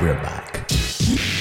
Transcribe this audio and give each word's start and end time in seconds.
We're 0.00 0.14
back. 0.14 0.66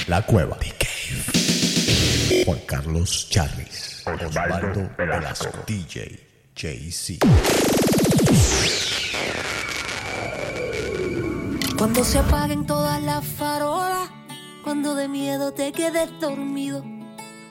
La 0.08 0.22
cueva. 0.22 0.58
The 0.58 0.74
Cave. 0.78 2.44
Juan 2.44 2.60
Carlos 2.66 3.30
Charris. 3.30 4.04
Osvaldo 4.06 4.90
Velasco. 4.98 5.64
DJ 5.66 6.20
JC. 6.58 7.20
Cuando 11.78 12.04
se 12.04 12.20
apaguen 12.20 12.66
todas 12.66 13.02
las 13.02 13.24
farolas, 13.26 14.10
cuando 14.66 14.94
de 14.94 15.08
miedo 15.08 15.54
te 15.54 15.72
quedes 15.72 16.10
dormido, 16.20 16.84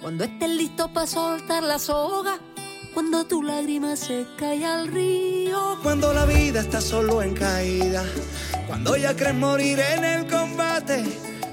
cuando 0.03 0.25
estés 0.25 0.51
listo 0.51 0.93
para 0.93 1.07
soltar 1.07 1.63
la 1.63 1.79
soga, 1.79 2.39
cuando 2.93 3.25
tu 3.25 3.43
lágrima 3.43 3.97
se 3.97 4.27
cae 4.39 4.63
al 4.67 4.89
río. 4.89 5.79
Cuando 5.83 6.13
la 6.13 6.27
vida 6.27 6.61
está 6.61 6.83
solo 6.83 7.23
en 7.23 7.33
caída, 7.33 8.05
cuando 8.69 8.97
ya 8.97 9.15
crees 9.17 9.35
morir 9.35 9.79
en 9.97 10.05
el 10.05 10.27
combate, 10.27 11.03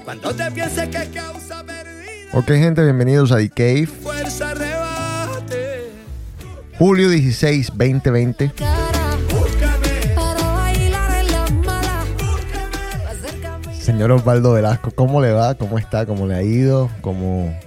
cuando 0.04 0.34
te 0.34 0.50
pienses 0.52 0.88
que 0.88 1.10
causa 1.10 1.64
perdida, 1.64 1.94
Ok, 2.34 2.46
gente, 2.48 2.82
bienvenidos 2.84 3.32
a 3.32 3.38
The 3.38 3.48
Cave. 3.48 3.86
fuerza 3.86 4.52
rebate. 4.54 5.90
Julio 6.78 7.08
16, 7.08 7.68
2020. 7.74 8.52
Cara, 8.52 9.16
Búscame, 9.30 10.14
para 10.14 10.42
bailar 10.52 11.24
en 11.24 11.32
las 11.32 11.52
malas, 11.52 12.06
para 12.18 13.10
hacer 13.10 13.40
camino. 13.40 13.72
Señor 13.74 14.12
Osvaldo 14.12 14.52
Velasco, 14.52 14.90
¿cómo 14.90 15.22
le 15.22 15.32
va? 15.32 15.54
¿Cómo 15.54 15.78
está? 15.78 16.04
¿Cómo 16.04 16.26
le 16.26 16.34
ha 16.34 16.42
ido? 16.42 16.90
¿Cómo, 17.00 17.58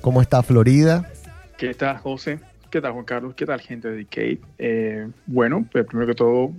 cómo 0.00 0.20
está 0.20 0.42
Florida? 0.42 1.08
¿Qué 1.56 1.72
tal, 1.74 1.98
José? 1.98 2.40
¿Qué 2.70 2.80
tal, 2.82 2.92
Juan 2.92 3.04
Carlos? 3.04 3.34
¿Qué 3.34 3.46
tal, 3.46 3.60
gente 3.60 3.88
de 3.88 3.96
Decade? 3.96 4.40
Eh, 4.58 5.08
bueno, 5.26 5.64
pues 5.72 5.86
primero 5.86 6.06
que 6.08 6.14
todo, 6.14 6.52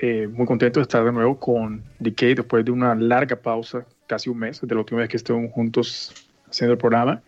eh, 0.00 0.28
muy 0.28 0.46
contento 0.46 0.78
de 0.80 0.82
estar 0.82 1.04
de 1.04 1.12
nuevo 1.12 1.38
con 1.38 1.82
Decade 1.98 2.36
después 2.36 2.64
de 2.64 2.70
una 2.70 2.94
larga 2.94 3.36
pausa, 3.36 3.84
casi 4.06 4.30
un 4.30 4.38
mes, 4.38 4.60
de 4.60 4.74
la 4.74 4.80
última 4.80 5.00
vez 5.00 5.08
que 5.08 5.16
estuvimos 5.16 5.52
juntos 5.52 6.14
haciendo 6.48 6.72
el 6.72 6.78
programa. 6.78 7.22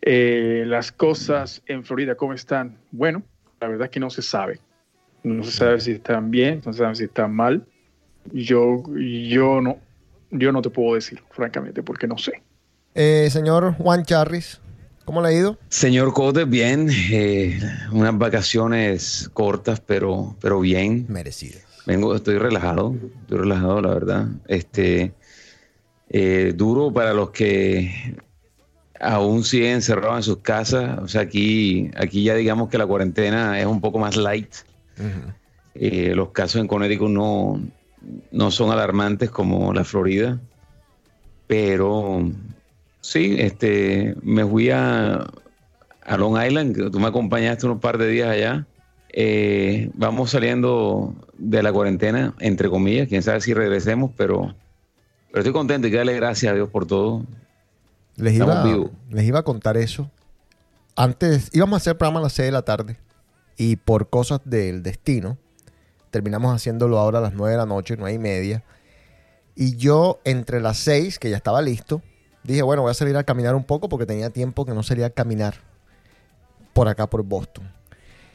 Eh, 0.00 0.64
las 0.66 0.90
cosas 0.90 1.62
en 1.66 1.84
Florida, 1.84 2.16
¿cómo 2.16 2.32
están? 2.32 2.76
Bueno, 2.90 3.22
la 3.60 3.68
verdad 3.68 3.84
es 3.84 3.90
que 3.90 4.00
no 4.00 4.10
se 4.10 4.22
sabe. 4.22 4.58
No 5.22 5.44
se 5.44 5.52
sabe 5.52 5.80
si 5.80 5.92
están 5.92 6.32
bien, 6.32 6.60
no 6.66 6.72
se 6.72 6.80
sabe 6.80 6.96
si 6.96 7.04
están 7.04 7.32
mal. 7.32 7.64
Yo, 8.32 8.82
yo, 8.96 9.60
no, 9.60 9.78
yo 10.32 10.50
no 10.50 10.60
te 10.60 10.70
puedo 10.70 10.96
decir, 10.96 11.22
francamente, 11.30 11.84
porque 11.84 12.08
no 12.08 12.18
sé. 12.18 12.42
Eh, 12.94 13.28
señor 13.30 13.74
Juan 13.74 14.04
Charris, 14.04 14.60
¿cómo 15.04 15.22
le 15.22 15.28
ha 15.28 15.32
ido? 15.32 15.58
Señor 15.68 16.12
Cote, 16.12 16.44
bien, 16.44 16.88
eh, 16.90 17.60
unas 17.92 18.18
vacaciones 18.18 19.30
cortas, 19.32 19.80
pero, 19.80 20.36
pero 20.40 20.58
bien. 20.58 21.06
Merecido. 21.08 21.60
Vengo, 21.86 22.14
estoy 22.14 22.38
relajado, 22.38 22.94
estoy 23.22 23.38
relajado, 23.38 23.80
la 23.80 23.94
verdad. 23.94 24.28
Este, 24.46 25.14
eh, 26.08 26.52
duro 26.54 26.92
para 26.92 27.12
los 27.12 27.30
que 27.30 28.16
aún 29.00 29.42
siguen 29.42 29.72
encerrados 29.74 30.18
en 30.18 30.22
sus 30.22 30.38
casas. 30.38 30.98
O 31.00 31.08
sea, 31.08 31.22
aquí, 31.22 31.90
aquí 31.96 32.24
ya 32.24 32.34
digamos 32.34 32.68
que 32.68 32.78
la 32.78 32.86
cuarentena 32.86 33.58
es 33.60 33.66
un 33.66 33.80
poco 33.80 33.98
más 33.98 34.16
light. 34.16 34.54
Eh, 35.74 36.12
los 36.14 36.30
casos 36.30 36.60
en 36.60 36.68
Connecticut 36.68 37.10
no, 37.10 37.60
no 38.30 38.50
son 38.50 38.70
alarmantes 38.70 39.30
como 39.30 39.72
la 39.72 39.84
Florida, 39.84 40.38
pero 41.46 42.30
sí, 43.00 43.36
este, 43.38 44.14
me 44.22 44.44
fui 44.44 44.70
a, 44.70 45.26
a 46.04 46.16
Long 46.16 46.40
Island, 46.40 46.90
tú 46.90 47.00
me 47.00 47.08
acompañaste 47.08 47.66
unos 47.66 47.80
par 47.80 47.98
de 47.98 48.08
días 48.08 48.28
allá. 48.28 48.66
Eh, 49.12 49.90
vamos 49.94 50.30
saliendo 50.30 51.14
de 51.36 51.62
la 51.62 51.72
cuarentena, 51.72 52.34
entre 52.40 52.70
comillas, 52.70 53.08
quién 53.08 53.22
sabe 53.22 53.40
si 53.40 53.52
regresemos, 53.52 54.10
pero, 54.16 54.54
pero 55.30 55.40
estoy 55.40 55.52
contento 55.52 55.88
y 55.88 55.90
que 55.90 55.98
darle 55.98 56.16
gracias 56.16 56.52
a 56.52 56.54
Dios 56.54 56.70
por 56.70 56.86
todo. 56.86 57.24
Les 58.16 58.34
iba, 58.34 58.64
les 59.10 59.24
iba 59.24 59.40
a 59.40 59.42
contar 59.42 59.76
eso. 59.76 60.10
Antes 60.96 61.50
íbamos 61.52 61.74
a 61.74 61.78
hacer 61.78 61.96
programa 61.96 62.20
a 62.20 62.22
las 62.24 62.32
6 62.34 62.46
de 62.46 62.52
la 62.52 62.62
tarde 62.62 62.98
y 63.56 63.76
por 63.76 64.08
cosas 64.10 64.40
del 64.44 64.82
destino 64.82 65.38
terminamos 66.10 66.54
haciéndolo 66.54 66.98
ahora 66.98 67.18
a 67.18 67.22
las 67.22 67.32
9 67.32 67.52
de 67.52 67.58
la 67.58 67.66
noche, 67.66 67.96
9 67.98 68.14
y 68.14 68.18
media. 68.18 68.64
Y 69.54 69.76
yo 69.76 70.20
entre 70.24 70.60
las 70.60 70.78
6, 70.78 71.18
que 71.18 71.30
ya 71.30 71.36
estaba 71.36 71.60
listo, 71.60 72.02
dije, 72.44 72.62
bueno, 72.62 72.82
voy 72.82 72.90
a 72.90 72.94
salir 72.94 73.16
a 73.16 73.24
caminar 73.24 73.54
un 73.54 73.64
poco 73.64 73.88
porque 73.88 74.06
tenía 74.06 74.30
tiempo 74.30 74.64
que 74.64 74.72
no 74.72 74.82
salía 74.82 75.06
a 75.06 75.10
caminar 75.10 75.56
por 76.72 76.88
acá, 76.88 77.08
por 77.08 77.22
Boston. 77.22 77.70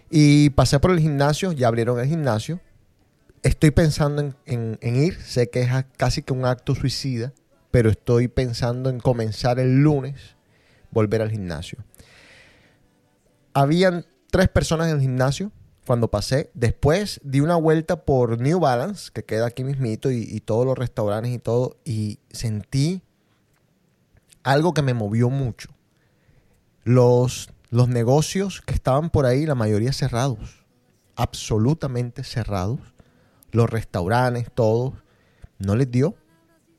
Y 0.10 0.52
pasé 0.52 0.80
por 0.80 0.92
el 0.92 1.00
gimnasio, 1.00 1.52
ya 1.52 1.68
abrieron 1.68 2.00
el 2.00 2.08
gimnasio. 2.08 2.60
Estoy 3.44 3.72
pensando 3.72 4.34
en, 4.46 4.78
ir, 4.82 5.20
sé 5.22 5.50
que 5.50 5.62
es 5.62 5.70
casi 5.98 6.22
que 6.22 6.34
un 6.34 6.46
acto 6.46 6.76
suicida, 6.76 7.34
pero 7.72 7.90
estoy 7.90 8.28
pensando 8.28 8.90
en 8.90 9.00
comenzar 9.00 9.60
el 9.60 9.82
lunes, 9.82 10.36
volver 10.92 11.22
al 11.22 11.32
gimnasio. 11.32 11.80
Habían 13.54 14.06
tres 14.32 14.50
personas 14.50 14.88
en 14.88 14.96
el 14.96 15.02
gimnasio 15.02 15.52
cuando 15.86 16.10
pasé. 16.10 16.50
Después 16.54 17.20
di 17.24 17.40
una 17.40 17.56
vuelta 17.56 18.04
por 18.04 18.40
New 18.40 18.60
Balance, 18.60 19.12
que 19.14 19.24
queda 19.24 19.48
aquí 19.48 19.64
mismito, 19.64 20.12
y, 20.12 20.24
y 20.24 20.40
todos 20.40 20.66
los 20.66 20.78
restaurantes 20.78 21.32
y 21.32 21.40
todo, 21.40 21.78
y 21.86 22.20
sentí 22.30 23.02
algo 24.44 24.74
que 24.74 24.82
me 24.82 24.94
movió 24.94 25.30
mucho. 25.30 25.70
Los, 26.84 27.50
los 27.70 27.90
negocios 27.90 28.62
que 28.62 28.74
estaban 28.74 29.10
por 29.10 29.26
ahí, 29.26 29.46
la 29.46 29.56
mayoría 29.56 29.92
cerrados, 29.94 30.66
absolutamente 31.16 32.24
cerrados. 32.24 32.80
Los 33.52 33.70
restaurantes, 33.70 34.50
todos, 34.54 34.94
no 35.58 35.76
les 35.76 35.90
dio. 35.90 36.16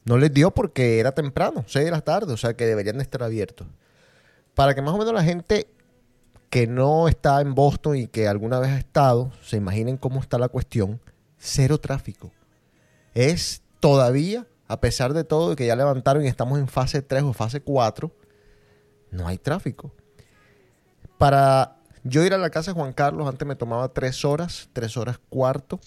No 0.05 0.17
les 0.17 0.33
dio 0.33 0.51
porque 0.53 1.01
era 1.01 1.13
temprano, 1.13 1.65
6 1.67 1.85
de 1.85 1.91
la 1.91 2.01
tarde, 2.01 2.33
o 2.33 2.37
sea 2.37 2.55
que 2.55 2.65
deberían 2.65 2.97
de 2.97 3.03
estar 3.03 3.23
abiertos. 3.23 3.67
Para 4.55 4.75
que 4.75 4.81
más 4.81 4.95
o 4.95 4.99
menos 4.99 5.13
la 5.13 5.23
gente 5.23 5.69
que 6.49 6.67
no 6.67 7.09
está 7.09 7.41
en 7.43 7.55
Boston 7.55 7.97
y 7.97 8.07
que 8.07 8.27
alguna 8.27 8.59
vez 8.59 8.71
ha 8.71 8.79
estado, 8.79 9.33
se 9.43 9.57
imaginen 9.57 9.99
cómo 9.99 10.21
está 10.21 10.39
la 10.39 10.49
cuestión, 10.49 11.01
cero 11.37 11.79
tráfico. 11.79 12.33
Es 13.13 13.63
todavía, 13.81 14.47
a 14.67 14.81
pesar 14.81 15.13
de 15.13 15.25
todo, 15.25 15.57
que 15.57 15.67
ya 15.67 15.77
levantaron 15.77 16.25
y 16.25 16.29
estamos 16.29 16.59
en 16.59 16.69
fase 16.69 17.03
3 17.03 17.25
o 17.25 17.33
fase 17.35 17.61
4, 17.61 18.11
no 19.11 19.29
hay 19.29 19.37
tráfico. 19.37 19.93
Para 21.19 21.77
yo 22.05 22.25
ir 22.25 22.33
a 22.33 22.39
la 22.39 22.51
casa 22.51 22.71
de 22.71 22.81
Juan 22.81 22.93
Carlos, 22.93 23.29
antes 23.29 23.47
me 23.47 23.57
tomaba 23.57 23.93
3 23.93 24.25
horas, 24.25 24.71
3 24.73 24.97
horas 24.97 25.19
cuarto. 25.29 25.81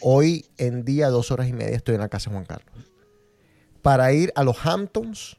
Hoy 0.00 0.46
en 0.58 0.84
día, 0.84 1.08
2 1.08 1.30
horas 1.30 1.48
y 1.48 1.52
media 1.52 1.76
estoy 1.76 1.94
en 1.94 2.02
la 2.02 2.08
casa 2.08 2.30
de 2.30 2.36
Juan 2.36 2.46
Carlos 2.46 2.94
para 3.84 4.10
ir 4.14 4.32
a 4.34 4.42
los 4.42 4.64
Hamptons. 4.64 5.36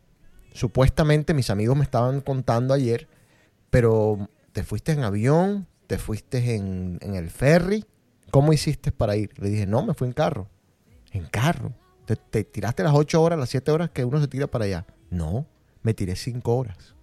Supuestamente 0.53 1.33
mis 1.33 1.49
amigos 1.49 1.75
me 1.75 1.83
estaban 1.83 2.21
contando 2.21 2.75
ayer, 2.75 3.07
pero 3.71 4.29
te 4.53 4.63
fuiste 4.63 4.91
en 4.91 5.03
avión, 5.03 5.67
te 5.87 5.97
fuiste 5.97 6.53
en, 6.53 6.99
el 7.01 7.31
ferry. 7.31 7.85
¿Cómo 8.29 8.53
hiciste 8.53 8.91
para 8.91 9.15
ir? 9.15 9.31
Le 9.39 9.49
dije, 9.49 9.65
no, 9.65 9.83
me 9.83 9.95
fui 9.95 10.07
en 10.07 10.13
carro. 10.13 10.47
En 11.11 11.25
carro. 11.25 11.73
Te, 12.05 12.17
te 12.17 12.43
tiraste 12.43 12.83
las 12.83 12.93
8 12.93 13.19
horas, 13.19 13.39
las 13.39 13.49
7 13.49 13.71
horas 13.71 13.89
que 13.89 14.05
uno 14.05 14.21
se 14.21 14.27
tira 14.27 14.45
para 14.45 14.65
allá. 14.65 14.85
No, 15.09 15.47
me 15.81 15.95
tiré 15.95 16.15
5 16.15 16.55
horas. 16.55 16.93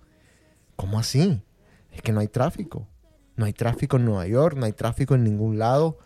¿Cómo 0.77 1.01
así? 1.01 1.43
Es 1.93 2.03
que 2.03 2.13
no 2.13 2.21
hay 2.21 2.29
tráfico. 2.29 2.87
No 3.37 3.47
hay 3.47 3.53
tráfico 3.53 3.97
en 3.97 4.05
Nueva 4.05 4.27
York, 4.27 4.57
no 4.57 4.67
hay 4.67 4.73
tráfico 4.73 5.15
en 5.15 5.25
ningún 5.25 5.59
lado. 5.59 5.99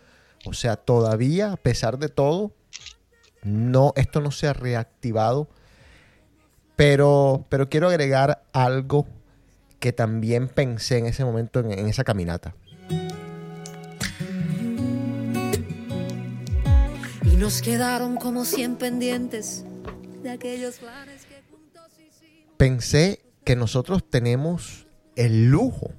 O 0.45 0.53
sea, 0.53 0.77
todavía, 0.77 1.53
a 1.53 1.57
pesar 1.57 1.99
de 1.99 2.09
todo, 2.09 2.53
no, 3.43 3.93
esto 3.97 4.21
no 4.21 4.31
se 4.31 4.47
ha 4.47 4.53
reactivado. 4.53 5.49
Pero, 6.77 7.47
pero 7.49 7.69
quiero 7.69 7.89
agregar 7.89 8.45
algo 8.53 9.07
que 9.81 9.93
también 9.93 10.49
pensé 10.49 10.99
en 10.99 11.07
ese 11.07 11.25
momento, 11.25 11.61
en, 11.61 11.73
en 11.73 11.89
esa 11.89 12.05
caminata. 12.05 12.55
Y 17.23 17.37
nos 17.37 17.63
quedaron 17.63 18.17
como 18.17 18.45
100 18.45 18.77
pendientes 18.77 19.65
de 20.23 20.31
aquellos 20.31 20.77
planes 20.77 21.25
que 21.25 21.43
juntos 21.51 21.93
hicimos. 21.99 22.55
Pensé 22.57 23.21
que 23.45 23.57
nosotros 23.57 24.09
tenemos 24.09 24.86
el 25.17 25.47
lujo 25.51 25.91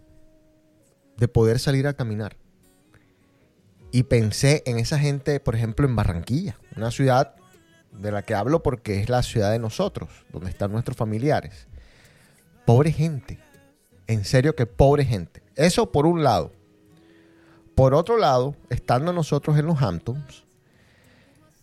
de 1.18 1.28
poder 1.28 1.60
salir 1.60 1.88
a 1.88 1.94
caminar. 1.94 2.38
Y 3.92 4.04
pensé 4.04 4.64
en 4.66 4.78
esa 4.80 5.00
gente, 5.00 5.40
por 5.40 5.56
ejemplo, 5.56 5.88
en 5.88 5.96
Barranquilla, 5.96 6.58
una 6.76 6.92
ciudad 6.92 7.36
de 7.92 8.12
la 8.12 8.22
que 8.24 8.36
hablo 8.36 8.62
porque 8.62 9.00
es 9.00 9.10
la 9.10 9.24
ciudad 9.24 9.52
de 9.52 9.60
nosotros, 9.60 10.10
donde 10.32 10.50
están 10.50 10.72
nuestros 10.72 10.96
familiares. 10.98 11.68
Pobre 12.66 12.92
gente. 12.92 13.40
En 14.08 14.24
serio 14.24 14.56
que 14.56 14.66
pobre 14.66 15.04
gente. 15.06 15.42
Eso 15.56 15.92
por 15.92 16.06
un 16.06 16.24
lado. 16.24 16.52
Por 17.76 17.94
otro 17.94 18.18
lado, 18.18 18.56
estando 18.70 19.14
nosotros 19.14 19.58
en 19.58 19.66
los 19.66 19.82
Hamptons, 19.82 20.46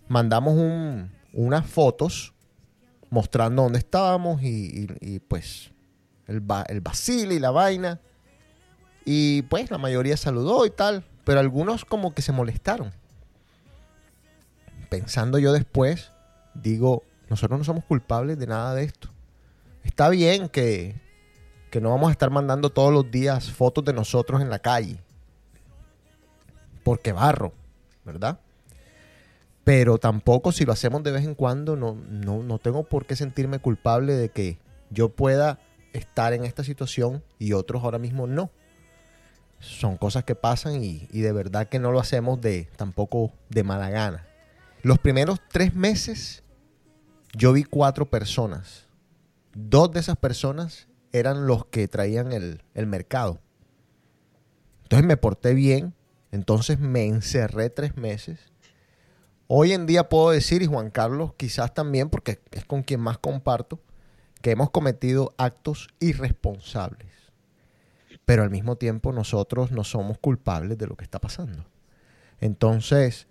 mandamos 0.08 0.54
un- 0.54 1.10
unas 1.32 1.66
fotos 1.66 2.34
mostrando 3.10 3.62
dónde 3.62 3.78
estábamos 3.78 4.42
y, 4.42 5.20
pues 5.28 5.70
el, 6.26 6.40
ba- 6.40 6.64
el 6.68 6.82
y 7.32 7.38
la 7.38 7.50
vaina. 7.50 8.00
Y 9.04 9.42
pues 9.42 9.70
la 9.70 9.78
mayoría 9.78 10.16
saludó 10.16 10.64
y 10.66 10.70
tal, 10.70 11.04
pero 11.24 11.40
algunos 11.40 11.84
como 11.84 12.14
que 12.14 12.22
se 12.22 12.32
molestaron. 12.32 12.92
Pensando 14.88 15.38
yo 15.38 15.52
después, 15.52 16.12
digo, 16.54 17.02
Nosotros 17.28 17.58
no 17.58 17.64
somos 17.64 17.84
culpables 17.84 18.38
de 18.38 18.46
nada 18.46 18.74
de 18.74 18.84
esto. 18.84 19.08
Está 19.82 20.08
bien 20.08 20.48
que, 20.48 20.94
que 21.70 21.80
no 21.80 21.90
vamos 21.90 22.08
a 22.08 22.12
estar 22.12 22.30
mandando 22.30 22.70
todos 22.70 22.92
los 22.92 23.10
días 23.10 23.50
fotos 23.50 23.84
de 23.84 23.92
nosotros 23.92 24.40
en 24.40 24.50
la 24.50 24.58
calle. 24.58 24.98
Porque 26.82 27.12
barro, 27.12 27.52
¿verdad? 28.04 28.38
Pero 29.64 29.98
tampoco 29.98 30.52
si 30.52 30.64
lo 30.64 30.72
hacemos 30.72 31.02
de 31.02 31.12
vez 31.12 31.24
en 31.24 31.34
cuando, 31.34 31.76
no, 31.76 31.94
no, 31.94 32.42
no 32.42 32.58
tengo 32.58 32.84
por 32.84 33.06
qué 33.06 33.16
sentirme 33.16 33.58
culpable 33.58 34.12
de 34.12 34.28
que 34.28 34.58
yo 34.90 35.08
pueda 35.08 35.58
estar 35.94 36.34
en 36.34 36.44
esta 36.44 36.62
situación 36.62 37.24
y 37.38 37.54
otros 37.54 37.82
ahora 37.82 37.98
mismo 37.98 38.26
no. 38.26 38.50
Son 39.60 39.96
cosas 39.96 40.24
que 40.24 40.34
pasan 40.34 40.84
y, 40.84 41.06
de 41.06 41.32
verdad 41.32 41.68
que 41.68 41.78
no 41.78 41.90
lo 41.90 42.00
hacemos 42.00 42.40
de 42.40 42.68
tampoco 42.76 43.32
de 43.48 43.62
mala 43.62 43.88
gana. 43.88 44.26
Los 44.82 44.98
primeros 44.98 45.40
tres 45.50 45.74
meses 45.74 46.42
yo 47.32 47.54
vi 47.54 47.64
cuatro 47.64 48.10
personas. 48.10 48.88
Dos 49.54 49.90
de 49.92 50.00
esas 50.00 50.16
personas 50.16 50.88
eran 51.12 51.46
los 51.46 51.64
que 51.66 51.88
traían 51.88 52.32
el, 52.32 52.62
el 52.74 52.86
mercado. 52.86 53.40
Entonces 54.82 55.06
me 55.06 55.16
porté 55.16 55.54
bien. 55.54 55.94
Entonces 56.30 56.80
me 56.80 57.06
encerré 57.06 57.70
tres 57.70 57.96
meses. 57.96 58.40
Hoy 59.46 59.72
en 59.72 59.86
día 59.86 60.08
puedo 60.08 60.30
decir, 60.30 60.62
y 60.62 60.66
Juan 60.66 60.90
Carlos 60.90 61.32
quizás 61.36 61.72
también, 61.72 62.10
porque 62.10 62.40
es 62.50 62.64
con 62.64 62.82
quien 62.82 63.00
más 63.00 63.18
comparto, 63.18 63.78
que 64.44 64.50
hemos 64.50 64.68
cometido 64.68 65.32
actos 65.38 65.88
irresponsables. 66.00 67.10
Pero 68.26 68.42
al 68.42 68.50
mismo 68.50 68.76
tiempo 68.76 69.10
nosotros 69.10 69.72
no 69.72 69.84
somos 69.84 70.18
culpables 70.18 70.76
de 70.76 70.86
lo 70.86 70.96
que 70.96 71.04
está 71.04 71.18
pasando. 71.18 71.64
Entonces, 72.42 73.26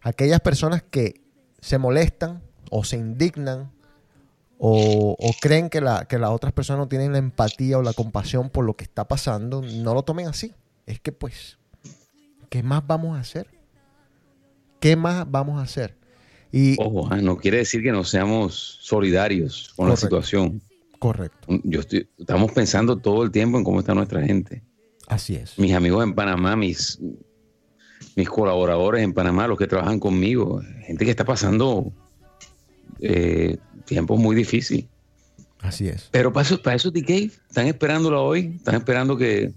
aquellas 0.00 0.40
personas 0.40 0.82
que 0.82 1.20
se 1.60 1.76
molestan 1.76 2.42
o 2.70 2.84
se 2.84 2.96
indignan 2.96 3.70
o, 4.56 5.18
creen 5.42 5.68
que, 5.68 5.84
que 6.08 6.18
las 6.18 6.30
otras 6.30 6.54
personas 6.54 6.78
no 6.78 6.88
tienen 6.88 7.12
la 7.12 7.18
empatía 7.18 7.76
o 7.76 7.82
la 7.82 7.92
compasión 7.92 8.48
por 8.48 8.64
lo 8.64 8.76
que 8.76 8.84
está 8.84 9.06
pasando, 9.06 9.60
no 9.60 9.92
lo 9.92 10.04
tomen 10.04 10.26
así. 10.26 10.54
Es 10.86 11.00
que 11.00 11.12
pues, 11.12 11.58
¿qué 12.48 12.62
más 12.62 12.86
vamos 12.86 13.18
a 13.18 13.20
hacer? 13.20 13.50
¿Qué 14.80 14.96
más 14.96 15.30
vamos 15.30 15.60
a 15.60 15.64
hacer? 15.64 15.98
Y, 16.56 16.74
Ojo, 16.78 17.06
ah, 17.10 17.18
no 17.18 17.36
quiere 17.36 17.58
decir 17.58 17.82
que 17.82 17.92
no 17.92 18.02
seamos 18.02 18.78
solidarios 18.80 19.74
con 19.76 19.90
la 19.90 19.96
situación. 19.96 20.62
correcto, 20.98 21.48
Yo 21.64 21.80
estoy, 21.80 22.08
estamos 22.16 22.50
pensando 22.52 22.96
todo 22.96 23.24
el 23.24 23.30
tiempo 23.30 23.58
en 23.58 23.64
cómo 23.64 23.80
está 23.80 23.94
nuestra 23.94 24.22
gente. 24.22 24.62
así 25.06 25.34
es. 25.34 25.58
Mis 25.58 25.74
amigos 25.74 26.02
en 26.02 26.14
Panamá, 26.14 26.56
mis, 26.56 26.98
mis 28.14 28.26
colaboradores 28.30 29.04
en 29.04 29.12
Panamá, 29.12 29.46
los 29.46 29.58
que 29.58 29.66
trabajan 29.66 30.00
conmigo, 30.00 30.62
gente 30.86 31.04
que 31.04 31.10
está 31.10 31.26
pasando 31.26 31.92
eh, 33.00 33.58
tiempos 33.84 34.18
muy 34.18 34.34
difíciles. 34.34 34.86
Así 35.58 35.88
es. 35.88 36.08
Pero 36.10 36.32
para 36.32 36.46
eso, 36.46 36.62
para 36.62 36.76
eso 36.76 36.90
TK, 36.90 37.10
están 37.50 37.66
esperándolo 37.66 38.24
hoy, 38.24 38.54
están 38.56 38.76
esperando 38.76 39.18
que 39.18 39.52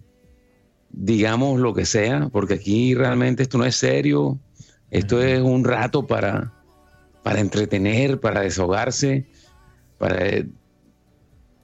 digamos 0.89 1.61
lo 1.61 1.73
que 1.73 1.85
sea, 1.85 2.27
porque 2.29 2.55
aquí 2.55 2.93
realmente 2.93 3.43
esto 3.43 3.57
no 3.57 3.63
es 3.63 3.77
serio, 3.77 4.37
esto 4.91 5.21
es 5.21 5.39
un 5.39 5.63
rato 5.63 6.05
para, 6.05 6.58
para 7.23 7.39
entretener, 7.39 8.19
para 8.19 8.41
desahogarse, 8.41 9.25
para 9.97 10.25
eh, 10.25 10.47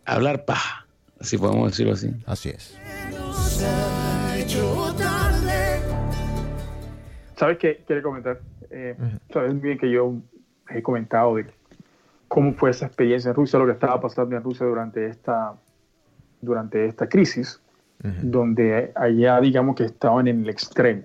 hablar 0.05 0.45
paja, 0.45 0.85
así 1.19 1.37
podemos 1.37 1.71
decirlo 1.71 1.93
así. 1.93 2.11
Así 2.25 2.49
es. 2.49 2.77
¿Sabes 7.35 7.57
qué? 7.57 7.83
Quiero 7.85 8.03
comentar. 8.03 8.39
Eh, 8.69 8.95
Ujú. 8.97 9.19
Sabes 9.33 9.61
bien 9.61 9.77
que 9.77 9.89
yo 9.89 10.15
he 10.69 10.81
comentado 10.81 11.35
de 11.35 11.45
cómo 12.27 12.53
fue 12.53 12.71
esa 12.71 12.87
experiencia 12.87 13.29
en 13.29 13.35
Rusia, 13.35 13.59
lo 13.59 13.65
que 13.65 13.73
estaba 13.73 13.99
pasando 14.01 14.35
en 14.35 14.43
Rusia 14.43 14.65
durante 14.65 15.07
esta, 15.07 15.53
durante 16.41 16.85
esta 16.85 17.07
crisis, 17.07 17.61
donde 18.21 18.91
allá 18.93 19.39
digamos 19.39 19.75
que 19.75 19.85
estaban 19.85 20.27
en 20.27 20.43
el 20.43 20.49
extremo, 20.49 21.03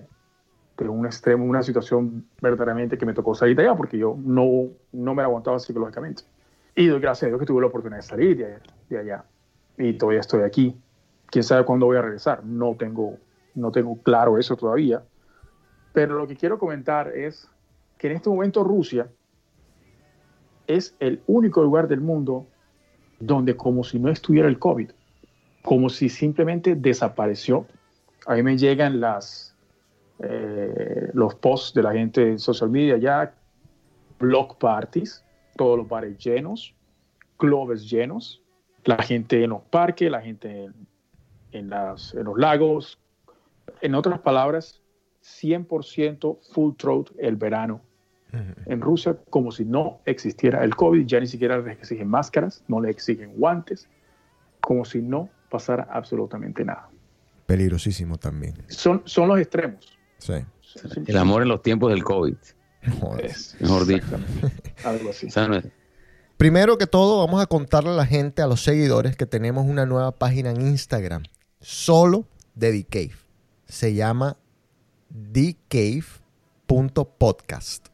de 0.83 0.89
un 0.89 1.05
extremo, 1.05 1.45
una 1.45 1.63
situación 1.63 2.25
verdaderamente 2.41 2.97
que 2.97 3.05
me 3.05 3.13
tocó 3.13 3.35
salir 3.35 3.55
de 3.55 3.63
allá 3.63 3.75
porque 3.75 3.97
yo 3.97 4.17
no, 4.17 4.69
no 4.91 5.15
me 5.15 5.23
aguantaba 5.23 5.59
psicológicamente. 5.59 6.23
Y 6.75 6.87
doy 6.87 6.99
gracias 6.99 7.23
a 7.23 7.27
Dios 7.27 7.39
que 7.39 7.45
tuve 7.45 7.61
la 7.61 7.67
oportunidad 7.67 7.97
de 7.97 8.07
salir 8.07 8.37
de, 8.37 8.57
de 8.89 8.97
allá. 8.97 9.25
Y 9.77 9.93
todavía 9.93 10.21
estoy 10.21 10.43
aquí. 10.43 10.75
Quién 11.27 11.43
sabe 11.43 11.65
cuándo 11.65 11.85
voy 11.85 11.97
a 11.97 12.01
regresar. 12.01 12.43
No 12.43 12.75
tengo, 12.75 13.17
no 13.55 13.71
tengo 13.71 14.01
claro 14.01 14.37
eso 14.37 14.55
todavía. 14.55 15.03
Pero 15.93 16.17
lo 16.17 16.27
que 16.27 16.35
quiero 16.35 16.57
comentar 16.57 17.09
es 17.09 17.49
que 17.97 18.07
en 18.07 18.13
este 18.13 18.29
momento 18.29 18.63
Rusia 18.63 19.09
es 20.67 20.95
el 20.99 21.21
único 21.27 21.61
lugar 21.61 21.87
del 21.87 22.01
mundo 22.01 22.47
donde 23.19 23.55
como 23.55 23.83
si 23.83 23.99
no 23.99 24.09
estuviera 24.09 24.47
el 24.47 24.57
COVID, 24.57 24.89
como 25.61 25.89
si 25.89 26.09
simplemente 26.09 26.75
desapareció. 26.75 27.65
A 28.25 28.35
mí 28.35 28.43
me 28.43 28.57
llegan 28.57 28.99
las, 28.99 29.50
eh, 30.23 31.09
los 31.13 31.35
posts 31.35 31.73
de 31.73 31.83
la 31.83 31.93
gente 31.93 32.29
en 32.29 32.39
social 32.39 32.69
media 32.69 32.97
ya, 32.97 33.33
block 34.19 34.57
parties, 34.57 35.23
todos 35.55 35.77
los 35.77 35.87
bares 35.87 36.17
llenos, 36.17 36.73
clubes 37.37 37.89
llenos, 37.89 38.41
la 38.85 38.97
gente 38.97 39.43
en 39.43 39.51
los 39.51 39.61
parques, 39.63 40.09
la 40.09 40.21
gente 40.21 40.65
en, 40.65 40.73
en 41.51 41.69
las, 41.69 42.13
en 42.13 42.25
los 42.25 42.37
lagos. 42.37 42.99
En 43.81 43.95
otras 43.95 44.19
palabras, 44.19 44.81
100% 45.23 46.39
full 46.51 46.75
throat 46.75 47.09
el 47.17 47.35
verano 47.35 47.81
en 48.65 48.79
Rusia 48.79 49.17
como 49.29 49.51
si 49.51 49.65
no 49.65 49.99
existiera 50.05 50.63
el 50.63 50.73
COVID, 50.75 51.05
ya 51.05 51.19
ni 51.19 51.27
siquiera 51.27 51.57
les 51.57 51.77
exigen 51.77 52.07
máscaras, 52.07 52.63
no 52.69 52.79
le 52.79 52.89
exigen 52.89 53.33
guantes, 53.33 53.89
como 54.61 54.85
si 54.85 55.01
no 55.01 55.29
pasara 55.49 55.87
absolutamente 55.91 56.63
nada. 56.63 56.89
Peligrosísimo 57.45 58.17
también. 58.17 58.53
Son, 58.67 59.01
son 59.03 59.27
los 59.27 59.39
extremos. 59.39 59.99
Sí. 60.21 60.33
El 61.07 61.17
amor 61.17 61.41
en 61.41 61.49
los 61.49 61.61
tiempos 61.61 61.91
del 61.91 62.03
COVID, 62.03 62.35
Joder. 62.99 63.35
Mejor 63.59 63.85
dicho. 63.85 64.05
algo 64.85 65.09
así. 65.09 65.27
O 65.27 65.31
sea, 65.31 65.47
no 65.47 65.55
es- 65.57 65.65
Primero 66.37 66.77
que 66.79 66.87
todo, 66.87 67.23
vamos 67.25 67.41
a 67.41 67.45
contarle 67.45 67.89
a 67.91 67.93
la 67.93 68.05
gente, 68.07 68.41
a 68.41 68.47
los 68.47 68.63
seguidores, 68.63 69.15
que 69.15 69.25
tenemos 69.27 69.65
una 69.67 69.85
nueva 69.85 70.11
página 70.13 70.49
en 70.51 70.61
Instagram, 70.61 71.23
solo 71.59 72.25
de 72.55 72.71
The 72.71 72.83
Cave. 72.85 73.15
Se 73.67 73.93
llama 73.93 74.37
thecave.podcast. 76.67 77.87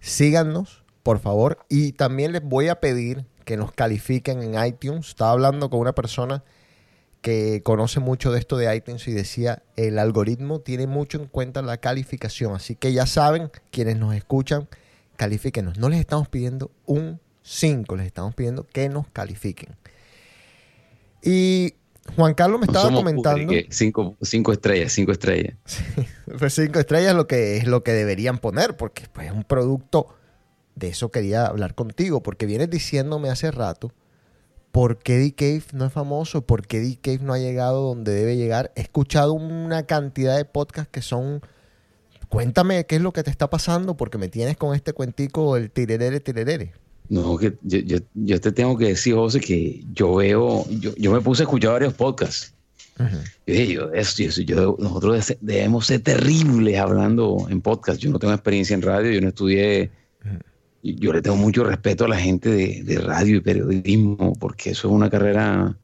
Síganos, 0.00 0.84
por 1.02 1.18
favor, 1.18 1.58
y 1.68 1.92
también 1.92 2.32
les 2.32 2.42
voy 2.42 2.68
a 2.68 2.80
pedir 2.80 3.24
que 3.44 3.56
nos 3.56 3.72
califiquen 3.72 4.42
en 4.42 4.64
iTunes. 4.66 5.08
Estaba 5.08 5.32
hablando 5.32 5.70
con 5.70 5.80
una 5.80 5.94
persona 5.94 6.42
que 7.24 7.62
conoce 7.62 8.00
mucho 8.00 8.32
de 8.32 8.38
esto 8.38 8.58
de 8.58 8.76
iTunes 8.76 9.08
y 9.08 9.12
decía, 9.12 9.62
el 9.76 9.98
algoritmo 9.98 10.60
tiene 10.60 10.86
mucho 10.86 11.16
en 11.16 11.26
cuenta 11.26 11.62
la 11.62 11.78
calificación, 11.78 12.54
así 12.54 12.76
que 12.76 12.92
ya 12.92 13.06
saben, 13.06 13.50
quienes 13.70 13.96
nos 13.96 14.14
escuchan, 14.14 14.68
califíquenos. 15.16 15.78
No 15.78 15.88
les 15.88 16.00
estamos 16.00 16.28
pidiendo 16.28 16.70
un 16.84 17.18
5, 17.40 17.96
les 17.96 18.08
estamos 18.08 18.34
pidiendo 18.34 18.66
que 18.70 18.90
nos 18.90 19.08
califiquen. 19.08 19.74
Y 21.22 21.72
Juan 22.14 22.34
Carlos 22.34 22.60
me 22.60 22.66
estaba 22.66 22.84
somos 22.84 23.00
comentando, 23.00 23.54
cinco, 23.70 24.16
cinco 24.20 24.52
estrellas, 24.52 24.92
cinco 24.92 25.12
estrellas. 25.12 25.56
pues 26.38 26.52
5 26.52 26.78
estrellas 26.78 27.12
es 27.12 27.16
lo 27.16 27.26
que 27.26 27.56
es 27.56 27.66
lo 27.66 27.82
que 27.82 27.92
deberían 27.92 28.36
poner, 28.36 28.76
porque 28.76 29.04
pues, 29.10 29.28
es 29.28 29.32
un 29.32 29.44
producto, 29.44 30.14
de 30.74 30.88
eso 30.88 31.10
quería 31.10 31.46
hablar 31.46 31.74
contigo, 31.74 32.22
porque 32.22 32.44
vienes 32.44 32.68
diciéndome 32.68 33.30
hace 33.30 33.50
rato, 33.50 33.94
¿por 34.74 34.98
qué 34.98 35.18
D-Cave 35.18 35.62
no 35.72 35.84
es 35.86 35.92
famoso? 35.92 36.44
¿Por 36.44 36.66
qué 36.66 36.80
D-Cave 36.80 37.20
no 37.22 37.32
ha 37.32 37.38
llegado 37.38 37.80
donde 37.86 38.12
debe 38.12 38.36
llegar? 38.36 38.72
He 38.74 38.80
escuchado 38.80 39.32
una 39.32 39.84
cantidad 39.86 40.36
de 40.36 40.44
podcasts 40.44 40.90
que 40.90 41.00
son... 41.00 41.40
Cuéntame 42.28 42.84
qué 42.86 42.96
es 42.96 43.00
lo 43.02 43.12
que 43.12 43.22
te 43.22 43.30
está 43.30 43.48
pasando, 43.48 43.96
porque 43.96 44.18
me 44.18 44.28
tienes 44.28 44.56
con 44.56 44.74
este 44.74 44.92
cuentico 44.92 45.56
el 45.56 45.70
tirerere, 45.70 46.18
tirerere. 46.18 46.72
No, 47.08 47.36
que 47.36 47.54
yo, 47.62 47.78
yo, 47.78 47.98
yo 48.14 48.40
te 48.40 48.50
tengo 48.50 48.76
que 48.76 48.86
decir, 48.86 49.14
José, 49.14 49.38
que 49.38 49.84
yo 49.92 50.16
veo, 50.16 50.64
yo, 50.68 50.92
yo 50.96 51.12
me 51.12 51.20
puse 51.20 51.42
a 51.42 51.44
escuchar 51.44 51.72
varios 51.74 51.94
podcasts. 51.94 52.52
Yo 52.98 53.06
dije, 53.46 53.72
yo, 53.74 53.92
eso, 53.92 54.22
yo- 54.24 54.42
yo- 54.42 54.76
nosotros 54.80 55.28
de- 55.28 55.38
debemos 55.40 55.86
ser 55.86 56.00
terribles 56.00 56.78
hablando 56.80 57.46
en 57.48 57.60
podcast. 57.60 58.00
Yo 58.00 58.10
no 58.10 58.18
tengo 58.18 58.32
experiencia 58.34 58.74
en 58.74 58.82
radio, 58.82 59.12
yo 59.12 59.20
no 59.20 59.28
estudié. 59.28 59.92
Yo 60.92 61.12
le 61.12 61.22
tengo 61.22 61.36
mucho 61.36 61.64
respeto 61.64 62.04
a 62.04 62.08
la 62.08 62.18
gente 62.18 62.50
de, 62.50 62.82
de 62.84 62.98
radio 62.98 63.36
y 63.36 63.40
periodismo, 63.40 64.34
porque 64.38 64.70
eso 64.70 64.88
es 64.88 64.94
una 64.94 65.08
carrera 65.08 65.76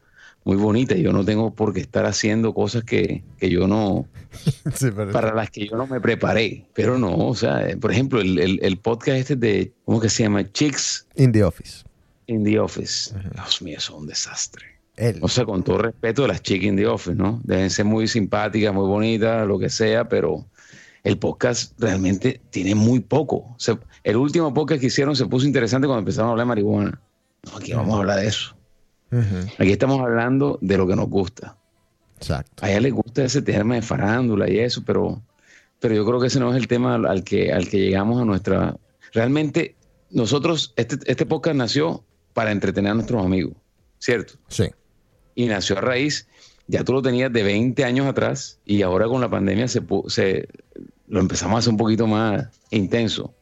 muy 0.44 0.56
bonita. 0.56 0.94
Yo 0.94 1.12
no 1.12 1.24
tengo 1.24 1.54
por 1.54 1.72
qué 1.72 1.80
estar 1.80 2.04
haciendo 2.06 2.52
cosas 2.54 2.84
que, 2.84 3.22
que 3.38 3.48
yo 3.50 3.66
no, 3.66 4.06
Sí, 4.74 4.88
para 5.12 5.34
las 5.34 5.50
que 5.50 5.66
yo 5.66 5.76
no 5.76 5.86
me 5.86 6.00
preparé. 6.00 6.66
Pero 6.74 6.98
no, 6.98 7.14
o 7.16 7.34
sea, 7.34 7.68
eh, 7.68 7.76
por 7.76 7.92
ejemplo, 7.92 8.20
el, 8.20 8.38
el- 8.38 8.58
el 8.62 8.76
podcast 8.78 9.18
este 9.18 9.36
de, 9.36 9.72
¿cómo 9.84 10.00
que 10.00 10.08
se 10.10 10.22
llama? 10.24 10.50
Chicks 10.52 11.06
In 11.16 11.32
the 11.32 11.44
Office. 11.44 11.84
in 12.26 12.44
the 12.44 12.58
Office. 12.60 13.14
Dios 13.34 13.62
mío, 13.62 13.78
eso 13.78 13.94
es 13.94 13.98
un 14.00 14.06
desastre. 14.06 14.66
Él. 14.96 15.18
O 15.22 15.28
sea, 15.28 15.46
con 15.46 15.62
todo 15.64 15.78
respeto 15.78 16.22
de 16.22 16.28
las 16.28 16.42
chicas 16.42 16.66
in 16.66 16.76
the 16.76 16.86
office, 16.86 17.14
¿no? 17.16 17.40
Deben 17.44 17.70
ser 17.70 17.86
muy 17.86 18.06
simpáticas, 18.06 18.74
muy 18.74 18.86
bonitas, 18.86 19.46
lo 19.48 19.58
que 19.58 19.70
sea, 19.70 20.08
pero 20.10 20.44
el 21.04 21.18
podcast 21.18 21.80
realmente 21.80 22.40
tiene 22.50 22.74
muy 22.74 23.00
poco. 23.00 23.56
el 24.04 24.16
último 24.16 24.52
podcast 24.52 24.80
que 24.80 24.88
hicieron 24.88 25.16
se 25.16 25.26
puso 25.26 25.46
interesante 25.46 25.86
cuando 25.86 26.00
empezamos 26.00 26.28
a 26.28 26.30
hablar 26.32 26.46
de 26.46 26.48
marihuana. 26.48 27.00
No, 27.44 27.56
aquí 27.56 27.72
vamos 27.72 27.94
a 27.94 27.98
hablar 27.98 28.20
de 28.20 28.26
eso. 28.26 28.56
Aquí 29.58 29.72
estamos 29.72 30.00
hablando 30.00 30.58
de 30.60 30.76
lo 30.76 30.86
que 30.86 30.94
nos 30.94 31.08
gusta. 31.08 31.56
Exacto. 32.16 32.64
A 32.64 32.70
ella 32.70 32.80
le 32.80 32.90
gusta 32.90 33.24
ese 33.24 33.42
tema 33.42 33.74
de 33.74 33.82
farándula 33.82 34.48
y 34.48 34.58
eso, 34.58 34.82
pero, 34.84 35.22
pero 35.80 35.94
yo 35.94 36.04
creo 36.04 36.20
que 36.20 36.26
ese 36.26 36.38
no 36.38 36.50
es 36.50 36.56
el 36.56 36.68
tema 36.68 36.94
al 36.94 37.24
que, 37.24 37.52
al 37.52 37.68
que 37.68 37.78
llegamos 37.78 38.20
a 38.20 38.24
nuestra... 38.24 38.76
Realmente 39.12 39.74
nosotros, 40.10 40.74
este, 40.76 40.98
este 41.06 41.26
podcast 41.26 41.56
nació 41.56 42.04
para 42.34 42.52
entretener 42.52 42.92
a 42.92 42.94
nuestros 42.94 43.24
amigos, 43.24 43.54
¿cierto? 43.98 44.34
Sí. 44.48 44.70
Y 45.34 45.46
nació 45.46 45.78
a 45.78 45.80
raíz, 45.80 46.28
ya 46.66 46.84
tú 46.84 46.92
lo 46.92 47.02
tenías 47.02 47.32
de 47.32 47.42
20 47.42 47.82
años 47.84 48.06
atrás 48.06 48.60
y 48.64 48.82
ahora 48.82 49.06
con 49.06 49.20
la 49.20 49.30
pandemia 49.30 49.66
se, 49.66 49.82
se 50.08 50.48
lo 51.10 51.20
empezamos 51.20 51.56
a 51.56 51.58
hacer 51.58 51.72
un 51.72 51.76
poquito 51.76 52.06
más 52.06 52.48
intenso. 52.70 53.34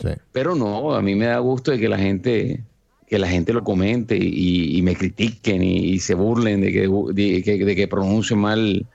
Sí. 0.00 0.08
Pero 0.32 0.54
no, 0.54 0.94
a 0.94 1.00
mí 1.00 1.14
me 1.14 1.26
da 1.26 1.38
gusto 1.38 1.70
de 1.70 1.78
que 1.78 1.88
la 1.88 1.98
gente 1.98 2.64
que 3.06 3.18
la 3.18 3.28
gente 3.28 3.52
lo 3.52 3.62
comente 3.62 4.16
y, 4.16 4.80
me 4.82 4.96
critiquen 4.96 5.62
y, 5.62 6.00
se 6.00 6.14
burlen 6.14 6.60
de 6.62 6.72
que, 6.72 6.88
de, 6.88 7.76
que, 7.76 7.86
pronuncie 7.88 8.34
mal 8.34 8.86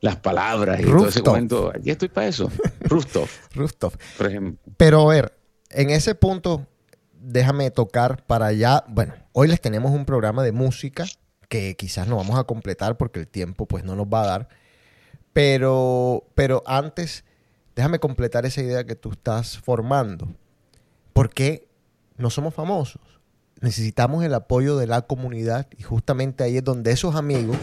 las 0.00 0.16
palabras 0.16 0.80
y 0.80 0.84
todo 0.84 1.08
ese 1.08 1.20
cuento. 1.22 1.72
Aquí 1.74 1.90
estoy 1.90 2.08
para 2.08 2.28
eso. 2.28 2.50
Rustov. 2.80 3.28
Rustov. 3.54 3.92
Por 4.16 4.28
ejemplo. 4.28 4.72
Pero 4.78 5.02
a 5.02 5.14
ver, 5.14 5.38
en 5.70 5.90
ese 5.90 6.14
punto, 6.14 6.66
déjame 7.20 7.70
tocar 7.70 8.24
para 8.26 8.46
allá. 8.46 8.82
Bueno, 8.88 9.14
hoy 9.32 9.48
les 9.48 9.60
tenemos 9.60 9.92
un 9.92 10.06
programa 10.06 10.42
de 10.42 10.52
música 10.52 11.04
que 11.50 11.76
quizás 11.76 12.08
no 12.08 12.16
vamos 12.16 12.38
a 12.38 12.44
completar 12.44 12.96
porque 12.96 13.20
el 13.20 13.28
tiempo 13.28 13.66
pues 13.66 13.84
no 13.84 13.94
nos 13.94 14.06
va 14.06 14.22
a 14.22 14.26
dar. 14.26 14.48
Pero, 15.34 16.24
pero 16.34 16.62
antes, 16.66 17.25
déjame 17.76 18.00
completar 18.00 18.44
esa 18.46 18.62
idea 18.62 18.84
que 18.84 18.96
tú 18.96 19.12
estás 19.12 19.58
formando. 19.58 20.28
¿Por 21.12 21.30
qué 21.30 21.68
no 22.16 22.30
somos 22.30 22.54
famosos? 22.54 23.16
necesitamos 23.60 24.24
el 24.24 24.34
apoyo 24.34 24.76
de 24.76 24.86
la 24.86 25.02
comunidad 25.02 25.66
y 25.76 25.82
justamente 25.82 26.44
ahí 26.44 26.58
es 26.58 26.64
donde 26.64 26.92
esos 26.92 27.14
amigos 27.14 27.56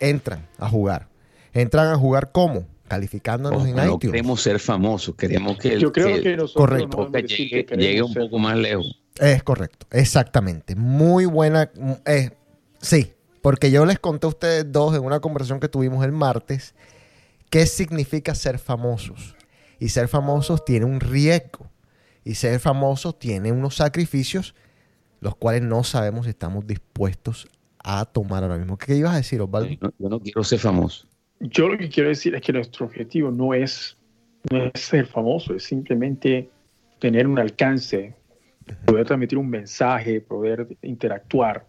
entran 0.00 0.46
a 0.58 0.68
jugar. 0.68 1.08
Entran 1.52 1.88
a 1.88 1.96
jugar 1.96 2.32
¿cómo? 2.32 2.66
Calificándonos 2.88 3.66
en 3.66 3.76
no 3.76 3.98
queremos 3.98 4.42
ser 4.42 4.60
famosos, 4.60 5.14
queremos 5.16 5.56
que, 5.56 5.78
Yo 5.80 5.90
creo 5.90 6.20
que, 6.20 6.36
correcto. 6.54 7.08
llegue, 7.26 8.02
un 8.02 8.12
poco 8.12 8.38
más 8.38 8.56
lejos. 8.56 9.00
Es 9.18 9.42
correcto, 9.42 9.86
exactamente. 9.90 10.74
Muy 10.74 11.24
buena. 11.24 11.70
Eh, 12.04 12.30
sí, 12.80 13.12
porque 13.40 13.70
yo 13.70 13.86
les 13.86 13.98
conté 13.98 14.26
a 14.26 14.28
ustedes 14.28 14.70
dos 14.70 14.94
en 14.94 15.02
una 15.02 15.20
conversación 15.20 15.60
que 15.60 15.68
tuvimos 15.68 16.04
el 16.04 16.12
martes 16.12 16.74
qué 17.48 17.66
significa 17.66 18.34
ser 18.34 18.58
famosos. 18.58 19.34
Y 19.78 19.88
ser 19.88 20.08
famosos 20.08 20.64
tiene 20.64 20.86
un 20.86 21.00
riesgo. 21.00 21.70
Y 22.24 22.34
ser 22.34 22.58
famosos 22.60 23.18
tiene 23.18 23.52
unos 23.52 23.76
sacrificios 23.76 24.54
los 25.24 25.36
cuales 25.36 25.62
no 25.62 25.82
sabemos 25.84 26.26
si 26.26 26.30
estamos 26.30 26.66
dispuestos 26.66 27.48
a 27.82 28.04
tomar 28.04 28.42
ahora 28.42 28.58
mismo. 28.58 28.76
¿Qué 28.76 28.94
ibas 28.94 29.14
a 29.14 29.16
decir, 29.16 29.40
Osvaldo? 29.40 29.70
Yo 29.98 30.08
no, 30.10 30.20
quiero 30.20 30.44
ser 30.44 30.58
famoso. 30.58 31.08
Yo 31.40 31.66
lo 31.66 31.78
que 31.78 31.88
quiero 31.88 32.10
decir 32.10 32.34
es 32.34 32.42
que 32.42 32.52
nuestro 32.52 32.84
objetivo 32.84 33.30
no 33.30 33.54
es, 33.54 33.96
ser 34.74 35.06
famoso, 35.06 35.54
es 35.54 35.64
simplemente 35.64 36.50
tener 36.98 37.26
un 37.26 37.38
alcance, 37.38 38.14
poder 38.84 39.06
transmitir 39.06 39.38
un 39.38 39.48
mensaje, 39.48 40.20
poder 40.20 40.68
interactuar, 40.82 41.66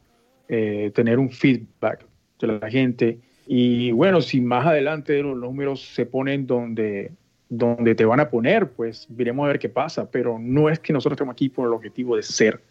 eh, 0.49 0.91
tener 0.93 1.17
un 1.17 1.29
feedback 1.29 2.05
de 2.41 2.47
la 2.47 2.69
gente. 2.69 3.19
Y 3.47 3.91
bueno, 3.91 4.19
si 4.19 4.41
más 4.41 4.65
adelante 4.65 5.21
los 5.21 5.37
números 5.37 5.81
se 5.81 6.05
ponen 6.05 6.45
donde, 6.45 7.13
donde 7.49 7.95
te 7.95 8.05
van 8.05 8.19
a 8.19 8.29
poner, 8.29 8.71
pues 8.71 9.05
veremos 9.09 9.45
a 9.45 9.47
ver 9.47 9.59
qué 9.59 9.69
pasa. 9.69 10.09
Pero 10.09 10.37
no 10.39 10.69
es 10.69 10.79
que 10.79 10.93
nosotros 10.93 11.17
estemos 11.17 11.33
aquí 11.33 11.49
por 11.49 11.67
el 11.67 11.73
objetivo 11.73 12.15
de 12.15 12.23
ser 12.23 12.61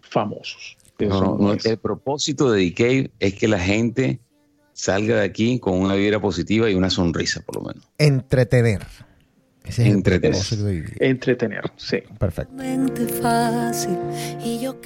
famosos. 0.00 0.76
el 0.98 1.78
propósito 1.78 2.50
de 2.50 2.64
Decay 2.64 3.10
es 3.18 3.34
que 3.34 3.48
la 3.48 3.58
gente 3.58 4.20
salga 4.72 5.16
de 5.16 5.24
aquí 5.24 5.58
con 5.58 5.78
una 5.78 5.94
vibra 5.94 6.20
positiva 6.20 6.70
y 6.70 6.74
una 6.74 6.90
sonrisa, 6.90 7.40
por 7.42 7.56
lo 7.56 7.62
menos. 7.62 7.88
Entretener. 7.98 8.82
Entretener. 9.64 10.34
Entretener, 10.98 11.72
sí. 11.76 11.98
Perfecto. 12.18 12.54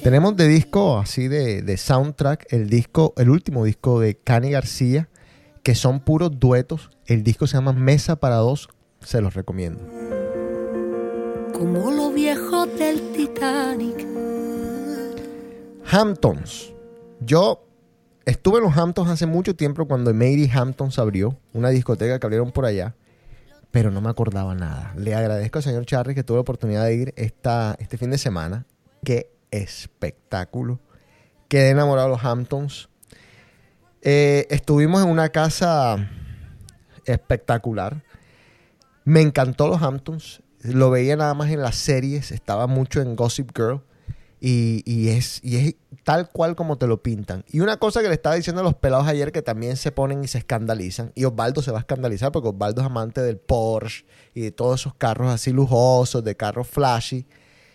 Tenemos 0.03 0.37
de 0.37 0.47
disco, 0.47 0.99
así 0.99 1.27
de, 1.27 1.63
de, 1.63 1.77
soundtrack, 1.77 2.53
el 2.53 2.69
disco, 2.69 3.13
el 3.17 3.29
último 3.29 3.65
disco 3.65 3.99
de 3.99 4.15
Cani 4.17 4.51
García, 4.51 5.09
que 5.63 5.73
son 5.73 5.99
puros 5.99 6.39
duetos. 6.39 6.91
El 7.07 7.23
disco 7.23 7.47
se 7.47 7.57
llama 7.57 7.73
Mesa 7.73 8.17
para 8.17 8.35
dos, 8.35 8.69
se 9.01 9.21
los 9.21 9.33
recomiendo. 9.33 9.79
Como 11.53 11.91
los 11.91 12.13
viejos 12.13 12.67
del 12.77 13.11
Titanic 13.13 14.05
Hamptons. 15.89 16.73
Yo 17.21 17.65
estuve 18.25 18.57
en 18.57 18.65
los 18.65 18.77
Hamptons 18.77 19.09
hace 19.09 19.25
mucho 19.25 19.55
tiempo 19.55 19.87
cuando 19.87 20.13
Mary 20.13 20.49
Hamptons 20.53 20.99
abrió, 20.99 21.37
una 21.53 21.69
discoteca 21.69 22.19
que 22.19 22.25
abrieron 22.25 22.51
por 22.51 22.65
allá, 22.65 22.93
pero 23.71 23.89
no 23.89 24.01
me 24.01 24.09
acordaba 24.09 24.53
nada. 24.53 24.93
Le 24.97 25.15
agradezco 25.15 25.59
al 25.59 25.63
señor 25.63 25.85
Charlie 25.85 26.13
que 26.13 26.23
tuve 26.23 26.37
la 26.37 26.41
oportunidad 26.41 26.85
de 26.85 26.95
ir 26.95 27.13
esta, 27.15 27.75
este 27.79 27.97
fin 27.97 28.11
de 28.11 28.17
semana. 28.17 28.65
Qué 29.03 29.31
espectáculo. 29.49 30.79
Quedé 31.47 31.69
enamorado 31.69 32.09
de 32.09 32.15
los 32.15 32.25
Hamptons. 32.25 32.89
Eh, 34.01 34.45
estuvimos 34.49 35.03
en 35.03 35.09
una 35.09 35.29
casa 35.29 36.09
espectacular. 37.05 38.03
Me 39.07 39.21
encantó 39.21 39.69
los 39.69 39.81
Hamptons. 39.81 40.43
Lo 40.63 40.91
veía 40.91 41.15
nada 41.15 41.33
más 41.33 41.49
en 41.49 41.61
las 41.61 41.77
series. 41.77 42.33
Estaba 42.33 42.67
mucho 42.67 42.99
en 42.99 43.15
Gossip 43.15 43.51
Girl. 43.55 43.81
Y, 44.41 45.07
es, 45.07 45.39
y 45.45 45.55
es 45.55 45.75
tal 46.03 46.29
cual 46.29 46.57
como 46.57 46.77
te 46.77 46.87
lo 46.87 47.01
pintan. 47.01 47.45
Y 47.47 47.61
una 47.61 47.77
cosa 47.77 48.01
que 48.01 48.09
le 48.09 48.15
estaba 48.15 48.35
diciendo 48.35 48.59
a 48.59 48.65
los 48.65 48.73
pelados 48.73 49.07
ayer 49.07 49.31
que 49.31 49.41
también 49.41 49.77
se 49.77 49.93
ponen 49.93 50.25
y 50.25 50.27
se 50.27 50.39
escandalizan, 50.39 51.13
y 51.15 51.23
Osvaldo 51.23 51.61
se 51.61 51.71
va 51.71 51.77
a 51.77 51.79
escandalizar 51.79 52.33
porque 52.33 52.49
Osvaldo 52.49 52.81
es 52.81 52.85
amante 52.87 53.21
del 53.21 53.37
Porsche 53.37 54.05
y 54.35 54.41
de 54.41 54.51
todos 54.51 54.81
esos 54.81 54.93
carros 54.93 55.29
así 55.29 55.53
lujosos, 55.53 56.23
de 56.25 56.35
carros 56.35 56.67
flashy, 56.67 57.25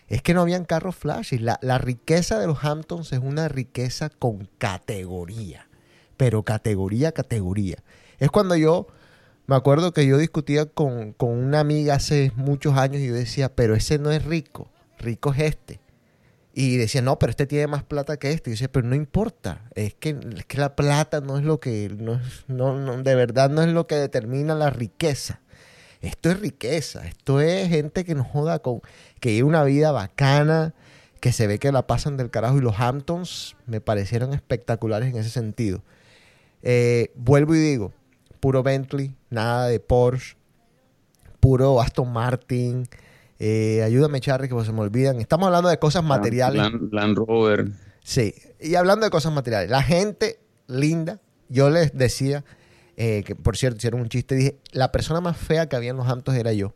es 0.07 0.21
que 0.21 0.35
no 0.35 0.43
habían 0.43 0.67
carros 0.67 0.97
flashy. 0.97 1.39
La, 1.39 1.59
la 1.63 1.79
riqueza 1.79 2.39
de 2.39 2.47
los 2.47 2.63
Hamptons 2.63 3.11
es 3.13 3.21
una 3.21 3.49
riqueza 3.49 4.11
con 4.11 4.49
categoría, 4.59 5.67
pero 6.19 6.43
categoría, 6.43 7.11
categoría. 7.13 7.79
Es 8.19 8.31
cuando 8.31 8.55
yo, 8.55 8.87
me 9.47 9.57
acuerdo 9.57 9.93
que 9.93 10.07
yo 10.07 10.19
discutía 10.19 10.67
con, 10.67 11.13
con 11.13 11.31
una 11.31 11.61
amiga 11.61 11.95
hace 11.95 12.33
muchos 12.37 12.77
años 12.77 13.03
y 13.03 13.09
yo 13.09 13.15
decía, 13.15 13.55
pero 13.55 13.75
ese 13.75 13.99
no 13.99 14.11
es 14.11 14.25
rico, 14.25 14.71
rico 14.99 15.33
es 15.33 15.41
este. 15.41 15.81
Y 16.55 16.77
decía, 16.77 17.01
no, 17.01 17.19
pero 17.19 17.31
este 17.31 17.47
tiene 17.47 17.67
más 17.67 17.83
plata 17.83 18.19
que 18.19 18.31
este. 18.31 18.51
Y 18.51 18.53
yo 18.53 18.55
decía, 18.55 18.73
pero 18.73 18.87
no 18.87 18.95
importa. 18.95 19.63
Es 19.75 19.95
que, 19.95 20.11
es 20.37 20.45
que 20.45 20.59
la 20.59 20.77
plata 20.77 21.21
no 21.21 21.39
es 21.39 21.45
lo 21.45 21.61
que, 21.61 21.91
no, 21.99 22.21
no, 22.47 23.03
de 23.03 23.15
verdad 23.15 23.49
no 23.49 23.63
es 23.63 23.69
lo 23.69 23.87
que 23.87 23.95
determina 23.95 24.55
la 24.55 24.71
riqueza. 24.71 25.41
Esto 26.03 26.31
es 26.31 26.41
riqueza. 26.41 27.07
Esto 27.07 27.41
es 27.41 27.69
gente 27.69 28.05
que 28.05 28.15
nos 28.15 28.27
joda 28.27 28.59
con, 28.59 28.81
que 29.19 29.31
vive 29.31 29.45
una 29.45 29.65
vida 29.65 29.93
bacana, 29.93 30.75
que 31.21 31.33
se 31.33 31.47
ve 31.47 31.59
que 31.59 31.73
la 31.73 31.87
pasan 31.87 32.19
del 32.19 32.31
carajo. 32.31 32.59
Y 32.59 32.61
los 32.61 32.79
Hamptons 32.79 33.57
me 33.67 33.81
parecieron 33.81 34.35
espectaculares 34.35 35.09
en 35.09 35.17
ese 35.17 35.31
sentido. 35.31 35.83
Eh, 36.63 37.13
vuelvo 37.15 37.55
y 37.55 37.61
digo, 37.61 37.95
puro 38.43 38.65
Bentley, 38.65 39.15
nada 39.31 39.69
de 39.69 39.79
Porsche, 39.79 40.37
puro 41.39 41.81
Aston 41.81 42.13
Martin, 42.13 42.89
eh, 43.39 43.85
ayúdame, 43.85 44.21
Charlie, 44.21 44.49
que 44.49 44.65
se 44.65 44.73
me 44.73 44.81
olvidan. 44.81 45.21
Estamos 45.21 45.47
hablando 45.47 45.69
de 45.69 45.79
cosas 45.79 46.03
materiales. 46.03 46.61
Land, 46.91 47.17
Rover. 47.19 47.69
Sí, 48.03 48.35
y 48.61 48.75
hablando 48.75 49.07
de 49.07 49.11
cosas 49.11 49.33
materiales. 49.33 49.71
La 49.71 49.85
gente 49.85 50.41
linda, 50.67 51.21
yo 51.49 51.71
les 51.71 51.97
decía, 51.97 52.45
eh, 52.97 53.23
que 53.25 53.37
por 53.37 53.57
cierto, 53.57 53.77
hicieron 53.77 54.01
un 54.01 54.09
chiste, 54.09 54.35
dije, 54.35 54.59
la 54.73 54.91
persona 54.91 55.21
más 55.21 55.37
fea 55.37 55.69
que 55.69 55.77
había 55.77 55.91
en 55.91 55.97
los 55.97 56.09
Hamptons 56.09 56.37
era 56.37 56.53
yo. 56.53 56.75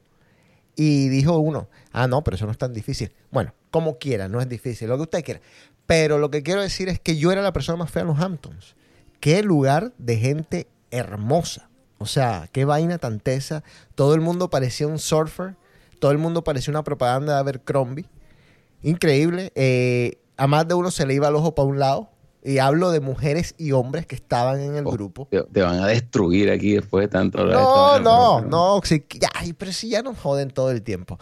Y 0.76 1.08
dijo 1.08 1.36
uno, 1.36 1.68
ah, 1.90 2.06
no, 2.06 2.22
pero 2.22 2.36
eso 2.36 2.46
no 2.46 2.52
es 2.52 2.58
tan 2.58 2.74
difícil. 2.74 3.12
Bueno, 3.32 3.54
como 3.72 3.98
quiera, 3.98 4.28
no 4.28 4.40
es 4.40 4.48
difícil, 4.48 4.88
lo 4.88 4.96
que 4.98 5.02
usted 5.02 5.24
quiera. 5.24 5.40
Pero 5.86 6.18
lo 6.18 6.30
que 6.30 6.44
quiero 6.44 6.62
decir 6.62 6.88
es 6.88 7.00
que 7.00 7.16
yo 7.16 7.32
era 7.32 7.42
la 7.42 7.52
persona 7.52 7.76
más 7.76 7.90
fea 7.90 8.02
en 8.02 8.08
los 8.08 8.20
Hamptons. 8.20 8.76
Qué 9.18 9.42
lugar 9.42 9.94
de 9.98 10.16
gente 10.16 10.68
hermosa. 10.96 11.70
O 11.98 12.06
sea, 12.06 12.48
qué 12.52 12.64
vaina 12.64 12.98
tan 12.98 13.20
tesa. 13.20 13.62
Todo 13.94 14.14
el 14.14 14.20
mundo 14.20 14.50
parecía 14.50 14.86
un 14.86 14.98
surfer 14.98 15.56
todo 15.98 16.10
el 16.10 16.18
mundo 16.18 16.44
parecía 16.44 16.70
una 16.72 16.84
propaganda 16.84 17.34
de 17.34 17.38
Abercrombie. 17.40 18.06
Increíble. 18.82 19.52
Eh, 19.54 20.18
a 20.36 20.46
más 20.46 20.68
de 20.68 20.74
uno 20.74 20.90
se 20.90 21.06
le 21.06 21.14
iba 21.14 21.28
el 21.28 21.34
ojo 21.34 21.54
para 21.54 21.68
un 21.68 21.78
lado. 21.78 22.10
Y 22.44 22.58
hablo 22.58 22.92
de 22.92 23.00
mujeres 23.00 23.56
y 23.58 23.72
hombres 23.72 24.06
que 24.06 24.14
estaban 24.14 24.60
en 24.60 24.76
el 24.76 24.86
oh, 24.86 24.92
grupo. 24.92 25.26
Te, 25.28 25.62
van 25.62 25.80
a 25.80 25.86
destruir 25.88 26.50
aquí 26.50 26.74
después 26.74 27.02
de 27.02 27.08
tanto. 27.08 27.44
No, 27.44 27.98
no, 27.98 28.40
no. 28.40 28.80
pero 29.58 29.72
si 29.72 29.88
ya 29.88 30.02
nos 30.02 30.16
joden 30.18 30.50
todo 30.50 30.70
el 30.70 30.82
tiempo. 30.82 31.18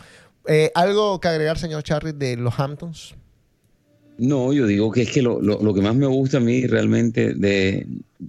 Eh, 0.46 0.70
¿Algo 0.74 1.18
que 1.20 1.28
agregar, 1.28 1.56
señor 1.56 1.82
Charlie, 1.82 2.12
de 2.12 2.36
los 2.36 2.60
Hamptons? 2.60 3.14
No, 4.16 4.52
yo 4.52 4.66
digo 4.66 4.92
que 4.92 5.02
es 5.02 5.10
que 5.10 5.22
lo, 5.22 5.40
lo, 5.42 5.60
lo 5.60 5.74
que 5.74 5.80
más 5.82 5.94
me 5.96 6.06
gusta 6.06 6.36
a 6.36 6.40
mí 6.40 6.66
realmente 6.66 7.34
de... 7.34 7.86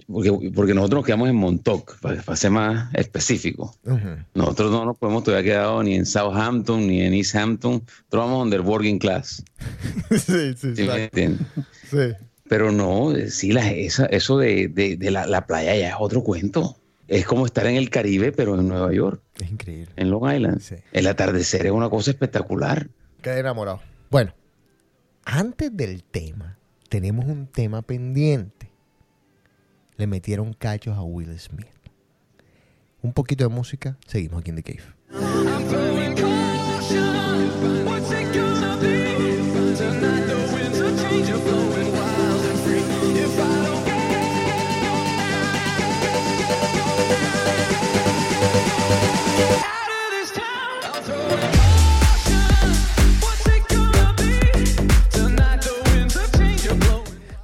Porque, 0.08 0.50
porque 0.54 0.74
nosotros 0.74 0.98
nos 0.98 1.06
quedamos 1.06 1.28
en 1.28 1.36
Montauk, 1.36 1.98
para, 2.00 2.20
para 2.22 2.36
ser 2.36 2.50
más 2.50 2.92
específico. 2.94 3.74
Nosotros 4.34 4.70
no 4.72 4.84
nos 4.84 4.98
podemos 4.98 5.22
todavía 5.24 5.52
quedado 5.52 5.82
ni 5.82 5.94
en 5.94 6.04
Southampton 6.04 6.86
ni 6.86 7.02
en 7.02 7.14
East 7.14 7.34
Hampton. 7.36 7.72
Nosotros 7.74 8.24
vamos 8.24 8.44
under 8.44 8.60
working 8.62 8.98
class. 8.98 9.42
sí, 10.10 10.54
sí, 10.56 10.74
¿sí 10.76 10.82
me? 10.82 11.08
Sí. 11.88 12.14
Pero 12.48 12.72
no, 12.72 13.12
eh, 13.14 13.30
sí, 13.30 13.52
la, 13.52 13.70
esa, 13.70 14.06
eso 14.06 14.38
de, 14.38 14.68
de- 14.68 14.96
de 14.96 15.10
la, 15.10 15.26
la 15.26 15.46
playa 15.46 15.74
ya 15.76 15.88
es 15.90 15.94
otro 15.98 16.22
cuento. 16.22 16.76
Es 17.08 17.24
como 17.24 17.46
estar 17.46 17.66
en 17.66 17.76
el 17.76 17.88
Caribe, 17.90 18.32
pero 18.32 18.58
en 18.58 18.66
Nueva 18.68 18.92
York, 18.92 19.20
Es 19.40 19.50
increíble. 19.50 19.92
en 19.96 20.10
Long 20.10 20.30
Island. 20.32 20.60
Sí. 20.60 20.74
El 20.92 21.06
atardecer 21.06 21.64
es 21.66 21.72
una 21.72 21.88
cosa 21.88 22.10
espectacular. 22.10 22.88
Quedé 23.22 23.40
enamorado. 23.40 23.80
Bueno, 24.10 24.32
antes 25.26 25.76
del 25.76 26.02
tema, 26.04 26.56
tenemos 26.88 27.26
un 27.26 27.46
tema 27.46 27.82
pendiente. 27.82 28.70
Le 29.96 30.06
metieron 30.06 30.54
cachos 30.54 30.96
a 30.96 31.02
Will 31.02 31.38
Smith. 31.38 31.66
Un 33.02 33.12
poquito 33.12 33.46
de 33.46 33.54
música, 33.54 33.98
seguimos 34.06 34.40
aquí 34.40 34.50
en 34.50 34.56
The 34.56 34.62
Cave. 34.62 36.45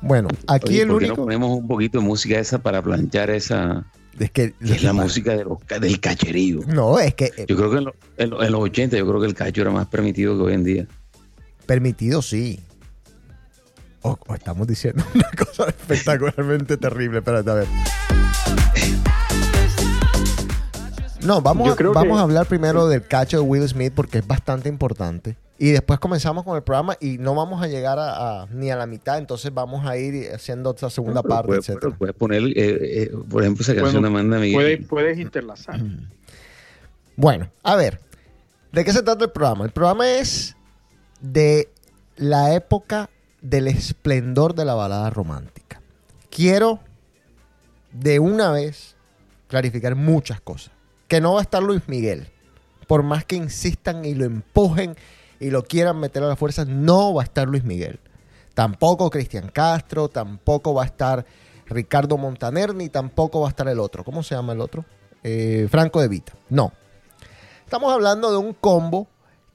Bueno, 0.02 0.28
aquí 0.49 0.68
Oye, 0.68 0.82
el 0.82 0.88
¿por 0.88 0.99
qué 0.99 1.04
único. 1.06 1.16
no 1.21 1.25
ponemos 1.25 1.59
un 1.59 1.66
poquito 1.68 1.99
de 2.00 2.04
música 2.04 2.38
esa 2.38 2.59
para 2.59 2.82
planchar 2.82 3.30
esa... 3.30 3.85
Es 4.18 4.30
que, 4.30 4.52
que 4.52 4.73
es 4.75 4.82
la 4.82 4.92
música 4.92 5.35
de 5.37 5.44
los 5.44 5.59
ca- 5.64 5.78
del 5.78 5.99
cacherío. 6.00 6.61
No, 6.66 6.99
es 6.99 7.14
que 7.14 7.26
eh, 7.37 7.47
Yo 7.49 7.56
creo 7.56 7.71
que 7.71 7.78
en, 7.78 7.85
lo- 7.85 7.94
en 8.18 8.30
lo- 8.30 8.42
en 8.42 8.52
los 8.52 8.61
80 8.61 8.97
yo 8.99 9.06
creo 9.09 9.21
que 9.21 9.26
el 9.26 9.35
cacho 9.35 9.62
era 9.62 9.71
más 9.71 9.87
permitido 9.87 10.37
que 10.37 10.42
hoy 10.42 10.54
en 10.54 10.64
día. 10.64 10.87
permitido 11.66 12.21
sí. 12.21 12.61
O, 14.02 14.18
o 14.26 14.35
estamos 14.35 14.66
diciendo 14.66 15.02
una 15.14 15.30
cosa 15.30 15.68
espectacularmente 15.71 16.76
terrible. 16.76 17.18
Espérate, 17.18 17.50
a 17.50 17.54
ver. 17.54 17.66
No, 21.25 21.40
vamos, 21.40 21.68
a, 21.71 21.82
vamos 21.82 22.02
que- 22.04 22.18
a 22.18 22.21
hablar 22.23 22.47
primero 22.47 22.88
del 22.88 23.06
cacho 23.06 23.37
de 23.38 23.42
Will 23.44 23.68
Smith 23.68 23.92
porque 23.94 24.18
es 24.18 24.26
bastante 24.26 24.68
importante. 24.68 25.37
Y 25.59 25.71
después 25.71 26.00
comenzamos 26.00 26.44
con 26.44 26.56
el 26.56 26.62
programa 26.62 26.97
y 27.00 27.18
no 27.18 27.35
vamos 27.35 27.62
a 27.62 27.68
llegar 27.68 27.99
a, 27.99 28.42
a- 28.42 28.47
ni 28.47 28.71
a 28.71 28.76
la 28.76 28.87
mitad, 28.87 29.18
entonces 29.18 29.52
vamos 29.54 29.87
a 29.87 29.97
ir 29.97 30.30
haciendo 30.35 30.71
otra 30.71 30.90
segunda 30.90 31.23
parte, 31.23 31.52
etcétera. 31.54 31.78
pero 31.80 31.94
puedes 31.99 32.14
poner, 32.16 32.42
eh, 32.42 32.52
eh, 32.56 33.11
por 33.30 33.42
ejemplo, 33.42 33.62
esa 33.62 33.75
canción 33.75 34.02
Bueno, 34.02 34.09
de 34.09 34.21
Amanda 34.21 34.38
Miguel. 34.38 34.54
Puedes, 34.56 34.87
puedes 34.88 35.18
interlazar. 35.18 35.78
Bueno, 37.16 37.49
a 37.62 37.76
ver, 37.76 38.00
¿de 38.73 38.85
qué 38.85 38.92
se 38.92 39.02
trata 39.02 39.25
el 39.25 39.30
programa? 39.30 39.64
El 39.64 39.71
programa 39.71 40.11
es 40.11 40.56
de 41.21 41.68
la 42.16 42.54
época 42.54 43.11
del 43.40 43.68
esplendor 43.68 44.54
de 44.54 44.64
la 44.64 44.75
balada 44.75 45.11
romántica. 45.11 45.80
Quiero 46.30 46.80
de 47.92 48.18
una 48.18 48.50
vez 48.50 48.97
clarificar 49.49 49.94
muchas 49.94 50.40
cosas. 50.40 50.73
Que 51.09 51.21
no 51.21 51.35
va 51.35 51.40
a 51.40 51.42
estar 51.42 51.62
Luis 51.62 51.82
Miguel. 51.88 52.28
Por 52.87 53.02
más 53.02 53.25
que 53.25 53.37
insistan 53.37 54.04
y 54.04 54.14
lo 54.14 54.25
empujen 54.25 54.97
y 55.42 55.50
lo 55.50 55.64
quieran 55.64 55.99
meter 55.99 56.22
a 56.22 56.28
la 56.28 56.37
fuerza, 56.37 56.64
no 56.64 57.14
va 57.14 57.22
a 57.22 57.25
estar 57.25 57.49
Luis 57.49 57.64
Miguel. 57.64 57.99
Tampoco 58.54 59.11
Cristian 59.11 59.49
Castro, 59.49 60.08
tampoco 60.08 60.72
va 60.72 60.84
a 60.84 60.87
estar 60.87 61.26
Ricardo 61.66 62.16
Montaner, 62.16 62.72
ni 62.76 62.88
tampoco 62.88 63.40
va 63.40 63.49
a 63.49 63.50
estar 63.50 63.66
el 63.66 63.80
otro. 63.80 64.04
¿Cómo 64.04 64.22
se 64.22 64.37
llama 64.37 64.52
el 64.52 64.61
otro? 64.61 64.84
Eh, 65.25 65.66
Franco 65.68 66.00
de 66.00 66.06
Vita. 66.06 66.32
No. 66.49 66.72
Estamos 67.64 67.92
hablando 67.92 68.30
de 68.30 68.37
un 68.37 68.52
combo 68.52 69.08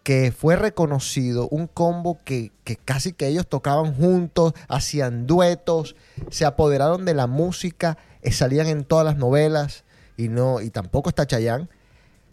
que 0.03 0.33
fue 0.33 0.57
reconocido, 0.57 1.47
un 1.51 1.67
combo 1.67 2.19
que, 2.25 2.51
que 2.65 2.75
casi 2.75 3.13
que 3.13 3.27
ellos 3.27 3.47
tocaban 3.47 3.93
juntos, 3.93 4.53
hacían 4.67 5.25
duetos, 5.25 5.95
se 6.29 6.43
apoderaron 6.43 7.05
de 7.05 7.13
la 7.13 7.27
música, 7.27 7.97
eh, 8.21 8.33
salían 8.33 8.67
en 8.67 8.83
todas 8.83 9.05
las 9.05 9.15
novelas 9.15 9.85
y 10.17 10.27
no 10.27 10.59
y 10.59 10.69
tampoco 10.69 11.07
está 11.07 11.25
Chayán. 11.25 11.69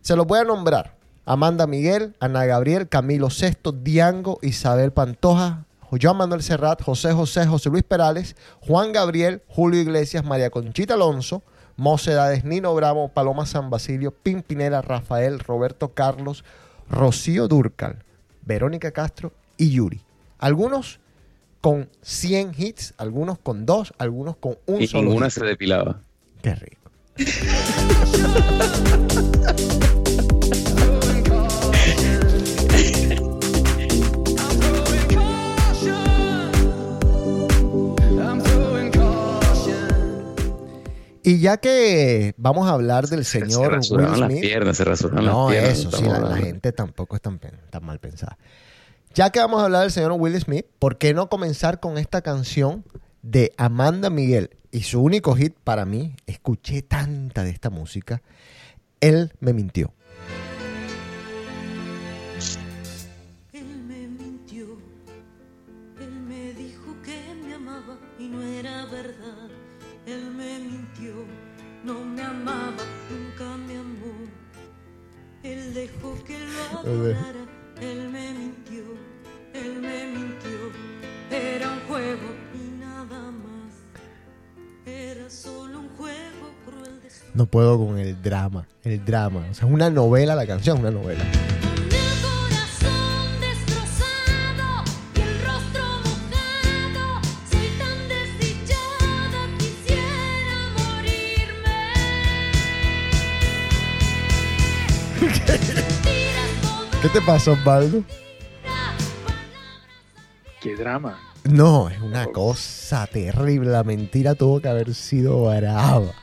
Se 0.00 0.16
los 0.16 0.26
voy 0.26 0.40
a 0.40 0.44
nombrar. 0.44 1.03
Amanda 1.26 1.66
Miguel, 1.66 2.14
Ana 2.20 2.44
Gabriel, 2.44 2.88
Camilo 2.88 3.30
Sesto, 3.30 3.72
Diango, 3.72 4.38
Isabel 4.42 4.92
Pantoja, 4.92 5.64
Joan 6.00 6.16
Manuel 6.16 6.42
Serrat, 6.42 6.82
José 6.82 7.12
José, 7.12 7.46
José 7.46 7.70
Luis 7.70 7.84
Perales, 7.84 8.36
Juan 8.60 8.92
Gabriel, 8.92 9.42
Julio 9.48 9.80
Iglesias, 9.80 10.24
María 10.24 10.50
Conchita 10.50 10.94
Alonso, 10.94 11.42
Mocedades, 11.76 12.44
Nino 12.44 12.74
Bravo, 12.74 13.08
Paloma 13.08 13.46
San 13.46 13.70
Basilio, 13.70 14.12
Pimpinela, 14.12 14.82
Rafael, 14.82 15.40
Roberto 15.40 15.94
Carlos, 15.94 16.44
Rocío 16.88 17.48
Durcal, 17.48 18.04
Verónica 18.42 18.92
Castro 18.92 19.32
y 19.56 19.70
Yuri. 19.70 20.02
Algunos 20.38 21.00
con 21.60 21.88
100 22.02 22.52
hits, 22.56 22.94
algunos 22.98 23.38
con 23.38 23.66
dos, 23.66 23.92
algunos 23.98 24.36
con 24.36 24.58
un 24.66 24.82
y 24.82 24.86
solo 24.86 25.04
ninguna 25.04 25.26
hit. 25.26 25.34
se 25.34 25.44
depilaba. 25.44 26.00
Qué 26.42 26.54
rico. 26.54 26.90
Y 41.26 41.38
ya 41.38 41.56
que 41.56 42.34
vamos 42.36 42.68
a 42.68 42.72
hablar 42.72 43.08
del 43.08 43.24
se 43.24 43.40
señor 43.40 43.68
Will 43.68 43.76
rasuraban 43.76 44.20
las 44.20 44.30
Smith, 44.30 44.42
piernas, 44.42 44.76
se 44.76 44.84
rasuraban 44.84 45.24
no, 45.24 45.48
las 45.48 45.58
piernas. 45.58 45.78
eso 45.78 45.90
sí, 45.90 46.04
la, 46.04 46.36
gente 46.36 46.72
tampoco 46.72 47.16
es 47.16 47.22
tan 47.22 47.40
mal 47.80 47.98
pensada. 47.98 48.36
Ya 49.14 49.30
que 49.30 49.40
vamos 49.40 49.62
a 49.62 49.64
hablar 49.64 49.82
del 49.82 49.90
señor 49.90 50.12
Will 50.12 50.38
Smith, 50.38 50.66
¿por 50.78 50.98
qué 50.98 51.14
no 51.14 51.30
comenzar 51.30 51.80
con 51.80 51.96
esta 51.96 52.20
canción 52.20 52.84
de 53.22 53.54
Amanda 53.56 54.10
Miguel? 54.10 54.50
Y 54.70 54.82
su 54.82 55.00
único 55.00 55.34
hit 55.34 55.54
para 55.64 55.86
mí, 55.86 56.14
escuché 56.26 56.82
tanta 56.82 57.42
de 57.42 57.50
esta 57.50 57.70
música, 57.70 58.20
Él 59.00 59.32
me 59.40 59.54
mintió. 59.54 59.94
Él 76.86 78.08
me 78.10 78.32
mintió, 78.32 78.82
él 79.54 79.80
me 79.80 80.06
mintió. 80.06 80.50
Era 81.30 81.70
un 81.70 81.80
juego 81.88 82.20
y 82.54 82.78
nada 82.78 83.30
más. 83.30 83.74
Era 84.86 85.30
solo 85.30 85.80
un 85.80 85.88
juego 85.96 86.52
cruel 86.66 87.00
de 87.00 87.10
su 87.10 87.24
No 87.32 87.46
puedo 87.46 87.78
con 87.78 87.98
el 87.98 88.20
drama, 88.22 88.66
el 88.82 89.02
drama. 89.04 89.46
O 89.50 89.54
sea, 89.54 89.66
es 89.66 89.72
una 89.72 89.88
novela 89.88 90.34
la 90.34 90.46
canción, 90.46 90.80
una 90.80 90.90
novela. 90.90 91.24
¿Qué 107.04 107.10
te 107.10 107.20
pasó, 107.20 107.52
Osvaldo? 107.52 108.02
Qué 110.58 110.74
drama. 110.74 111.20
No, 111.44 111.90
es 111.90 112.00
una 112.00 112.24
cosa 112.28 113.06
terrible. 113.06 113.70
La 113.70 113.84
mentira 113.84 114.34
tuvo 114.34 114.58
que 114.58 114.68
haber 114.68 114.94
sido 114.94 115.44
brava. 115.44 116.14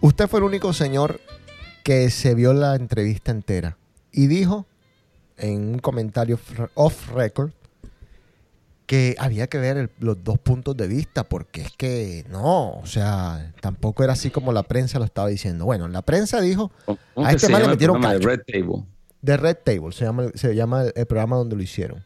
Usted 0.00 0.28
fue 0.28 0.38
el 0.38 0.44
único 0.44 0.72
señor 0.72 1.20
que 1.82 2.08
se 2.10 2.36
vio 2.36 2.54
la 2.54 2.76
entrevista 2.76 3.32
entera 3.32 3.76
y 4.12 4.28
dijo 4.28 4.64
en 5.36 5.72
un 5.72 5.78
comentario 5.80 6.38
off 6.74 7.10
record 7.10 7.50
que 8.86 9.14
había 9.18 9.46
que 9.46 9.58
ver 9.58 9.76
el- 9.78 9.90
los 9.98 10.22
dos 10.22 10.38
puntos 10.38 10.76
de 10.76 10.86
vista 10.86 11.24
porque 11.24 11.62
es 11.62 11.72
que 11.72 12.24
no, 12.28 12.72
o 12.78 12.86
sea, 12.86 13.52
tampoco 13.60 14.04
era 14.04 14.12
así 14.12 14.30
como 14.30 14.52
la 14.52 14.62
prensa 14.62 14.98
lo 14.98 15.04
estaba 15.06 15.28
diciendo. 15.28 15.64
Bueno, 15.64 15.88
la 15.88 16.02
prensa 16.02 16.40
dijo 16.40 16.70
¿Cómo- 16.84 16.98
cómo 17.14 17.26
A 17.26 17.30
que 17.30 17.36
este 17.36 17.46
se 17.46 17.52
man 17.52 17.62
le 17.62 17.68
metieron 17.68 18.00
programa 18.00 18.18
de. 18.18 18.26
Red 18.26 18.40
Table? 18.46 18.84
The 19.24 19.36
Red 19.38 19.56
Table, 19.64 19.92
se 19.92 20.04
llama, 20.04 20.28
se 20.34 20.54
llama 20.54 20.82
el, 20.82 20.92
el 20.96 21.06
programa 21.06 21.36
donde 21.36 21.56
lo 21.56 21.62
hicieron. 21.62 22.02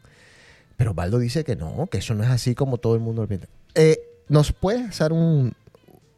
Pero 0.77 0.93
Baldo 0.93 1.19
dice 1.19 1.43
que 1.43 1.57
no, 1.57 1.87
que 1.91 1.97
eso 1.97 2.13
no 2.13 2.23
es 2.23 2.29
así 2.29 2.55
como 2.55 2.77
todo 2.77 2.95
el 2.95 3.01
mundo 3.01 3.23
lo 3.23 3.27
piensa. 3.27 3.47
Eh, 3.75 3.99
¿Nos 4.29 4.53
puedes 4.53 4.87
hacer 4.87 5.11
un, 5.11 5.53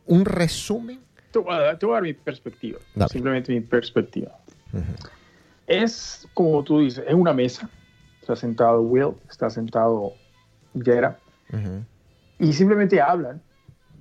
un 0.06 0.26
resumen? 0.26 1.00
Te 1.32 1.40
voy, 1.40 1.56
a 1.56 1.60
dar, 1.60 1.80
te 1.80 1.86
voy 1.88 1.94
a 1.94 1.96
dar 1.96 2.04
mi 2.04 2.14
perspectiva. 2.14 2.78
Dale. 2.94 3.10
Simplemente 3.10 3.52
mi 3.52 3.62
perspectiva. 3.62 4.38
Es 5.68 6.28
como 6.34 6.64
tú 6.64 6.82
dices, 6.82 7.04
es 7.08 7.14
una 7.14 7.34
mesa. 7.34 7.70
Está 8.20 8.36
sentado 8.36 8.82
Will, 8.82 9.14
está 9.30 9.50
sentado 9.50 10.14
Jera, 10.74 11.20
Ujú. 11.52 11.84
y 12.40 12.54
simplemente 12.54 13.02
hablan 13.02 13.42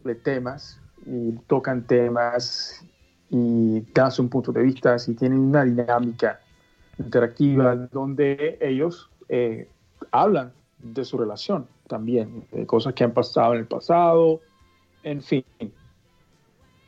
de 0.04 0.14
temas 0.14 0.80
y 1.06 1.32
tocan 1.46 1.86
temas 1.86 2.84
y 3.30 3.80
dan 3.94 4.10
su 4.10 4.28
punto 4.28 4.52
de 4.52 4.62
vista 4.62 4.96
y 5.06 5.14
tienen 5.14 5.38
una 5.38 5.64
dinámica 5.64 6.40
interactiva 6.98 7.76
donde 7.76 8.58
ellos 8.60 9.10
eh, 9.28 9.68
hablan 10.10 10.52
de 10.78 11.04
su 11.04 11.18
relación 11.18 11.66
también, 11.86 12.46
de 12.52 12.66
cosas 12.66 12.94
que 12.94 13.04
han 13.04 13.12
pasado 13.12 13.54
en 13.54 13.60
el 13.60 13.66
pasado, 13.66 14.40
en 15.02 15.22
fin. 15.22 15.44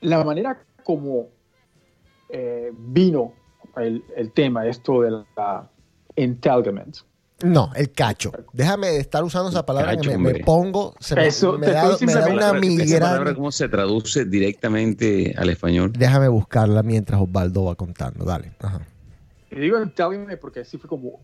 La 0.01 0.25
manera 0.25 0.63
como 0.85 1.29
eh, 2.29 2.73
vino 2.77 3.33
el, 3.77 4.03
el 4.17 4.33
tema, 4.33 4.67
esto 4.67 5.03
de 5.03 5.25
la 5.37 5.69
entanglement, 6.17 6.99
No, 7.43 7.71
el 7.75 7.93
cacho. 7.93 8.33
Déjame 8.53 8.89
de 8.89 8.99
estar 8.99 9.23
usando 9.25 9.51
esa 9.51 9.65
palabra 9.67 9.97
Cacho, 9.97 10.11
que 10.11 10.19
me, 10.19 10.35
pongo, 10.41 10.95
se 11.01 11.15
me, 11.15 11.27
Eso, 11.27 11.59
me 11.59 11.69
da, 11.69 11.97
me 12.01 12.33
una 12.33 12.53
migraña. 12.53 13.35
¿Cómo 13.35 13.53
se 13.53 13.69
traduce 13.69 14.25
directamente 14.25 15.35
al 15.37 15.51
español? 15.51 15.93
Déjame 15.93 16.29
buscarla 16.29 16.83
mientras 16.83 17.21
Osvaldo 17.21 17.65
va 17.65 17.75
contando. 17.75 18.25
Dale. 18.25 18.53
Ajá. 18.61 18.81
Y 19.51 19.57
digo 19.57 19.79
entanglement 19.79 20.41
porque 20.41 20.61
así 20.61 20.79
fue 20.79 20.89
como 20.89 21.21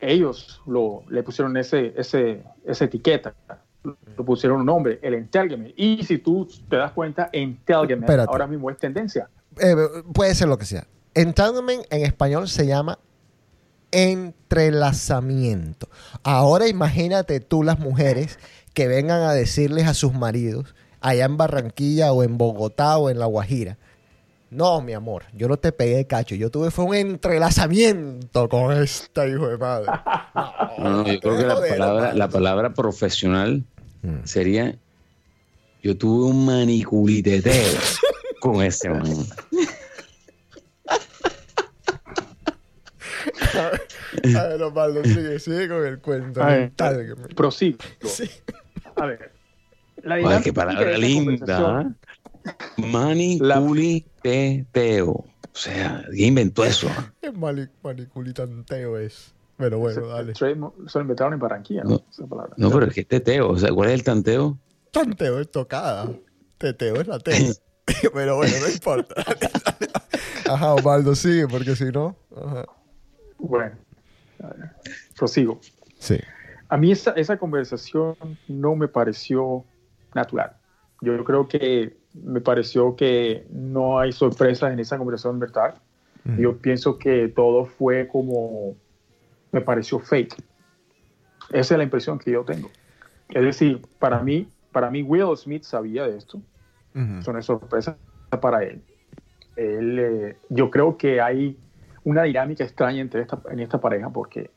ellos 0.00 0.60
lo, 0.66 1.02
le 1.10 1.22
pusieron 1.22 1.56
ese, 1.56 1.92
ese, 1.96 2.42
esa 2.64 2.84
etiqueta, 2.84 3.34
le 3.84 4.24
pusieron 4.24 4.60
un 4.60 4.66
nombre, 4.66 4.98
el 5.02 5.14
entanglement. 5.14 5.74
Y 5.76 6.02
si 6.04 6.18
tú 6.18 6.48
te 6.68 6.76
das 6.76 6.92
cuenta, 6.92 7.30
Espérate. 7.32 8.30
ahora 8.30 8.46
mismo 8.46 8.70
es 8.70 8.78
tendencia. 8.78 9.28
Eh, 9.60 9.74
puede 10.12 10.34
ser 10.34 10.48
lo 10.48 10.56
que 10.56 10.64
sea. 10.64 10.86
Entanglement 11.14 11.84
en 11.90 12.04
español 12.04 12.48
se 12.48 12.66
llama 12.66 12.98
entrelazamiento. 13.90 15.88
Ahora 16.22 16.68
imagínate 16.68 17.40
tú 17.40 17.62
las 17.62 17.78
mujeres 17.78 18.38
que 18.74 18.88
vengan 18.88 19.22
a 19.22 19.32
decirles 19.32 19.86
a 19.86 19.94
sus 19.94 20.14
maridos 20.14 20.74
allá 21.00 21.24
en 21.24 21.36
Barranquilla 21.36 22.12
o 22.12 22.22
en 22.22 22.38
Bogotá 22.38 22.98
o 22.98 23.10
en 23.10 23.18
La 23.18 23.26
Guajira. 23.26 23.78
No, 24.50 24.80
mi 24.80 24.94
amor, 24.94 25.24
yo 25.34 25.46
no 25.46 25.58
te 25.58 25.72
pegué 25.72 26.06
cacho, 26.06 26.34
yo 26.34 26.50
tuve 26.50 26.70
fue 26.70 26.86
un 26.86 26.94
entrelazamiento 26.94 28.48
con 28.48 28.72
esta 28.72 29.26
hijo 29.26 29.46
de 29.48 29.58
madre. 29.58 29.90
No, 30.78 30.90
no, 31.02 31.06
yo 31.06 31.20
creo 31.20 31.36
que 31.36 31.44
la 31.46 31.60
palabra, 31.60 32.14
la 32.14 32.28
palabra 32.28 32.72
profesional 32.72 33.64
Mm. 34.02 34.24
sería 34.24 34.78
yo 35.82 35.96
tuve 35.96 36.30
un 36.30 36.46
maniculiteteo 36.46 37.78
con 38.40 38.62
ese 38.62 38.90
man. 38.90 39.26
A 44.36 44.46
ver, 44.48 44.62
Osvaldo, 44.62 45.04
sigue, 45.04 45.38
sigue 45.38 45.68
con 45.68 45.86
el 45.86 45.98
cuento. 46.00 46.42
A 46.42 46.46
ver, 46.46 46.60
Entanglement. 46.62 47.34
prosigo. 47.34 47.78
Sí. 48.04 48.28
A 48.96 49.06
ver. 49.06 49.32
La 50.02 50.14
Ay, 50.16 50.42
qué 50.42 50.52
palabra 50.52 50.96
linda. 50.96 51.80
¿ah? 51.80 51.90
Maniculiteteo. 52.76 55.10
O 55.10 55.26
sea, 55.52 56.04
¿quién 56.10 56.28
inventó 56.28 56.64
eso? 56.64 56.88
Qué 57.20 57.32
mani- 57.32 57.68
maniculitanteo 57.82 58.96
es. 58.98 59.34
Pero 59.56 59.78
bueno, 59.78 60.06
dale. 60.06 60.34
Se 60.36 60.54
lo 60.54 60.72
inventaron 61.00 61.32
en 61.32 61.40
Barranquilla, 61.40 61.82
¿no? 61.82 61.90
No. 61.90 62.04
Esa 62.10 62.26
palabra. 62.26 62.54
No, 62.56 62.70
pero 62.70 62.86
es 62.86 62.94
que 62.94 63.04
teteo. 63.04 63.50
O 63.50 63.58
sea, 63.58 63.70
¿cuál 63.72 63.88
es 63.88 63.94
el 63.96 64.04
tanteo? 64.04 64.56
Tanteo 64.92 65.40
es 65.40 65.50
tocada. 65.50 66.08
Teteo 66.58 67.00
es 67.00 67.08
la 67.08 67.18
tele. 67.18 67.52
Pero 68.12 68.36
bueno, 68.36 68.52
no 68.60 68.68
importa. 68.70 69.14
Ajá, 70.48 70.74
Osvaldo, 70.74 71.14
sigue, 71.14 71.48
porque 71.48 71.74
si 71.74 71.86
no. 71.86 72.14
Ajá. 72.36 72.66
Bueno, 73.38 73.74
prosigo. 75.16 75.60
Sí. 75.98 76.18
A 76.68 76.76
mí 76.76 76.92
esa, 76.92 77.12
esa 77.12 77.38
conversación 77.38 78.16
no 78.46 78.76
me 78.76 78.88
pareció 78.88 79.64
natural. 80.14 80.52
Yo 81.00 81.24
creo 81.24 81.48
que 81.48 81.96
me 82.14 82.40
pareció 82.40 82.96
que 82.96 83.46
no 83.50 83.98
hay 83.98 84.12
sorpresas 84.12 84.72
en 84.72 84.80
esa 84.80 84.98
conversación, 84.98 85.38
¿verdad? 85.38 85.74
Yo 86.36 86.58
pienso 86.58 86.98
que 86.98 87.28
todo 87.28 87.64
fue 87.64 88.06
como, 88.06 88.76
me 89.50 89.62
pareció 89.62 89.98
fake. 89.98 90.34
Esa 91.52 91.74
es 91.74 91.78
la 91.78 91.84
impresión 91.84 92.18
que 92.18 92.32
yo 92.32 92.44
tengo. 92.44 92.70
Es 93.30 93.42
decir, 93.42 93.80
para 93.98 94.22
mí, 94.22 94.46
para 94.70 94.90
mí 94.90 95.02
Will 95.02 95.34
Smith 95.38 95.62
sabía 95.62 96.06
de 96.06 96.18
esto. 96.18 96.42
Ujú. 96.94 97.18
Eso 97.20 97.32
no 97.32 97.38
es 97.38 97.46
sorpresa 97.46 97.96
para 98.42 98.62
él. 98.62 98.82
Él, 99.56 99.98
eh, 99.98 100.36
yo 100.50 100.70
creo 100.70 100.98
que 100.98 101.18
hay 101.22 101.56
una 102.04 102.22
dinámica 102.24 102.64
extraña 102.64 103.00
entre 103.00 103.22
esta, 103.22 103.40
en 103.50 103.60
esta 103.60 103.80
pareja 103.80 104.10
porque 104.10 104.50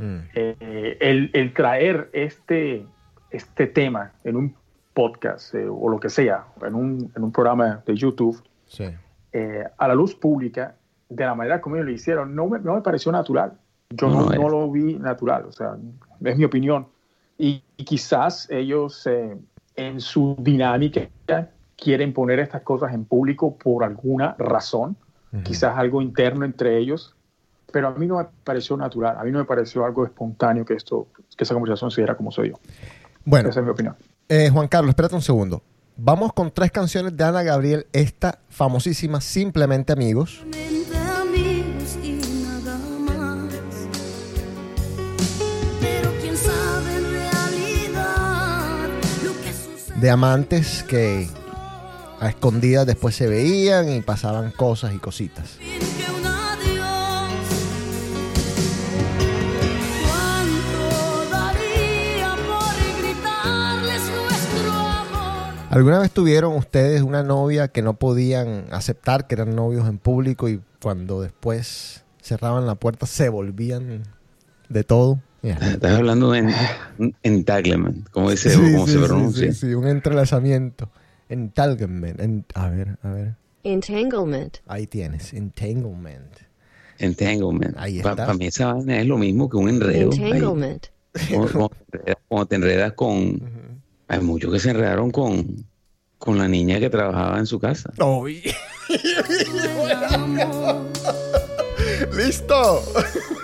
Mm. 0.00 0.18
eh, 0.32 0.96
el, 1.00 1.30
el 1.34 1.52
traer 1.52 2.08
este, 2.12 2.86
este 3.30 3.66
tema 3.66 4.12
en 4.22 4.36
un 4.36 4.54
podcast 4.94 5.52
eh, 5.56 5.66
o 5.68 5.88
lo 5.88 5.98
que 5.98 6.08
sea, 6.08 6.44
en 6.64 6.74
un, 6.76 7.12
en 7.16 7.24
un 7.24 7.32
programa 7.32 7.82
de 7.84 7.96
YouTube, 7.96 8.40
Sí. 8.66 8.84
eh, 9.32 9.64
a 9.76 9.88
la 9.88 9.94
luz 9.96 10.14
pública, 10.14 10.76
de 11.08 11.24
la 11.24 11.34
manera 11.34 11.60
como 11.60 11.74
ellos 11.74 11.86
lo 11.86 11.92
hicieron, 11.92 12.32
no 12.34 12.46
me, 12.46 12.60
no 12.60 12.74
me 12.76 12.80
pareció 12.80 13.10
natural. 13.10 13.54
Yo 13.90 14.08
No, 14.08 14.20
no, 14.20 14.30
no 14.30 14.48
lo 14.48 14.70
vi 14.70 14.94
natural, 14.94 15.46
o 15.46 15.52
sea, 15.52 15.76
es 16.22 16.36
mi 16.38 16.44
opinión. 16.44 16.86
Y, 17.36 17.64
y 17.76 17.84
quizás 17.84 18.48
ellos 18.50 19.04
eh, 19.08 19.36
en 19.74 20.00
su 20.00 20.36
dinámica 20.38 21.08
quieren 21.76 22.12
poner 22.12 22.38
estas 22.38 22.62
cosas 22.62 22.94
en 22.94 23.04
público 23.04 23.56
por 23.56 23.82
alguna 23.82 24.36
razón, 24.38 24.96
quizás 25.44 25.76
algo 25.76 26.00
interno 26.02 26.44
entre 26.44 26.78
ellos, 26.78 27.14
pero 27.72 27.88
a 27.88 27.94
mí 27.94 28.06
no 28.06 28.16
me 28.18 28.24
pareció 28.44 28.76
natural, 28.76 29.16
a 29.18 29.24
mí 29.24 29.30
no 29.30 29.38
me 29.38 29.44
pareció 29.44 29.84
algo 29.84 30.04
espontáneo 30.04 30.64
que 30.64 30.74
esto, 30.74 31.08
que 31.36 31.44
esa 31.44 31.54
conversación 31.54 31.90
se 31.90 32.00
diera 32.00 32.16
como 32.16 32.30
se 32.32 32.42
dio. 32.42 32.58
Bueno, 33.24 33.50
Esa 33.50 33.60
es 33.60 33.64
mi 33.66 33.70
opinión. 33.72 33.94
eh, 34.28 34.48
Juan 34.50 34.68
Carlos, 34.68 34.90
espérate 34.90 35.14
un 35.14 35.22
segundo. 35.22 35.62
Vamos 35.96 36.32
con 36.32 36.50
tres 36.52 36.70
canciones 36.70 37.16
de 37.16 37.24
Ana 37.24 37.42
Gabriel, 37.42 37.86
esta 37.92 38.38
famosísima 38.48 39.20
Simplemente 39.20 39.92
Amigos. 39.92 40.40
Simplemente 40.50 40.96
amigos 40.96 41.98
y 42.02 42.12
nada 42.44 42.78
más. 43.00 43.52
Pero 45.80 46.10
quién 46.20 46.36
sabe 46.36 46.96
en 46.96 47.04
realidad 47.10 48.88
lo 49.24 49.32
que 49.42 49.52
sucede. 49.52 50.00
de 50.00 50.10
amantes 50.10 50.82
que 50.84 51.28
a 52.20 52.28
escondidas 52.28 52.86
después 52.86 53.14
se 53.14 53.26
veían 53.26 53.88
y 53.90 54.00
pasaban 54.02 54.50
cosas 54.50 54.94
y 54.94 54.98
cositas. 54.98 55.58
¿Alguna 65.70 65.98
vez 65.98 66.10
tuvieron 66.10 66.54
ustedes 66.56 67.02
una 67.02 67.22
novia 67.22 67.68
que 67.68 67.82
no 67.82 67.94
podían 67.94 68.64
aceptar 68.70 69.26
que 69.26 69.34
eran 69.34 69.54
novios 69.54 69.86
en 69.86 69.98
público 69.98 70.48
y 70.48 70.60
cuando 70.80 71.20
después 71.20 72.04
cerraban 72.22 72.66
la 72.66 72.74
puerta 72.74 73.04
se 73.06 73.28
volvían 73.28 74.02
de 74.70 74.84
todo? 74.84 75.20
Yeah. 75.42 75.56
Estás 75.58 75.92
hablando 75.98 76.32
de 76.32 76.38
en- 76.98 77.14
entanglement, 77.22 78.08
como 78.10 78.30
dice, 78.30 78.50
Sí, 78.50 78.56
cómo 78.72 78.86
sí, 78.86 78.92
se 78.94 78.98
pronuncia. 78.98 79.52
sí, 79.52 79.58
sí, 79.68 79.74
un 79.74 79.86
entrelazamiento. 79.86 80.90
Entanglement. 81.28 82.20
En- 82.20 82.44
a 82.54 82.68
ver, 82.70 82.98
a 83.02 83.10
ver. 83.10 83.34
Entanglement. 83.64 84.58
Ahí 84.66 84.86
tienes. 84.86 85.32
Entanglement. 85.34 86.32
Entanglement. 86.98 87.76
Ahí 87.78 88.00
Para 88.02 88.22
está. 88.24 88.34
mí 88.34 88.46
esa 88.46 88.72
vaina 88.74 89.00
es 89.00 89.06
lo 89.06 89.18
mismo 89.18 89.48
que 89.48 89.56
un 89.56 89.68
enredo. 89.68 90.12
Entanglement. 90.12 90.86
Cuando, 91.30 91.52
cuando 91.52 91.70
te 91.90 91.98
enredas- 91.98 92.16
cuando 92.28 92.46
te 92.46 92.56
enredas 92.56 92.92
con... 92.94 93.78
Hay 94.08 94.20
muchos 94.20 94.52
que 94.52 94.58
se 94.58 94.70
enredaron 94.70 95.10
con, 95.10 95.66
con 96.18 96.38
la 96.38 96.48
niña 96.48 96.80
que 96.80 96.88
trabajaba 96.88 97.38
en 97.38 97.46
su 97.46 97.58
casa. 97.58 97.92
El 97.98 98.04
amor. 100.14 100.86
¡Listo! 102.16 102.82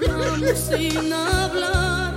Vamos 0.06 0.58
sin 0.58 1.12
hablar, 1.12 2.14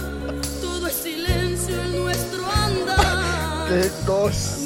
todo 0.62 0.88
es 0.88 0.94
silencio 0.94 1.76
en 1.84 2.04
nuestro 2.04 2.46
andar. 2.52 3.68
¡Qué 3.70 3.90
cosa! 4.06 4.60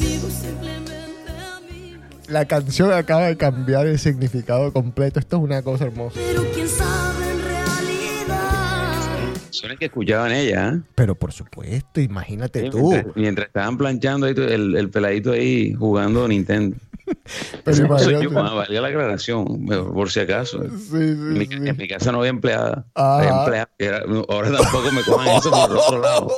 La 2.31 2.45
canción 2.45 2.93
acaba 2.93 3.23
de 3.25 3.35
cambiar 3.35 3.87
el 3.87 3.99
significado 3.99 4.71
completo. 4.71 5.19
Esto 5.19 5.35
es 5.37 5.43
una 5.43 5.61
cosa 5.63 5.85
hermosa. 5.85 6.17
Pero 6.25 6.43
quién 6.53 6.67
sabe 6.67 7.29
en 7.29 7.41
realidad. 7.41 9.33
Son 9.49 9.71
el 9.71 9.77
que 9.77 9.85
escuchaban 9.85 10.31
ella, 10.31 10.69
¿eh? 10.69 10.81
Pero 10.95 11.15
por 11.15 11.33
supuesto, 11.33 11.99
imagínate 11.99 12.61
Sí, 12.61 12.69
tú. 12.69 12.89
Mientras, 12.91 13.15
mientras 13.17 13.47
estaban 13.47 13.77
planchando 13.77 14.27
ahí, 14.27 14.33
el, 14.37 14.75
el 14.77 14.89
peladito 14.89 15.33
ahí 15.33 15.73
jugando 15.73 16.25
Nintendo. 16.27 16.77
Pero 17.65 17.87
No 17.89 17.99
soy 17.99 18.23
yo, 18.23 18.29
ah, 18.39 18.53
valga 18.53 18.79
la 18.81 18.87
aclaración, 18.87 19.65
por 19.93 20.09
si 20.09 20.21
acaso. 20.21 20.63
Sí, 20.63 20.69
sí, 20.89 20.95
En 20.95 21.33
mi, 21.33 21.45
sí. 21.47 21.53
en 21.53 21.75
mi 21.75 21.87
casa 21.87 22.13
no 22.13 22.19
había 22.19 22.29
empleada. 22.29 22.85
Ajá. 22.95 23.17
Había 23.17 23.39
empleada. 23.41 23.69
Era- 23.77 24.03
ahora 24.29 24.51
tampoco 24.57 24.91
me 24.93 25.03
cojan 25.03 25.27
eso 25.35 25.51
por 25.51 25.69
el 25.71 25.77
otro 25.77 25.99
lado. 26.01 26.31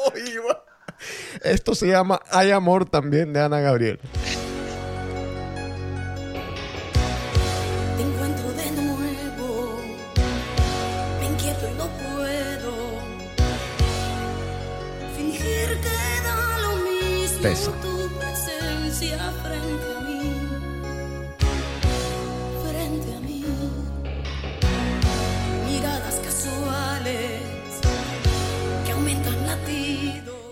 Esto 1.44 1.76
se 1.76 1.88
llama 1.88 2.20
Hay 2.32 2.50
Amor 2.52 2.90
también 2.90 3.32
de 3.34 3.42
Ana 3.42 3.60
Gabriel. 3.60 4.00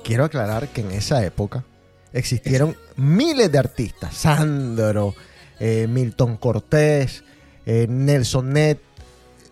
Quiero 0.03 0.25
aclarar 0.25 0.67
que 0.67 0.81
en 0.81 0.91
esa 0.91 1.23
época 1.23 1.63
existieron 2.11 2.75
miles 2.97 3.49
de 3.49 3.57
artistas. 3.57 4.13
Sandro, 4.13 5.15
eh, 5.61 5.87
Milton 5.87 6.35
Cortés, 6.35 7.23
eh, 7.65 7.87
Nelson 7.87 8.51
Net. 8.51 8.79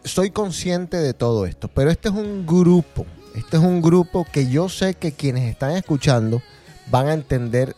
Soy 0.04 0.32
consciente 0.32 0.98
de 0.98 1.14
todo 1.14 1.46
esto, 1.46 1.70
pero 1.70 1.90
este 1.90 2.10
es 2.10 2.16
un 2.16 2.46
grupo. 2.46 3.06
Este 3.34 3.56
es 3.56 3.64
un 3.64 3.82
grupo 3.82 4.28
que 4.30 4.50
yo 4.50 4.68
sé 4.68 4.96
que 4.96 5.14
quienes 5.14 5.50
están 5.50 5.72
escuchando 5.78 6.42
van 6.90 7.08
a 7.08 7.14
entender 7.14 7.76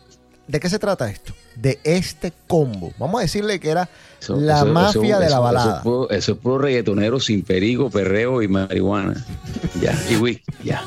de 0.47 0.60
qué 0.60 0.69
se 0.69 0.80
trata 0.80 1.10
esto. 1.10 1.34
De 1.56 1.80
este 1.84 2.32
combo. 2.47 2.93
Vamos 2.97 3.19
a 3.19 3.21
decirle 3.24 3.60
que 3.60 3.69
era 3.69 3.89
Eso- 4.19 4.36
la 4.38 4.58
eso- 4.58 4.65
mafia 4.67 5.02
eso- 5.02 5.19
de 5.19 5.30
la 5.30 5.36
eso- 5.36 5.41
balada. 5.41 5.65
Eso 5.69 5.78
es, 5.78 5.84
puro, 5.84 6.10
eso 6.10 6.32
es 6.34 6.38
puro 6.38 6.58
reggaetonero 6.60 7.19
sin 7.19 7.43
perico, 7.43 7.89
perreo 7.89 8.41
y 8.41 8.47
marihuana. 8.47 9.26
Ya, 9.82 9.93
y 10.10 10.15
whisky, 10.15 10.43
ya. 10.63 10.82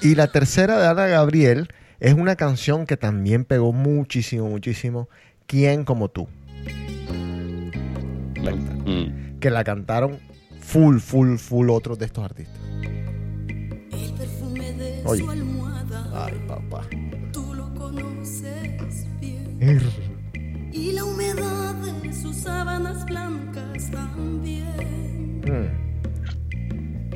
Y 0.00 0.14
la 0.14 0.26
tercera 0.28 0.78
de 0.78 0.86
Ana 0.86 1.06
Gabriel 1.06 1.68
es 2.00 2.14
una 2.14 2.36
canción 2.36 2.86
que 2.86 2.96
también 2.96 3.44
pegó 3.44 3.72
muchísimo, 3.72 4.48
muchísimo. 4.48 5.08
¿Quién 5.46 5.84
como 5.84 6.08
tú? 6.10 6.28
Mm. 8.84 9.23
Que 9.44 9.50
la 9.50 9.62
cantaron 9.62 10.18
full, 10.58 11.00
full, 11.00 11.36
full 11.36 11.68
otros 11.68 11.98
de 11.98 12.06
estos 12.06 12.24
artistas. 12.24 12.56
El 12.72 14.14
perfume 14.16 14.72
de 14.72 15.02
Oye. 15.04 15.20
su 15.20 15.30
almohada, 15.30 16.24
Ay, 16.24 16.42
papá. 16.48 16.86
tú 17.30 17.52
lo 17.52 17.74
conoces 17.74 19.06
bien. 19.20 19.58
Mm. 19.60 20.72
Y 20.72 20.92
la 20.92 21.04
humedad 21.04 21.74
de 21.74 22.14
sus 22.14 22.36
sábanas 22.36 23.04
blancas 23.04 23.90
también. 23.90 25.42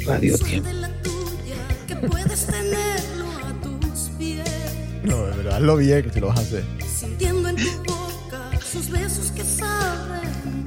Radio 0.04 0.36
Soy 0.36 0.50
Tiempo. 0.50 0.68
de 0.68 0.74
la 0.74 0.88
tuya, 1.02 1.56
que 1.86 1.96
puedes 1.96 2.44
tenerlo 2.44 3.24
a 3.42 3.54
tus 3.62 4.10
pies. 4.18 4.74
No, 5.02 5.16
de 5.24 5.34
verdad, 5.34 5.56
hazlo 5.56 5.78
bien 5.78 6.12
si 6.12 6.20
lo 6.20 6.26
vas 6.26 6.40
a 6.40 6.42
hacer. 6.42 6.64
Sintiendo 6.94 7.48
en 7.48 7.56
tu 7.56 7.70
boca 7.90 8.50
sus 8.60 8.90
besos 8.90 9.30
que 9.30 9.44
saben. 9.44 10.57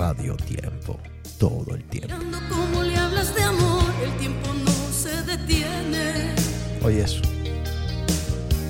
Radio 0.00 0.34
Tiempo. 0.34 0.98
Todo 1.38 1.74
el 1.74 1.84
tiempo. 1.84 2.08
Mirando 2.16 2.38
cómo 2.48 2.82
le 2.82 2.96
hablas 2.96 3.34
de 3.34 3.42
amor, 3.42 3.84
el 4.02 4.10
tiempo 4.18 4.48
no 4.64 4.72
se 4.94 5.10
detiene. 5.24 6.34
Oye, 6.82 7.02
eso. 7.02 7.20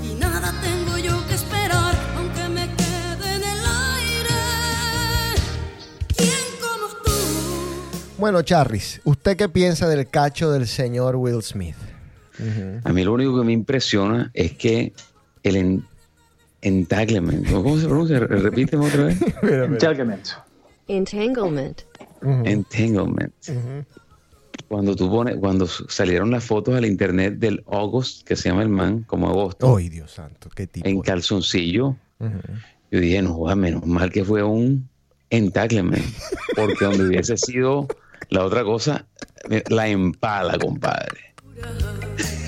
Y 0.02 0.14
nada 0.18 0.52
tengo 0.60 0.98
yo 0.98 1.24
que 1.28 1.34
esperar, 1.34 1.94
aunque 2.16 2.48
me 2.48 2.66
quede 2.74 3.34
en 3.36 3.42
el 3.44 3.60
aire. 3.94 4.40
¿Quién 6.16 6.30
como 6.60 6.88
tú? 7.04 7.12
Bueno, 8.18 8.42
Charris, 8.42 9.00
¿usted 9.04 9.36
qué 9.36 9.48
piensa 9.48 9.86
del 9.88 10.08
cacho 10.10 10.50
del 10.50 10.66
señor 10.66 11.14
Will 11.14 11.42
Smith? 11.44 11.76
A 12.82 12.92
mí 12.92 13.04
lo 13.04 13.12
único 13.12 13.38
que 13.38 13.44
me 13.44 13.52
impresiona 13.52 14.32
es 14.34 14.54
que 14.54 14.92
el 15.44 15.54
en- 15.56 15.86
entanglement, 16.60 17.46
¿cómo 17.46 17.62
cómo 17.62 17.78
se 17.78 17.86
pronuncia? 17.86 18.18
Repíteme 18.18 18.84
otra 18.84 19.04
vez. 19.04 19.16
Entanglement. 19.42 20.26
Entanglement. 20.90 21.82
Entanglement. 22.44 23.32
Cuando 24.68 24.94
tú 24.94 25.10
pones, 25.10 25.36
cuando 25.36 25.66
salieron 25.66 26.30
las 26.30 26.44
fotos 26.44 26.74
al 26.74 26.84
internet 26.84 27.34
del 27.38 27.62
August, 27.66 28.26
que 28.26 28.36
se 28.36 28.48
llama 28.48 28.62
el 28.62 28.68
man, 28.68 29.04
como 29.04 29.28
agosto, 29.28 29.76
Ay, 29.76 29.88
Dios 29.88 30.12
santo, 30.12 30.48
qué 30.54 30.66
tipo. 30.66 30.88
en 30.88 31.00
calzoncillo, 31.00 31.96
yo 32.90 33.00
dije, 33.00 33.22
no, 33.22 33.34
joda, 33.34 33.54
menos 33.56 33.86
mal 33.86 34.10
que 34.12 34.24
fue 34.24 34.42
un 34.42 34.88
entanglement, 35.30 36.04
porque 36.56 36.84
donde 36.84 37.06
hubiese 37.06 37.36
sido 37.36 37.86
la 38.28 38.44
otra 38.44 38.64
cosa, 38.64 39.06
la 39.68 39.88
empala, 39.88 40.58
compadre. 40.58 41.34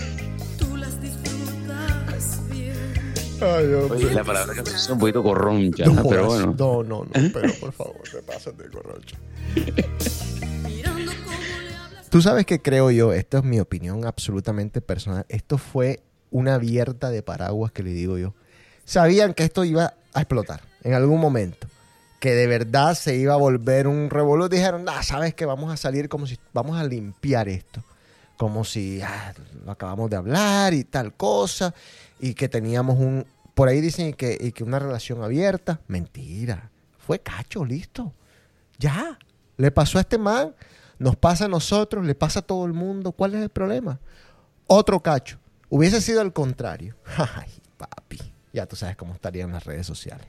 Ay, 3.42 3.66
Dios 3.66 3.90
Oye, 3.90 4.04
mío. 4.06 4.14
la 4.14 4.24
palabra 4.24 4.54
que 4.54 4.70
es 4.70 4.88
un 4.90 4.98
poquito 4.98 5.22
corroncha, 5.22 5.84
No, 5.86 6.02
pero 6.08 6.26
bueno. 6.26 6.54
no, 6.58 6.82
no, 6.82 7.04
no, 7.04 7.10
pero 7.32 7.52
por 7.60 7.72
favor, 7.72 8.00
te 8.10 8.22
pasas 8.22 8.56
de 8.56 8.68
corrocho. 8.70 9.16
Mirando 10.64 11.12
cómo 11.24 11.38
le 11.68 11.74
hablas. 11.74 12.08
Tú 12.10 12.22
sabes 12.22 12.46
que 12.46 12.60
creo 12.60 12.90
yo, 12.90 13.12
esto 13.12 13.38
es 13.38 13.44
mi 13.44 13.60
opinión 13.60 14.04
absolutamente 14.04 14.80
personal, 14.80 15.24
esto 15.28 15.58
fue 15.58 16.02
una 16.30 16.54
abierta 16.54 17.10
de 17.10 17.22
paraguas 17.22 17.72
que 17.72 17.82
le 17.82 17.90
digo 17.90 18.18
yo. 18.18 18.34
Sabían 18.84 19.34
que 19.34 19.44
esto 19.44 19.64
iba 19.64 19.94
a 20.12 20.20
explotar 20.20 20.60
en 20.82 20.94
algún 20.94 21.20
momento, 21.20 21.66
que 22.20 22.34
de 22.34 22.46
verdad 22.46 22.94
se 22.94 23.16
iba 23.16 23.34
a 23.34 23.36
volver 23.36 23.86
un 23.86 24.10
revolú. 24.10 24.48
Dijeron, 24.48 24.84
ah, 24.88 25.02
sabes 25.02 25.34
que 25.34 25.44
vamos 25.46 25.72
a 25.72 25.76
salir 25.76 26.08
como 26.08 26.26
si 26.26 26.38
vamos 26.52 26.78
a 26.78 26.84
limpiar 26.84 27.48
esto, 27.48 27.82
como 28.36 28.64
si 28.64 29.00
ah, 29.02 29.32
lo 29.64 29.72
acabamos 29.72 30.10
de 30.10 30.16
hablar 30.16 30.74
y 30.74 30.84
tal 30.84 31.12
cosa, 31.14 31.74
y 32.20 32.34
que 32.34 32.48
teníamos 32.48 32.98
un, 32.98 33.24
por 33.54 33.68
ahí 33.68 33.80
dicen 33.80 34.14
que, 34.14 34.52
que 34.52 34.64
una 34.64 34.78
relación 34.78 35.22
abierta. 35.22 35.80
Mentira, 35.86 36.70
fue 36.98 37.18
cacho, 37.18 37.64
listo. 37.64 38.12
Ya, 38.78 39.18
le 39.56 39.70
pasó 39.70 39.98
a 39.98 40.02
este 40.02 40.18
man, 40.18 40.54
nos 40.98 41.16
pasa 41.16 41.44
a 41.44 41.48
nosotros, 41.48 42.04
le 42.04 42.14
pasa 42.14 42.40
a 42.40 42.42
todo 42.42 42.64
el 42.64 42.72
mundo. 42.72 43.12
¿Cuál 43.12 43.34
es 43.34 43.42
el 43.42 43.50
problema? 43.50 44.00
Otro 44.66 45.00
cacho. 45.00 45.38
Hubiese 45.68 46.00
sido 46.00 46.20
al 46.20 46.32
contrario. 46.32 46.96
Ay, 47.16 47.50
papi. 47.76 48.18
Ya 48.52 48.66
tú 48.66 48.76
sabes 48.76 48.96
cómo 48.96 49.14
estarían 49.14 49.52
las 49.52 49.64
redes 49.64 49.86
sociales. 49.86 50.26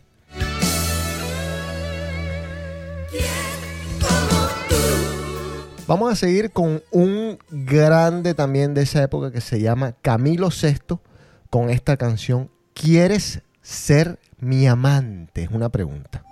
Vamos 5.86 6.14
a 6.14 6.16
seguir 6.16 6.52
con 6.52 6.82
un 6.92 7.38
grande 7.50 8.34
también 8.34 8.74
de 8.74 8.84
esa 8.84 9.04
época 9.04 9.32
que 9.32 9.42
se 9.42 9.60
llama 9.60 9.92
Camilo 10.02 10.50
VI 10.50 10.98
con 11.50 11.70
esta 11.70 11.98
canción 11.98 12.50
¿Quieres 12.74 13.42
ser 13.62 14.20
mi 14.40 14.68
amante? 14.68 15.44
Es 15.44 15.52
una 15.52 15.70
pregunta. 15.70 16.24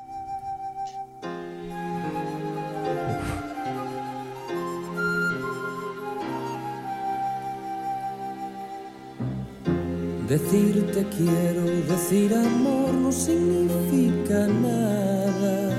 Decirte 10.28 11.06
quiero, 11.18 11.64
decir 11.64 12.34
amor 12.34 12.94
no 12.94 13.12
significa 13.12 14.48
nada. 14.48 15.78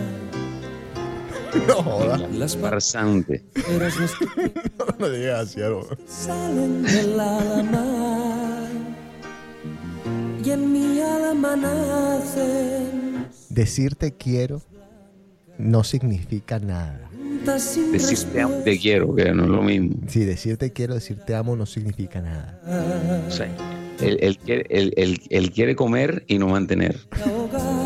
No 1.66 1.74
jodas. 1.74 2.30
Las 2.32 2.56
Farsante. 2.56 3.44
no 4.78 4.86
No 4.98 5.08
digas 5.08 5.56
así, 5.56 5.60
salen 6.06 6.82
del 6.82 7.20
alma 7.20 8.41
y 10.44 10.50
en 10.50 10.72
mi 10.72 11.00
alma 11.00 11.56
nacen 11.56 13.26
Decirte 13.48 14.12
quiero 14.12 14.62
no 15.58 15.84
significa 15.84 16.58
nada. 16.58 17.08
Decirte 17.92 18.40
amo, 18.40 18.54
te 18.64 18.78
quiero, 18.78 19.14
que 19.14 19.32
no 19.34 19.44
es 19.44 19.48
lo 19.50 19.62
mismo. 19.62 19.90
Si 20.08 20.20
decirte 20.24 20.72
quiero, 20.72 20.94
decirte 20.94 21.34
amo 21.34 21.54
no 21.56 21.66
significa 21.66 22.20
nada. 22.22 22.58
Sea, 23.28 23.48
él, 24.00 24.16
él 24.20 24.38
quiere, 24.38 24.64
él, 24.70 24.92
él- 24.96 25.20
él 25.28 25.50
quiere 25.52 25.76
comer 25.76 26.24
y 26.26 26.38
no 26.38 26.48
mantener. 26.48 26.98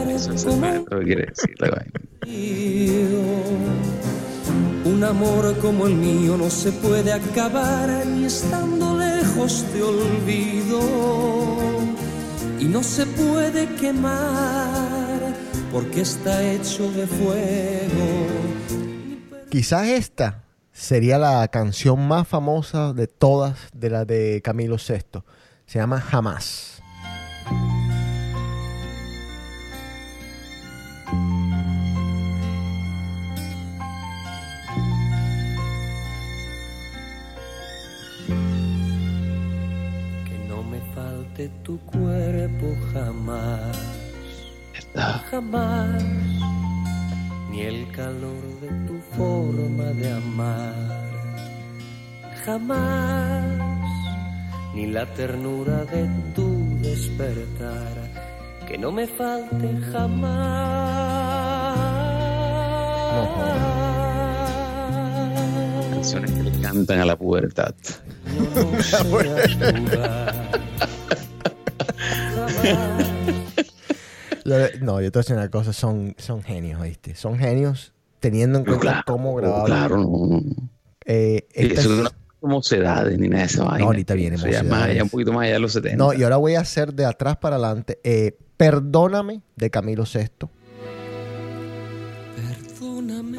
Eso 0.09 0.33
es 0.33 0.45
como 0.45 0.67
lo 0.67 0.85
que 1.01 1.05
quiere 1.05 1.27
decir 1.27 1.55
la 1.59 1.71
vaina. 1.71 2.01
Un 4.85 5.03
amor 5.05 5.57
como 5.59 5.87
el 5.89 5.95
mío 5.97 6.37
no 6.37 6.49
se 6.49 6.71
puede 6.73 7.13
acabar 7.13 8.07
ni 8.07 8.25
estando 8.27 8.97
lejos 8.99 9.65
te 9.73 9.83
olvido 9.83 10.81
y 12.59 12.65
no 12.65 12.83
se 12.83 13.07
puede 13.07 13.67
quemar 13.75 15.35
porque 15.73 16.01
está 16.01 16.43
hecho 16.43 16.91
de 16.93 17.07
fuego. 17.07 18.27
Quizás 19.51 19.89
esta 19.89 20.45
sería 20.73 21.19
la 21.19 21.47
canción 21.49 22.07
más 22.07 22.27
famosa 22.29 22.93
de 22.93 23.07
todas 23.07 23.59
de 23.73 23.91
la 23.91 24.05
de 24.05 24.41
Camilo 24.43 24.77
VI. 24.77 25.23
Se 25.67 25.79
llama 25.79 26.01
Jamás. 26.01 26.76
Tu 41.65 41.79
cuerpo 41.81 42.67
jamás, 42.93 43.77
jamás, 45.31 46.03
ni 47.51 47.61
el 47.63 47.91
calor 47.93 48.43
de 48.61 48.69
tu 48.87 48.99
forma 49.17 49.85
de 49.85 50.13
amar, 50.13 50.75
jamás, 52.45 53.45
ni 54.75 54.87
la 54.87 55.07
ternura 55.15 55.85
de 55.85 56.09
tu 56.35 56.79
despertar, 56.83 57.95
que 58.67 58.79
no 58.79 58.91
me 58.93 59.07
falte 59.07 59.69
jamás. 59.93 60.47
Canciones 65.91 66.31
que 66.33 66.43
le 66.43 66.61
cantan 66.61 67.01
a 67.01 67.05
la 67.05 67.17
pubertad. 67.17 67.75
No 68.37 68.45
jamás. 68.91 69.59
Yo- 69.59 70.96
no, 74.81 75.01
yo 75.01 75.11
te 75.11 75.19
voy 75.19 75.21
a 75.21 75.23
decir 75.23 75.37
una 75.37 75.51
cosa, 75.51 75.73
son, 75.73 76.15
son 76.19 76.43
genios, 76.43 76.81
¿viste? 76.83 77.15
Son 77.15 77.39
genios 77.39 77.93
teniendo 78.21 78.59
en 78.59 78.65
cuenta 78.65 78.81
claro, 78.83 79.03
cómo 79.07 79.35
grababan. 79.37 79.67
Claro, 79.67 79.97
no, 79.99 80.27
no. 80.27 80.43
Eh, 81.05 81.47
esta 81.53 81.81
Eso 81.81 81.95
es- 81.95 82.01
no 82.03 82.11
como 82.41 82.63
sedades 82.63 83.19
ni 83.19 83.29
nada 83.29 83.43
de 83.43 83.47
esa 83.49 83.65
vaina. 83.65 83.87
ahorita 83.87 84.15
viene 84.15 84.37
ya 84.37 84.43
más 84.45 84.53
Mocedades. 84.63 84.91
allá, 84.91 85.03
un 85.03 85.09
poquito 85.11 85.33
más 85.33 85.45
allá 85.45 85.55
de 85.55 85.59
los 85.61 85.73
70. 85.73 85.97
No, 85.97 86.13
y 86.13 86.23
ahora 86.23 86.37
voy 86.37 86.55
a 86.55 86.61
hacer 86.61 86.93
de 86.95 87.05
atrás 87.05 87.37
para 87.39 87.57
adelante. 87.57 87.99
eh, 88.05 88.37
Perdóname 88.57 89.43
de 89.57 89.71
Camilo 89.71 90.05
VI. 90.05 90.29
Perdóname 92.37 93.39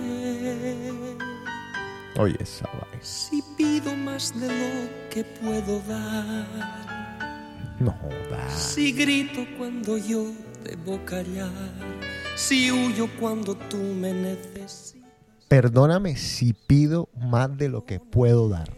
Oye, 2.19 2.35
esa 2.39 2.65
vaina. 2.65 2.99
si 3.01 3.41
pido 3.57 3.95
más 3.95 4.33
de 4.39 4.47
lo 4.47 4.89
que 5.09 5.23
puedo 5.41 5.79
dar. 5.87 7.06
No 7.79 7.91
jodas. 7.91 8.53
Si 8.53 8.91
grito 8.91 9.45
cuando 9.57 9.97
yo 9.97 10.31
debo 10.63 11.03
callar. 11.05 11.51
Si 12.35 12.71
huyo 12.71 13.07
cuando 13.19 13.55
tú 13.55 13.77
me 13.77 14.13
necesitas. 14.13 14.95
Perdóname 15.47 16.15
si 16.17 16.53
pido 16.53 17.09
más 17.15 17.55
de 17.57 17.69
lo 17.69 17.85
que 17.85 17.99
puedo 17.99 18.49
dar. 18.49 18.69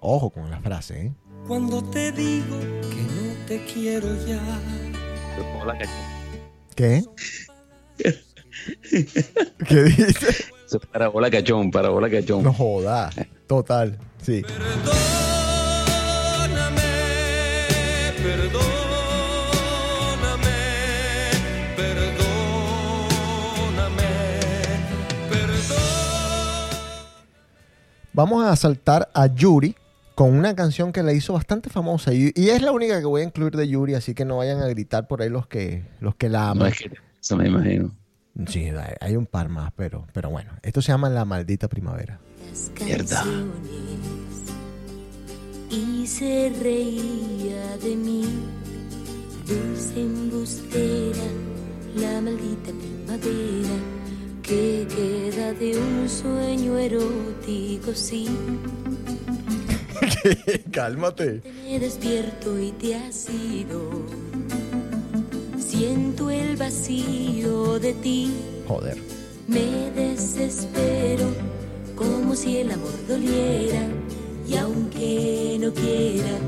Ojo 0.00 0.30
con 0.30 0.50
la 0.50 0.60
frase, 0.60 1.06
¿eh? 1.06 1.14
Cuando 1.46 1.82
te 1.82 2.10
digo 2.10 2.58
que 2.58 3.02
no 3.02 3.46
te 3.46 3.64
quiero 3.64 4.08
ya. 4.26 4.40
¿Qué? 6.74 7.04
¿Qué 9.68 9.82
dice? 9.84 10.28
Eso 10.66 10.78
es 10.78 10.86
para 10.90 11.08
bola 11.08 11.30
cachón, 11.30 11.70
para 11.70 11.90
bola 11.90 12.10
cachón. 12.10 12.42
No 12.42 12.52
jodas. 12.52 13.14
Total, 13.46 13.98
sí. 14.22 14.42
Perdóname, 14.42 15.33
Vamos 28.12 28.44
a 28.46 28.54
saltar 28.54 29.08
a 29.12 29.26
Yuri 29.26 29.74
con 30.14 30.34
una 30.34 30.54
canción 30.54 30.92
que 30.92 31.02
la 31.02 31.12
hizo 31.12 31.32
bastante 31.32 31.68
famosa. 31.68 32.12
Y, 32.14 32.32
y 32.36 32.50
es 32.50 32.62
la 32.62 32.70
única 32.70 33.00
que 33.00 33.06
voy 33.06 33.22
a 33.22 33.24
incluir 33.24 33.56
de 33.56 33.66
Yuri, 33.68 33.94
así 33.94 34.14
que 34.14 34.24
no 34.24 34.36
vayan 34.36 34.60
a 34.62 34.66
gritar 34.68 35.08
por 35.08 35.20
ahí 35.22 35.28
los 35.28 35.48
que, 35.48 35.84
los 36.00 36.14
que 36.14 36.28
la 36.28 36.40
No 36.46 36.50
aman. 36.52 36.68
es 36.68 36.78
que 36.78 36.90
eso 37.20 37.36
me 37.36 37.48
imagino. 37.48 37.92
Sí, 38.48 38.68
hay- 39.00 39.16
un 39.16 39.26
par 39.26 39.48
más, 39.48 39.72
pero, 39.76 40.06
pero 40.12 40.30
bueno. 40.30 40.50
Esto 40.62 40.80
se 40.82 40.88
llama 40.92 41.08
La 41.08 41.24
Maldita 41.24 41.68
Primavera. 41.68 42.18
Mierda. 42.84 43.24
Y 45.70 46.06
se 46.06 46.52
reía 46.62 47.76
de 47.78 47.96
mí, 47.96 48.24
dulce 49.46 50.00
embustera, 50.00 51.24
la 51.96 52.20
maldita 52.20 52.72
primavera 52.72 53.76
que 54.42 54.86
queda 54.94 55.52
de 55.54 55.78
un 55.78 56.08
sueño 56.08 56.78
erótico, 56.78 57.94
sí. 57.94 58.28
Cálmate. 60.70 61.40
Me 61.64 61.78
despierto 61.78 62.58
y 62.60 62.72
te 62.72 62.94
has 62.94 63.28
ido. 63.30 63.90
Siento 65.58 66.30
el 66.30 66.56
vacío 66.56 67.78
de 67.78 67.94
ti. 67.94 68.32
Joder. 68.68 68.98
Me 69.48 69.90
desespero 69.90 71.26
como 71.96 72.34
si 72.34 72.58
el 72.58 72.70
amor 72.70 72.92
doliera 73.08 73.88
y 74.46 74.56
aunque 74.56 75.56
no 75.60 75.72
quiera, 75.72 76.38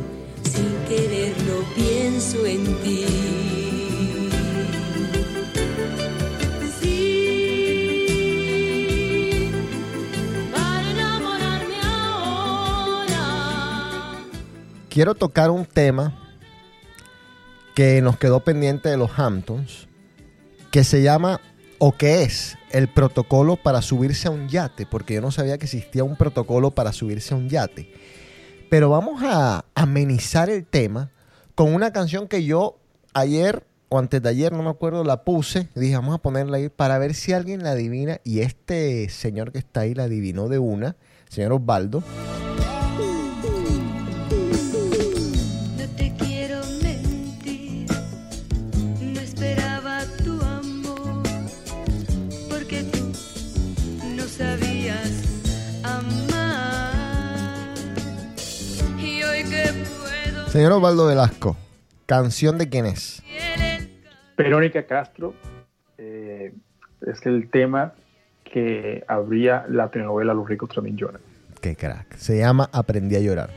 sin 0.44 0.76
quererlo 0.88 1.64
pienso 1.74 2.44
en 2.46 2.64
ti. 2.82 3.04
Sí, 6.80 7.90
para 10.52 10.90
enamorarme 10.90 11.74
ahora. 11.82 13.16
Quiero 14.88 15.14
tocar 15.14 15.50
un 15.50 15.64
tema 15.64 16.22
que 17.74 18.00
nos 18.02 18.18
quedó 18.18 18.40
pendiente 18.40 18.88
de 18.88 18.96
los 18.96 19.18
Hamptons, 19.18 19.88
que 20.70 20.84
se 20.84 21.02
llama, 21.02 21.40
o 21.78 21.92
que 21.92 22.22
es, 22.22 22.56
el 22.76 22.88
protocolo 22.88 23.56
para 23.56 23.80
subirse 23.80 24.28
a 24.28 24.30
un 24.30 24.50
yate, 24.50 24.84
porque 24.84 25.14
yo 25.14 25.22
no 25.22 25.30
sabía 25.30 25.56
que 25.56 25.64
existía 25.64 26.04
un 26.04 26.14
protocolo 26.14 26.72
para 26.72 26.92
subirse 26.92 27.32
a 27.32 27.38
un 27.38 27.48
yate. 27.48 27.90
Pero 28.68 28.90
vamos 28.90 29.22
a 29.24 29.64
amenizar 29.74 30.50
el 30.50 30.66
tema 30.66 31.10
con 31.54 31.72
una 31.72 31.90
canción 31.94 32.28
que 32.28 32.44
yo 32.44 32.78
ayer 33.14 33.66
o 33.88 33.98
antes 33.98 34.20
de 34.20 34.28
ayer, 34.28 34.52
no 34.52 34.62
me 34.62 34.68
acuerdo, 34.68 35.04
la 35.04 35.24
puse. 35.24 35.68
Dije, 35.74 35.96
vamos 35.96 36.16
a 36.16 36.18
ponerla 36.18 36.58
ahí 36.58 36.68
para 36.68 36.98
ver 36.98 37.14
si 37.14 37.32
alguien 37.32 37.62
la 37.62 37.70
adivina. 37.70 38.20
Y 38.24 38.40
este 38.40 39.08
señor 39.08 39.52
que 39.52 39.58
está 39.58 39.80
ahí 39.80 39.94
la 39.94 40.04
adivinó 40.04 40.48
de 40.48 40.58
una, 40.58 40.96
señor 41.30 41.52
Osvaldo. 41.52 42.02
Señor 60.56 60.72
Osvaldo 60.72 61.04
Velasco, 61.04 61.54
canción 62.06 62.56
de 62.56 62.70
quién 62.70 62.86
es. 62.86 63.22
Verónica 64.38 64.86
Castro 64.86 65.34
eh, 65.98 66.54
es 67.02 67.26
el 67.26 67.50
tema 67.50 67.92
que 68.42 69.04
abría 69.06 69.66
la 69.68 69.90
telenovela 69.90 70.32
Los 70.32 70.48
ricos 70.48 70.70
también 70.70 70.96
lloran. 70.96 71.20
Qué 71.60 71.76
crack. 71.76 72.16
Se 72.16 72.38
llama 72.38 72.70
Aprendí 72.72 73.16
a 73.16 73.20
llorar. 73.20 73.50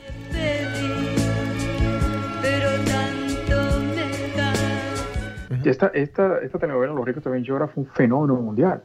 Y 5.64 5.68
esta, 5.70 5.86
esta, 5.94 6.40
esta 6.40 6.58
telenovela 6.58 6.92
Los 6.92 7.06
ricos 7.06 7.22
también 7.22 7.44
lloran 7.44 7.70
fue 7.70 7.84
un 7.84 7.88
fenómeno 7.88 8.34
mundial. 8.34 8.84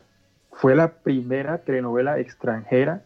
Fue 0.54 0.73
la 0.73 0.88
primera 0.88 1.58
telenovela 1.58 2.17
extranjera 2.17 3.04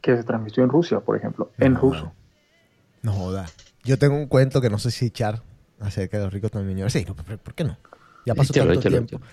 que 0.00 0.16
se 0.16 0.24
transmitió 0.24 0.64
en 0.64 0.70
Rusia, 0.70 0.98
por 0.98 1.16
ejemplo, 1.16 1.52
en 1.58 1.76
ruso. 1.76 2.12
No 3.02 3.12
joda. 3.12 3.46
Yo 3.84 3.98
tengo 3.98 4.16
un 4.16 4.26
cuento 4.26 4.60
que 4.60 4.70
no 4.70 4.78
sé 4.78 4.90
si 4.90 5.06
echar 5.06 5.42
acerca 5.80 6.18
de 6.18 6.24
los 6.24 6.32
ricos 6.32 6.50
también 6.50 6.78
lloran. 6.78 6.90
Sí, 6.90 7.04
no, 7.06 7.16
¿por 7.16 7.38
por 7.38 7.54
qué 7.54 7.64
no? 7.64 7.78
Ya 8.24 8.34
pasó 8.34 8.52
Échalo, 8.52 8.72
tanto 8.72 8.88
échalo, 8.88 9.06
tiempo. 9.06 9.26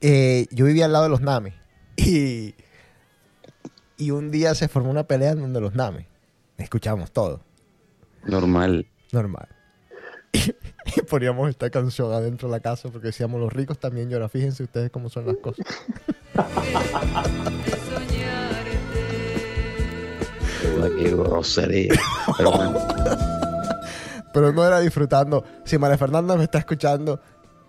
Eh, 0.00 0.46
yo 0.50 0.64
vivía 0.64 0.86
al 0.86 0.92
lado 0.92 1.04
de 1.04 1.10
los 1.10 1.20
Names 1.20 1.54
y, 1.96 2.54
y 3.96 4.10
un 4.10 4.30
día 4.30 4.54
se 4.54 4.68
formó 4.68 4.90
una 4.90 5.04
pelea 5.04 5.32
en 5.32 5.40
donde 5.40 5.60
los 5.60 5.74
Names. 5.74 6.06
Escuchábamos 6.58 7.12
todo. 7.12 7.42
Normal. 8.24 8.86
Normal. 9.12 9.48
Y, 10.94 11.02
poníamos 11.02 11.50
esta 11.50 11.68
canción 11.68 12.12
adentro 12.12 12.46
de 12.46 12.52
la 12.52 12.60
casa 12.60 12.88
porque 12.90 13.08
decíamos 13.08 13.40
los 13.40 13.52
ricos 13.52 13.80
también 13.80 14.08
lloran. 14.08 14.30
Fíjense 14.30 14.62
ustedes 14.62 14.88
cómo 14.90 15.08
son 15.08 15.26
las 15.26 15.36
cosas. 15.38 15.66
Qué 20.98 21.10
grosería. 21.10 21.94
Pero 22.36 22.50
bueno, 22.52 22.74
Pero 24.32 24.52
no 24.52 24.66
era 24.66 24.80
disfrutando. 24.80 25.42
Si 25.64 25.78
María 25.78 25.96
Fernanda 25.96 26.36
me 26.36 26.44
está 26.44 26.58
escuchando, 26.58 27.20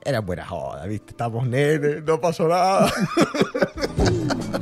era 0.03 0.19
buena 0.19 0.45
joda, 0.45 0.85
¿viste? 0.85 1.11
Estamos 1.11 1.47
nenes, 1.47 2.03
no 2.03 2.19
pasó 2.19 2.47
nada. 2.47 2.91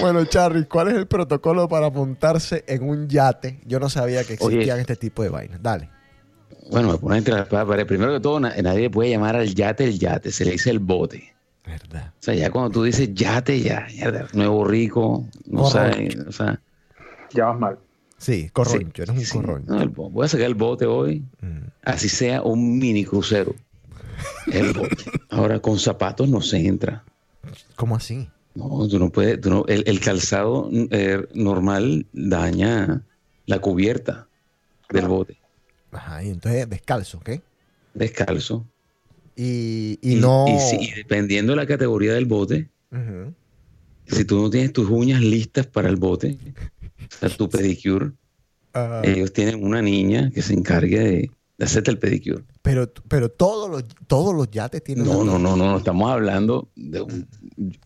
bueno, 0.00 0.24
Charly, 0.24 0.64
¿cuál 0.66 0.88
es 0.88 0.94
el 0.94 1.06
protocolo 1.06 1.68
para 1.68 1.90
montarse 1.90 2.64
en 2.66 2.88
un 2.88 3.08
yate? 3.08 3.60
Yo 3.66 3.78
no 3.80 3.90
sabía 3.90 4.24
que 4.24 4.36
Oye. 4.40 4.56
existían 4.56 4.80
este 4.80 4.96
tipo 4.96 5.22
de 5.22 5.28
vainas. 5.28 5.62
Dale. 5.62 5.90
bueno, 6.70 6.92
me 6.92 6.98
ponen 6.98 7.18
entre 7.18 7.34
las 7.34 7.42
espada 7.42 7.62
y 7.62 7.66
la 7.66 7.70
pared. 7.70 7.86
Primero 7.86 8.12
que 8.12 8.20
todo, 8.20 8.40
na- 8.40 8.54
nadie 8.62 8.88
puede 8.88 9.10
llamar 9.10 9.36
al 9.36 9.54
yate 9.54 9.84
el 9.84 9.98
yate, 9.98 10.30
se 10.30 10.44
le 10.44 10.52
dice 10.52 10.70
el 10.70 10.78
bote. 10.78 11.34
Verdad. 11.64 12.12
O 12.18 12.22
sea, 12.22 12.34
ya 12.34 12.50
cuando 12.50 12.70
tú 12.70 12.82
dices 12.84 13.12
yate, 13.14 13.60
ya, 13.60 13.86
ya 13.88 14.26
nuevo 14.32 14.64
rico, 14.64 15.26
no 15.46 15.62
Correcto. 15.62 15.70
sabes, 15.70 16.16
o 16.26 16.32
sea, 16.32 16.60
Ya 17.32 17.46
vas 17.46 17.58
mal. 17.60 17.78
Sí, 18.18 18.50
corroncho, 18.50 19.02
Sí, 19.04 19.10
eres 19.10 19.10
un 19.16 19.24
sí. 19.24 19.38
corroncho. 19.38 19.72
No, 19.72 19.80
el 19.82 19.88
voy 19.88 20.24
a 20.24 20.28
sacar 20.28 20.46
el 20.46 20.54
bote 20.54 20.86
hoy, 20.86 21.24
Mm. 21.40 21.68
así 21.84 22.08
sea 22.08 22.42
un 22.42 22.78
mini 22.78 23.04
crucero. 23.04 23.54
El 24.52 24.72
bote. 24.72 25.04
Ahora, 25.30 25.60
con 25.60 25.78
zapatos 25.78 26.28
no 26.28 26.40
se 26.42 26.58
entra. 26.66 27.04
¿Cómo 27.76 27.96
así? 27.96 28.28
No, 28.54 28.86
tú 28.88 28.98
no 28.98 29.10
puedes, 29.10 29.40
tú 29.40 29.48
no- 29.48 29.64
el, 29.68 29.84
el 29.86 30.00
calzado 30.00 30.68
eh, 30.72 31.26
normal 31.34 32.06
daña 32.12 33.02
la 33.46 33.58
cubierta 33.60 34.26
del 34.90 35.06
bote. 35.06 35.38
Ajá, 35.92 36.22
y 36.24 36.30
entonces 36.30 36.68
descalzo, 36.68 37.18
¿ok? 37.18 37.30
Descalzo. 37.94 38.66
Y, 39.42 39.98
y 40.02 40.16
no... 40.16 40.44
y 40.48 40.58
si- 40.60 40.76
y 40.84 40.90
dependiendo 40.94 41.52
de 41.52 41.56
la 41.56 41.66
categoría 41.66 42.12
del 42.12 42.26
bote, 42.26 42.68
si 44.06 44.24
tú 44.24 44.42
no 44.42 44.50
tienes 44.50 44.72
tus 44.72 44.88
uñas 44.90 45.22
listas 45.22 45.66
para 45.66 45.88
el 45.88 45.96
bote, 45.96 46.36
o 46.98 47.18
sea, 47.18 47.28
tu 47.30 47.48
pedicure, 47.48 48.10
Ah, 48.72 49.00
ellos 49.02 49.32
tienen 49.32 49.64
una 49.64 49.82
niña 49.82 50.30
que 50.32 50.42
se 50.42 50.52
encargue 50.54 50.98
de, 51.00 51.30
de 51.58 51.64
hacerte 51.64 51.90
el 51.90 51.98
pedicure. 51.98 52.44
pero, 52.62 52.88
pero 53.08 53.28
todos 53.28 53.68
los, 53.68 53.84
todos 54.06 54.32
los 54.32 54.48
yates 54.50 54.84
tienen... 54.84 55.04
No, 55.06 55.24
no, 55.24 55.38
no, 55.40 55.56
no, 55.56 55.70
no 55.72 55.78
estamos 55.78 56.08
hablando 56.08 56.68
de 56.76 57.00
un, 57.00 57.26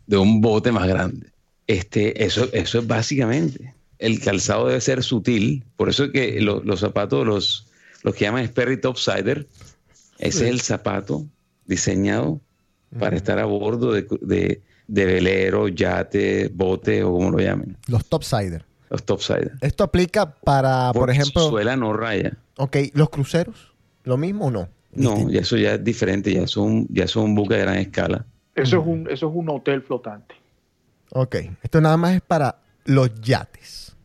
de 0.07 0.17
un 0.19 0.41
bote 0.43 0.73
más 0.73 0.87
grande. 0.87 1.29
Este, 1.67 2.23
eso, 2.25 2.49
eso 2.53 2.81
es 2.81 2.87
básicamente. 2.87 3.73
El 3.99 4.21
calzado 4.21 4.67
debe 4.67 4.81
ser 4.83 5.03
sutil, 5.03 5.65
por 5.77 5.89
eso 5.89 6.05
es 6.05 6.11
que 6.11 6.39
lo- 6.43 6.63
los 6.63 6.81
zapatos, 6.81 7.27
los, 7.27 7.67
los 8.03 8.15
que 8.15 8.27
llaman 8.27 8.45
Sperry 8.45 8.79
Topsider, 8.79 9.47
ese 10.19 10.39
Sí. 10.41 10.45
es 10.45 10.51
el 10.51 10.61
zapato 10.61 11.25
diseñado 11.67 12.41
para 12.99 13.17
estar 13.17 13.39
a 13.39 13.45
bordo 13.45 13.93
de, 13.93 14.07
de, 14.21 14.63
de 14.87 15.05
velero, 15.05 15.69
yate, 15.69 16.49
bote 16.55 17.03
o 17.03 17.13
como 17.13 17.31
lo 17.33 17.39
llamen, 17.39 17.77
Los 17.89 18.05
topsider. 18.07 18.65
los 18.91 19.03
Topsider. 19.05 19.53
Esto 19.61 19.83
aplica 19.85 20.33
para, 20.35 20.93
por 20.93 21.01
Porque 21.07 21.15
su 21.17 21.21
ejemplo... 21.23 21.49
suela 21.49 21.77
no 21.77 21.93
raya. 21.93 22.37
Ok, 22.59 22.77
¿los 22.93 23.11
cruceros? 23.11 23.73
¿Lo 24.05 24.17
mismo 24.17 24.47
o 24.47 24.51
no? 24.53 24.69
No, 24.93 25.29
ya 25.29 25.41
eso 25.41 25.57
ya 25.57 25.75
es 25.75 25.83
diferente, 25.83 26.33
ya 26.33 26.43
es 26.43 26.57
un, 26.57 26.87
ya 26.89 27.05
es 27.05 27.17
un 27.17 27.35
buque 27.35 27.55
de 27.55 27.61
gran 27.63 27.77
escala. 27.79 28.25
Eso 28.55 28.79
es 28.81 28.87
un, 28.87 29.11
eso 29.11 29.29
es 29.29 29.33
un 29.35 29.49
hotel 29.49 29.83
flotante. 29.83 30.37
Ok, 31.11 31.37
esto 31.63 31.81
nada 31.81 31.97
más 31.97 32.15
es 32.15 32.21
para 32.23 32.61
los 32.85 33.13
yates. 33.21 33.97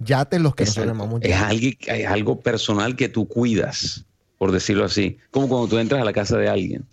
Yates 0.00 0.38
los 0.42 0.54
que 0.54 0.64
Exacto. 0.64 0.90
nosotros 0.90 0.98
llamamos 1.08 1.22
es, 1.22 1.30
yates. 1.30 1.88
algo, 1.88 2.00
es 2.00 2.06
algo 2.06 2.40
personal 2.40 2.96
que 2.96 3.08
tú 3.08 3.26
cuidas, 3.26 4.04
por 4.38 4.52
decirlo 4.52 4.84
así. 4.84 5.18
Como 5.30 5.48
cuando 5.48 5.68
tú 5.68 5.78
entras 5.78 6.00
a 6.00 6.04
la 6.04 6.12
casa 6.12 6.36
de 6.38 6.48
alguien. 6.48 6.84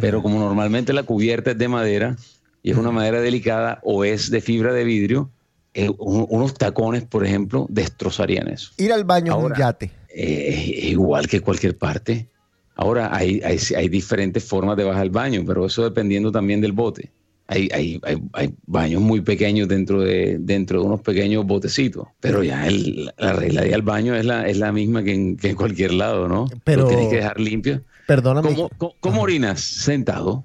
Pero 0.00 0.22
como 0.22 0.38
normalmente 0.38 0.92
la 0.92 1.02
cubierta 1.02 1.50
es 1.50 1.58
de 1.58 1.68
madera 1.68 2.16
y 2.62 2.70
es 2.70 2.76
una 2.78 2.90
madera 2.92 3.20
delicada 3.20 3.78
o 3.82 4.04
es 4.04 4.30
de 4.30 4.40
fibra 4.40 4.72
de 4.72 4.84
vidrio, 4.84 5.30
eh, 5.74 5.90
un- 5.98 6.26
unos 6.30 6.54
tacones, 6.54 7.02
por 7.04 7.26
ejemplo, 7.26 7.66
destrozarían 7.68 8.48
eso. 8.48 8.72
Ir 8.78 8.92
al 8.92 9.04
baño 9.04 9.32
Ahora. 9.32 9.54
un 9.54 9.60
yate. 9.60 9.90
Eh, 10.14 10.76
es 10.78 10.84
igual 10.84 11.26
que 11.28 11.40
cualquier 11.40 11.76
parte. 11.76 12.28
Ahora, 12.74 13.14
hay, 13.14 13.40
hay, 13.44 13.58
hay 13.76 13.88
diferentes 13.88 14.42
formas 14.44 14.76
de 14.76 14.84
bajar 14.84 15.02
al 15.02 15.10
baño, 15.10 15.42
pero 15.46 15.66
eso 15.66 15.82
dependiendo 15.84 16.32
también 16.32 16.60
del 16.60 16.72
bote. 16.72 17.10
Hay, 17.52 17.68
hay, 17.72 18.00
hay, 18.02 18.16
hay 18.32 18.54
baños 18.66 19.00
muy 19.02 19.20
pequeños 19.20 19.68
dentro 19.68 20.00
de, 20.00 20.38
dentro 20.40 20.80
de 20.80 20.86
unos 20.86 21.00
pequeños 21.02 21.44
botecitos, 21.46 22.08
pero 22.20 22.42
ya 22.42 22.66
el- 22.66 23.12
la 23.18 23.32
regla 23.34 23.60
de 23.62 23.68
ir 23.68 23.74
al 23.74 23.82
baño 23.82 24.14
es 24.14 24.24
la, 24.24 24.46
es 24.48 24.58
la 24.58 24.72
misma 24.72 25.02
que 25.02 25.12
en, 25.14 25.36
que 25.36 25.50
en 25.50 25.56
cualquier 25.56 25.92
lado, 25.92 26.28
¿no? 26.28 26.46
Pero- 26.64 26.82
Lo 26.82 26.88
tienes 26.88 27.08
que 27.08 27.16
dejar 27.16 27.38
limpio. 27.40 27.82
Perdóname. 28.06 28.54
¿Cómo, 28.54 28.68
cómo- 28.78 28.94
cómo 29.00 29.22
orinas? 29.22 29.60
Sentado. 29.60 30.44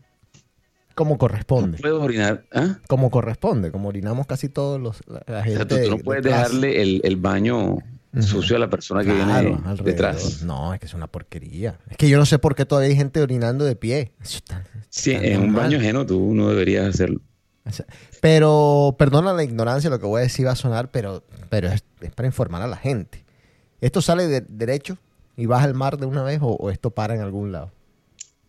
Como 0.95 1.17
corresponde. 1.19 1.77
¿Puedes 1.77 1.97
orinar? 1.99 2.43
¿Ah? 2.51 2.79
Como 2.87 3.11
corresponde, 3.11 3.71
como 3.71 3.89
orinamos 3.89 4.25
casi 4.25 4.49
todos 4.49 4.81
los 4.81 5.01
la, 5.07 5.41
O 5.41 5.43
sea, 5.45 5.67
tú, 5.67 5.75
no 5.75 5.97
de 5.97 6.03
puedes 6.03 6.23
dejarle 6.23 6.81
el, 6.81 7.01
el 7.03 7.17
baño 7.17 7.77
sucio 8.19 8.55
a 8.55 8.59
la 8.59 8.69
persona 8.69 9.01
que 9.03 9.13
Claro, 9.13 9.49
viene 9.49 9.61
alrededor. 9.65 9.83
detrás. 9.83 10.41
No, 10.43 10.73
es 10.73 10.79
que 10.79 10.85
es 10.85 10.93
una 10.93 11.07
porquería. 11.07 11.77
Es 11.89 11.97
que 11.97 12.09
yo 12.09 12.17
no 12.17 12.25
sé 12.25 12.39
por 12.39 12.55
qué 12.55 12.65
todavía 12.65 12.89
hay 12.89 12.95
gente 12.95 13.21
orinando 13.21 13.65
de 13.65 13.75
pie. 13.75 14.13
Está- 14.21 14.63
Sí, 14.89 15.11
en 15.11 15.41
un 15.41 15.53
baño 15.53 15.77
ajeno 15.77 16.05
tú 16.05 16.33
no 16.33 16.49
deberías 16.49 16.87
hacerlo. 16.87 17.21
Pero, 18.21 18.95
perdona 18.97 19.33
la 19.33 19.43
ignorancia, 19.43 19.89
lo 19.89 19.99
que 19.99 20.05
voy 20.05 20.19
a 20.19 20.23
decir 20.23 20.47
va 20.47 20.51
a 20.51 20.55
sonar, 20.55 20.89
pero, 20.89 21.23
pero 21.49 21.67
es, 21.67 21.83
es 22.01 22.11
para 22.11 22.27
informar 22.27 22.61
a 22.61 22.67
la 22.67 22.77
gente. 22.77 23.23
¿Esto 23.81 24.01
sale 24.01 24.27
de, 24.27 24.41
derecho 24.41 24.97
y 25.35 25.45
baja 25.45 25.65
al 25.65 25.73
mar 25.73 25.97
de 25.97 26.05
una 26.05 26.23
vez 26.23 26.39
o, 26.41 26.47
o 26.53 26.69
esto 26.71 26.89
para 26.91 27.13
en 27.13 27.21
algún 27.21 27.51
lado? 27.51 27.71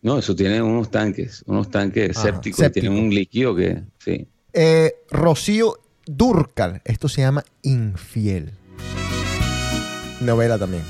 No, 0.00 0.18
eso 0.18 0.34
tiene 0.36 0.62
unos 0.62 0.90
tanques, 0.90 1.42
unos 1.46 1.68
tanques 1.70 2.16
Ajá, 2.16 2.28
sépticos, 2.28 2.58
séptico. 2.60 2.84
tienen 2.86 3.04
un 3.04 3.10
líquido 3.12 3.54
que, 3.56 3.82
sí. 3.98 4.26
Eh, 4.52 4.94
Rocío 5.10 5.74
Durcal, 6.06 6.80
esto 6.84 7.08
se 7.08 7.20
llama 7.20 7.44
Infiel. 7.62 8.52
Novela 10.20 10.58
también. 10.58 10.82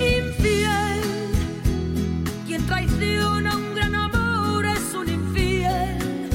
Infiel, 0.00 1.00
quien 2.46 2.66
traiciona 2.66 3.56
un 3.56 3.74
gran 3.74 3.94
amor 3.94 4.66
es 4.66 4.94
un 4.94 5.08
infiel. 5.08 6.28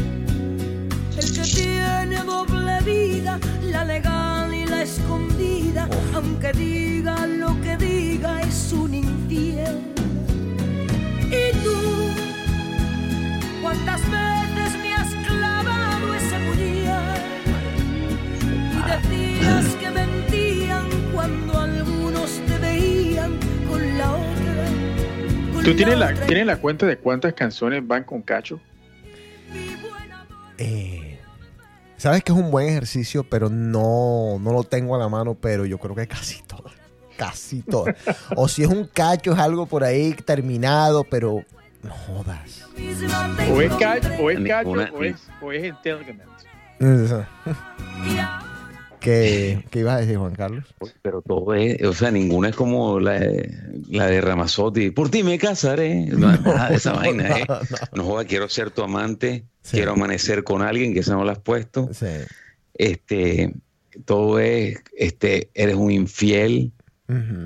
El 1.17 1.33
que 1.33 1.41
tiene 1.41 2.17
doble 2.25 2.81
vida, 2.85 3.39
la 3.69 3.83
legal 3.83 4.53
y 4.53 4.65
la 4.65 4.81
escondida, 4.83 5.87
aunque 6.15 6.51
diga 6.53 7.27
lo 7.27 7.60
¿Tú 25.63 25.75
tienes 25.75 25.97
la, 25.97 26.13
tienes 26.13 26.45
la 26.45 26.57
cuenta 26.57 26.85
de 26.85 26.97
cuántas 26.97 27.33
canciones 27.33 27.85
van 27.85 28.03
con 28.03 28.21
Cacho? 28.21 28.59
Eh, 30.57 31.11
Sabes 32.01 32.23
que 32.23 32.31
es 32.31 32.37
un 32.39 32.49
buen 32.49 32.67
ejercicio, 32.67 33.23
pero 33.23 33.47
no, 33.47 34.39
no 34.39 34.53
lo 34.53 34.63
tengo 34.63 34.95
a 34.95 34.97
la 34.97 35.07
mano, 35.07 35.35
pero 35.35 35.67
yo 35.67 35.77
creo 35.77 35.93
que 35.93 36.07
casi 36.07 36.41
todas. 36.41 36.73
Casi 37.15 37.61
todas. 37.61 37.95
o 38.35 38.47
si 38.47 38.63
es 38.63 38.69
un 38.69 38.85
cacho, 38.85 39.33
es 39.33 39.37
algo 39.37 39.67
por 39.67 39.83
ahí 39.83 40.13
terminado, 40.25 41.03
pero 41.03 41.45
no 41.83 41.91
jodas. 41.91 42.67
O 43.51 43.61
es 43.61 43.71
Cacho, 43.75 44.09
o 44.19 44.31
es, 44.31 44.39
Cacho, 44.47 44.71
o 44.71 45.03
es, 45.03 45.27
o 45.43 45.51
es 45.51 45.63
Entanglement. 45.63 46.31
¿Qué, 49.01 49.65
¿Qué 49.71 49.79
ibas 49.79 49.95
a 49.95 49.99
decir, 50.01 50.17
Juan 50.17 50.33
Carlos? 50.35 50.63
Pero 51.01 51.21
todo 51.21 51.53
es, 51.55 51.81
o 51.83 51.93
sea, 51.93 52.11
ninguna 52.11 52.49
es 52.49 52.55
como 52.55 52.99
la, 52.99 53.19
de- 53.19 53.51
la 53.89 54.05
de 54.07 54.21
Ramazotti. 54.21 54.91
Por 54.91 55.09
ti 55.09 55.23
me 55.23 55.37
casaré. 55.39 56.05
No, 56.05 56.31
nada 56.31 56.69
de 56.69 56.75
esa 56.77 56.93
vaina, 56.93 57.39
¿eh? 57.39 57.45
no, 57.49 57.55
no. 57.55 57.61
No 57.95 58.03
joda, 58.05 58.25
quiero 58.25 58.47
ser 58.47 58.71
tu 58.71 58.83
amante, 58.83 59.43
Sí. 59.63 59.77
quiero 59.77 59.91
amanecer 59.93 60.43
con 60.43 60.61
alguien, 60.61 60.93
que 60.93 60.99
esa 61.01 61.13
no 61.13 61.23
la 61.25 61.33
has 61.33 61.39
puesto. 61.39 61.89
Sí. 61.93 62.05
Este, 62.75 63.53
todo 64.05 64.39
es, 64.39 64.79
este, 64.97 65.49
eres 65.53 65.75
un 65.75 65.91
infiel 65.91 66.71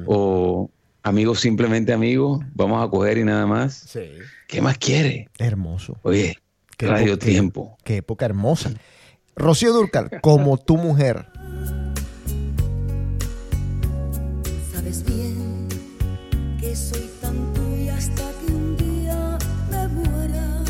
o 0.06 0.70
amigo 1.04 1.36
simplemente 1.36 1.92
amigo, 1.94 2.44
vamos 2.54 2.86
a 2.86 2.90
coger 2.90 3.18
y 3.18 3.24
nada 3.24 3.46
más. 3.48 3.74
Sí. 3.74 4.02
¿Qué 4.48 4.62
más 4.62 4.78
quiere? 4.78 5.30
Hermoso. 5.40 5.98
Oye, 6.04 6.38
Qué 6.78 6.88
Radio 6.88 7.14
época- 7.14 7.26
Tiempo. 7.26 7.78
Qué 7.84 7.98
época 7.98 8.26
hermosa. 8.26 8.72
Rocío 9.36 9.74
Durcal, 9.74 10.10
como 10.22 10.58
tu 10.58 10.78
mujer. 10.78 11.26
Sabes 14.74 15.04
bien 15.06 15.68
que 16.60 16.76
soy 16.76 17.10
tan 17.22 17.54
tuya 17.54 17.96
hasta 17.96 18.32
que 18.40 18.54
un 18.54 18.78
día 18.78 19.38
me 19.72 19.88
muera. 19.88 20.64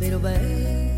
Pero 0.00 0.20
ve 0.20 0.94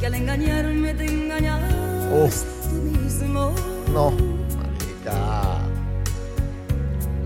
que 0.00 0.06
al 0.06 0.14
engañarme 0.14 0.94
te 0.94 1.06
engañas 1.06 2.44
tú 2.68 2.74
mismo. 2.74 3.54
No. 3.92 4.10
Marica. 4.10 5.58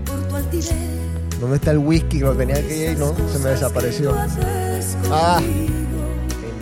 Por 0.05 0.43
tu. 0.49 0.59
¿Dónde 1.39 1.57
está 1.57 1.71
el 1.71 1.79
whisky 1.79 2.19
que 2.19 2.23
lo 2.23 2.35
tenía 2.35 2.55
que 2.65 2.91
ir 2.91 2.97
no? 2.97 3.13
Se 3.29 3.39
me 3.39 3.49
desapareció. 3.49 4.15
Ah. 5.11 5.41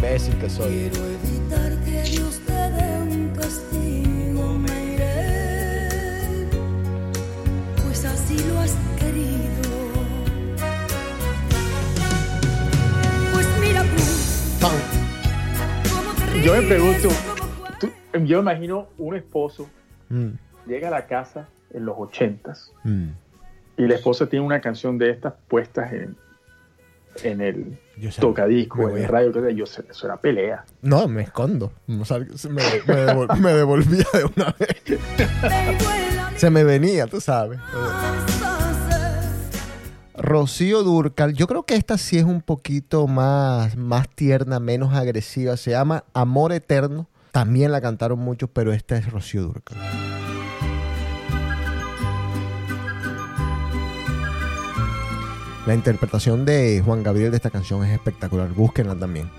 Imbécil 0.04 0.36
que 0.40 0.50
soy. 0.50 0.90
Quiero 0.90 1.06
evitar 1.06 1.72
que 1.86 2.02
Dios 2.10 2.40
te 2.48 2.54
dé 2.54 3.02
un 3.04 3.30
castigo, 3.36 4.58
me 4.58 4.94
iré, 4.96 6.48
pues 7.84 8.04
así 8.06 8.36
lo 8.50 8.60
has 8.62 8.76
querido. 8.98 9.70
Pues 13.32 13.48
mira 13.60 13.84
tú, 13.84 14.02
Yo 16.44 16.56
me 16.56 16.62
pregunto, 16.64 17.10
tú- 17.80 17.92
yo 18.26 18.42
me 18.42 18.52
imagino 18.54 18.88
un 18.98 19.16
esposo 19.16 19.70
Mm, 20.10 20.32
llega 20.68 20.88
a 20.90 20.92
la 20.92 21.06
casa 21.06 21.48
en 21.74 21.86
los 21.86 21.96
ochentas 21.98 22.74
mm. 22.84 23.08
y 23.78 23.88
la 23.88 23.96
esposa 23.96 24.26
tiene 24.28 24.46
una 24.46 24.60
canción 24.60 24.98
de 24.98 25.10
estas 25.12 25.34
puestas 25.48 25.94
en, 25.94 26.18
en 27.24 27.42
el 27.42 27.80
Yo 27.98 28.12
sé, 28.12 28.22
tocadisco, 28.22 28.90
en 28.90 28.98
el 28.98 29.08
radio, 29.08 29.32
que 29.32 29.56
yo 29.56 29.66
sé, 29.66 29.84
eso 29.90 30.06
era 30.08 30.18
pelea. 30.18 30.66
No, 30.82 31.08
me 31.08 31.24
escondo. 31.24 31.72
Devol- 31.88 33.38
me 33.40 33.54
devolvía 33.54 34.06
de 34.14 34.26
una 34.36 34.56
vez. 34.60 35.00
Se 36.38 36.50
me 36.50 36.64
venía, 36.64 37.08
tú 37.08 37.22
sabes. 37.22 37.60
Rocío 40.16 40.84
Durcal, 40.84 41.34
yo 41.34 41.48
creo 41.48 41.64
que 41.64 41.76
esta 41.76 41.98
sí 41.98 42.18
es 42.18 42.24
un 42.24 42.42
poquito 42.42 43.08
más, 43.08 43.76
más 43.76 44.08
tierna, 44.10 44.60
menos 44.60 44.94
agresiva. 44.94 45.58
Se 45.58 45.72
llama 45.72 46.04
Amor 46.14 46.52
Eterno. 46.54 47.08
También 47.32 47.72
la 47.72 47.80
cantaron 47.82 48.20
muchos, 48.20 48.50
pero 48.52 48.74
esta 48.74 48.98
es 48.98 49.10
Rocío 49.12 49.44
Durcal. 49.44 49.78
La 55.72 55.76
interpretación 55.76 56.44
de 56.44 56.82
Juan 56.84 57.02
Gabriel 57.02 57.32
de 57.32 57.38
esta 57.38 57.50
canción 57.50 57.86
es 57.86 57.94
espectacular. 57.94 58.50
Búsquenla 58.50 58.94
también. 58.94 59.30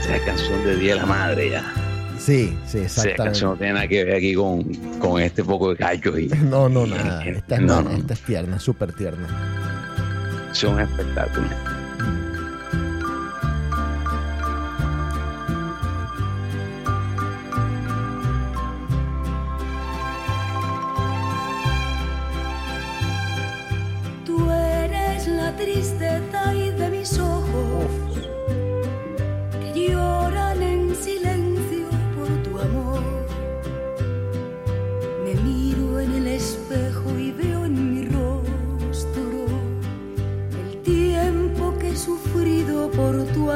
Esa 0.00 0.24
canción 0.24 0.64
de 0.64 0.76
Día 0.76 0.94
de 0.94 1.00
la 1.00 1.06
Madre 1.06 1.50
ya. 1.50 1.64
Sí, 2.18 2.56
sí, 2.66 2.78
Esa 2.78 3.02
exactamente. 3.02 3.22
canción 3.24 3.50
no 3.50 3.56
tiene 3.56 3.72
nada 3.74 3.88
que 3.88 4.04
ver 4.04 4.14
aquí 4.16 4.34
con, 4.34 4.64
con 4.98 5.20
este 5.20 5.44
poco 5.44 5.70
de 5.70 5.76
cachos 5.76 6.18
y 6.18 6.28
No, 6.48 6.68
no, 6.68 6.86
nada. 6.86 7.24
Esta 7.24 7.56
es, 7.56 7.60
no, 7.60 7.82
no, 7.82 7.90
esta 7.90 8.14
es 8.14 8.20
tierna, 8.22 8.58
súper 8.58 8.92
tierna. 8.92 9.28
son 10.52 10.80
espectáculos. 10.80 11.50
Tú 11.50 11.75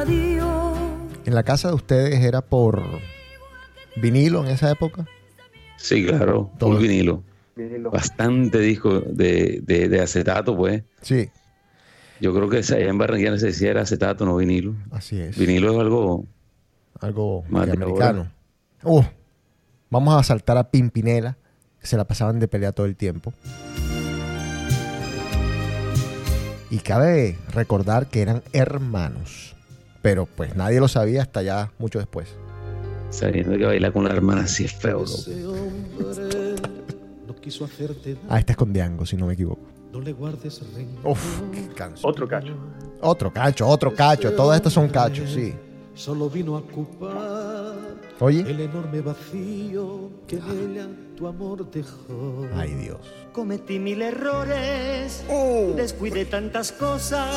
¿En 0.09 1.35
la 1.35 1.43
casa 1.43 1.69
de 1.69 1.75
ustedes 1.75 2.25
era 2.25 2.41
por 2.41 2.83
vinilo 3.97 4.45
en 4.45 4.51
esa 4.51 4.71
época? 4.71 5.07
Sí, 5.77 6.07
claro, 6.07 6.51
Todo. 6.59 6.71
por 6.71 6.81
vinilo. 6.81 7.23
Vinilo. 7.55 7.91
Bastante 7.91 8.59
disco 8.61 9.01
de, 9.01 9.61
de, 9.63 9.89
de 9.89 10.01
acetato, 10.01 10.57
pues. 10.57 10.83
Sí, 11.03 11.29
Yo 12.21 12.33
creo 12.35 12.49
que 12.49 12.59
esa- 12.61 12.79
en 12.79 12.97
Barranquilla 12.97 13.37
se 13.39 13.47
decía 13.47 13.71
era 13.71 13.83
acetato, 13.83 14.25
no 14.25 14.37
vinilo. 14.37 14.75
así 14.91 15.21
es. 15.21 15.37
Vinilo 15.39 15.73
es 15.73 15.79
algo. 15.81 16.25
Algo 17.01 17.45
Más 17.49 17.69
americano. 17.69 18.31
Uh, 18.83 19.03
vamos 19.91 20.19
a 20.19 20.23
saltar 20.23 20.57
a 20.57 20.71
Pimpinela, 20.71 21.37
que 21.79 21.87
se 21.87 21.97
la 21.99 22.05
pasaban 22.05 22.39
de 22.41 22.49
pelea 22.49 22.73
todo 22.73 22.87
el 22.87 22.97
tiempo. 22.97 23.33
Y 26.71 26.79
cabe 26.79 27.37
recordar 27.53 28.07
que 28.07 28.23
eran 28.23 28.43
hermanos. 28.53 29.50
Pero 30.03 30.27
pues 30.27 30.55
nadie 30.57 30.81
lo 30.81 30.89
sabía 30.89 31.23
hasta 31.23 31.43
ya 31.43 31.73
mucho 31.79 31.99
después. 31.99 32.29
Sabiendo 33.11 33.57
que 33.59 33.65
bailar 33.67 33.93
con 33.93 34.05
la 34.05 34.11
hermana 34.11 34.47
sí 34.47 34.65
es 34.65 34.73
feo, 34.73 35.05
Ah, 38.29 38.39
esta 38.39 38.53
es 38.53 38.57
con 38.57 38.73
Diango, 38.73 39.05
si 39.07 39.17
no 39.17 39.27
me 39.27 39.33
equivoco. 39.35 39.63
no 39.93 40.01
le 40.01 40.13
guardes 40.13 40.61
rencor. 40.75 41.13
Uf, 41.13 41.41
qué 41.53 41.69
canción. 41.75 42.11
Otro 42.11 42.29
cacho. 42.29 42.55
Otro 43.01 43.33
cacho, 43.33 43.67
otro 43.67 43.95
cacho. 43.95 44.33
Todas 44.33 44.57
estas 44.57 44.73
son 44.73 44.89
cachos, 44.89 45.31
sí. 45.33 45.55
Solo 45.95 46.31
vino 46.31 46.55
a 46.57 46.61
ocupar 46.61 47.75
Oye. 48.21 48.43
el 48.43 48.61
enorme 48.61 49.01
vacío 49.01 50.11
que 50.29 50.37
en 50.37 50.71
ella 50.71 50.87
tu 51.21 51.27
amor 51.27 51.71
dejó. 51.71 52.49
Ay, 52.57 52.73
Dios. 52.75 52.99
Cometí 53.35 53.79
mil 53.79 54.01
errores, 54.01 55.23
descuidé 55.77 56.25
tantas 56.25 56.73
cosas, 56.73 57.37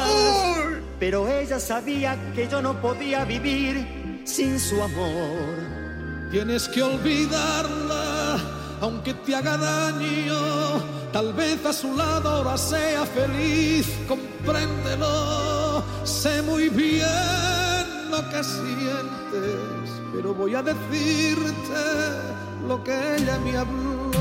pero 1.00 1.28
ella 1.28 1.60
sabía 1.60 2.18
que 2.34 2.48
yo 2.48 2.62
no 2.62 2.82
podía 2.82 3.26
vivir 3.26 4.22
sin 4.24 4.58
su 4.58 4.82
amor. 4.82 6.32
Tienes 6.32 6.70
que 6.70 6.82
olvidarla, 6.82 8.40
aunque 8.80 9.14
te 9.16 9.36
haga 9.36 9.58
daño. 9.58 10.82
Tal 11.12 11.34
vez 11.34 11.64
a 11.66 11.74
su 11.74 11.94
lado 11.96 12.30
ahora 12.30 12.58
sea 12.58 13.06
feliz, 13.06 13.86
compréndelo. 14.08 15.84
Sé 16.06 16.42
muy 16.42 16.70
bien 16.70 17.86
lo 18.10 18.22
que 18.30 18.44
sientes, 18.44 20.02
pero 20.14 20.34
voy 20.34 20.56
a 20.56 20.64
decirte 20.64 22.43
lo 22.68 22.84
que 22.84 22.92
ella 23.18 23.38
me 23.40 23.58
habló. 23.58 24.12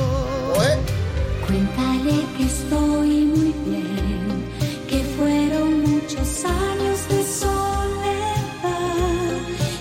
Cuéntale 1.47 2.25
que 2.37 2.45
estoy 2.45 3.25
muy 3.27 3.53
bien, 3.67 4.45
que 4.89 5.03
fueron 5.17 5.83
muchos 5.83 6.45
años 6.45 6.99
de 7.11 7.25
soledad, 7.25 8.71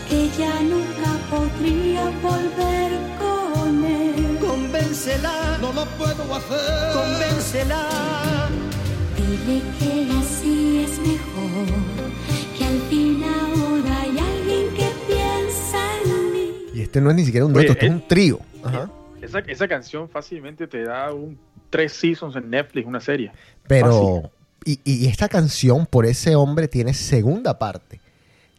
que 0.09 0.29
ya 0.37 0.53
nunca 0.63 1.09
podría 1.29 2.03
volver 2.21 2.91
con 3.19 3.85
él. 3.85 4.37
Convéncela, 4.39 5.57
No 5.61 5.71
lo 5.71 5.85
puedo 5.97 6.35
hacer. 6.35 6.93
convéncela. 6.93 7.87
Dile 9.15 9.61
que 9.79 9.93
así 10.19 10.83
es 10.85 10.99
mejor, 10.99 11.69
que 12.57 12.65
al 12.65 12.79
fin 12.89 13.23
ahora 13.23 14.01
hay 14.01 14.17
alguien 14.17 14.65
que 14.75 14.89
piensa 15.07 15.79
en 16.03 16.33
mí. 16.33 16.47
Y 16.73 16.81
este 16.81 16.99
no 16.99 17.09
es 17.11 17.15
ni 17.15 17.25
siquiera 17.25 17.45
un 17.45 17.51
Oye, 17.55 17.67
dueto, 17.67 17.73
este 17.73 17.85
es 17.85 17.91
eh, 17.91 17.95
un 17.95 18.07
trío. 18.07 18.39
Ajá. 18.63 18.89
Esa, 19.21 19.39
esa 19.39 19.67
canción 19.67 20.09
fácilmente 20.09 20.67
te 20.67 20.83
da 20.83 21.13
un 21.13 21.37
tres 21.69 21.93
seasons 21.93 22.35
en 22.35 22.49
Netflix, 22.49 22.85
una 22.87 22.99
serie. 22.99 23.31
Pero, 23.67 24.31
y, 24.65 24.79
y 24.83 25.07
esta 25.07 25.29
canción 25.29 25.85
por 25.85 26.05
ese 26.05 26.35
hombre 26.35 26.67
tiene 26.67 26.93
segunda 26.93 27.57
parte. 27.57 27.99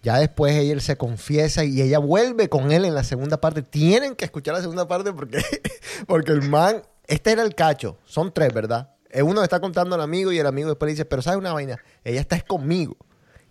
Ya 0.03 0.19
después 0.19 0.57
ella 0.57 0.81
se 0.81 0.97
confiesa 0.97 1.65
y 1.65 1.81
ella 1.81 1.99
vuelve 1.99 2.49
con 2.49 2.73
él 2.73 2.85
en 2.85 2.95
la 2.95 3.05
segunda 3.05 3.41
parte. 3.41 3.63
Tienen 3.63 4.17
que 4.17 4.25
escuchar 4.25 4.55
la 4.55 4.61
segunda 4.61 4.89
parte 4.89 5.13
porque, 5.13 5.41
porque 6.09 6.33
el 6.33 6.43
man, 6.43 6.83
este 7.07 7.31
era 7.31 7.43
el 7.43 7.55
cacho. 7.55 7.99
Son 8.05 8.33
tres, 8.33 8.53
¿verdad? 8.53 8.91
Eh, 9.11 9.23
Uno 9.23 9.45
está 9.45 9.61
contando 9.61 9.95
al 9.95 10.01
amigo 10.01 10.33
y 10.33 10.39
el 10.39 10.47
amigo 10.47 10.71
después 10.71 10.89
le 10.89 10.93
dice, 10.95 11.05
pero 11.05 11.23
¿sabes 11.23 11.39
una 11.39 11.53
vaina? 11.53 11.79
Ella 12.03 12.21
está 12.21 12.35
es 12.35 12.43
conmigo. 12.43 12.97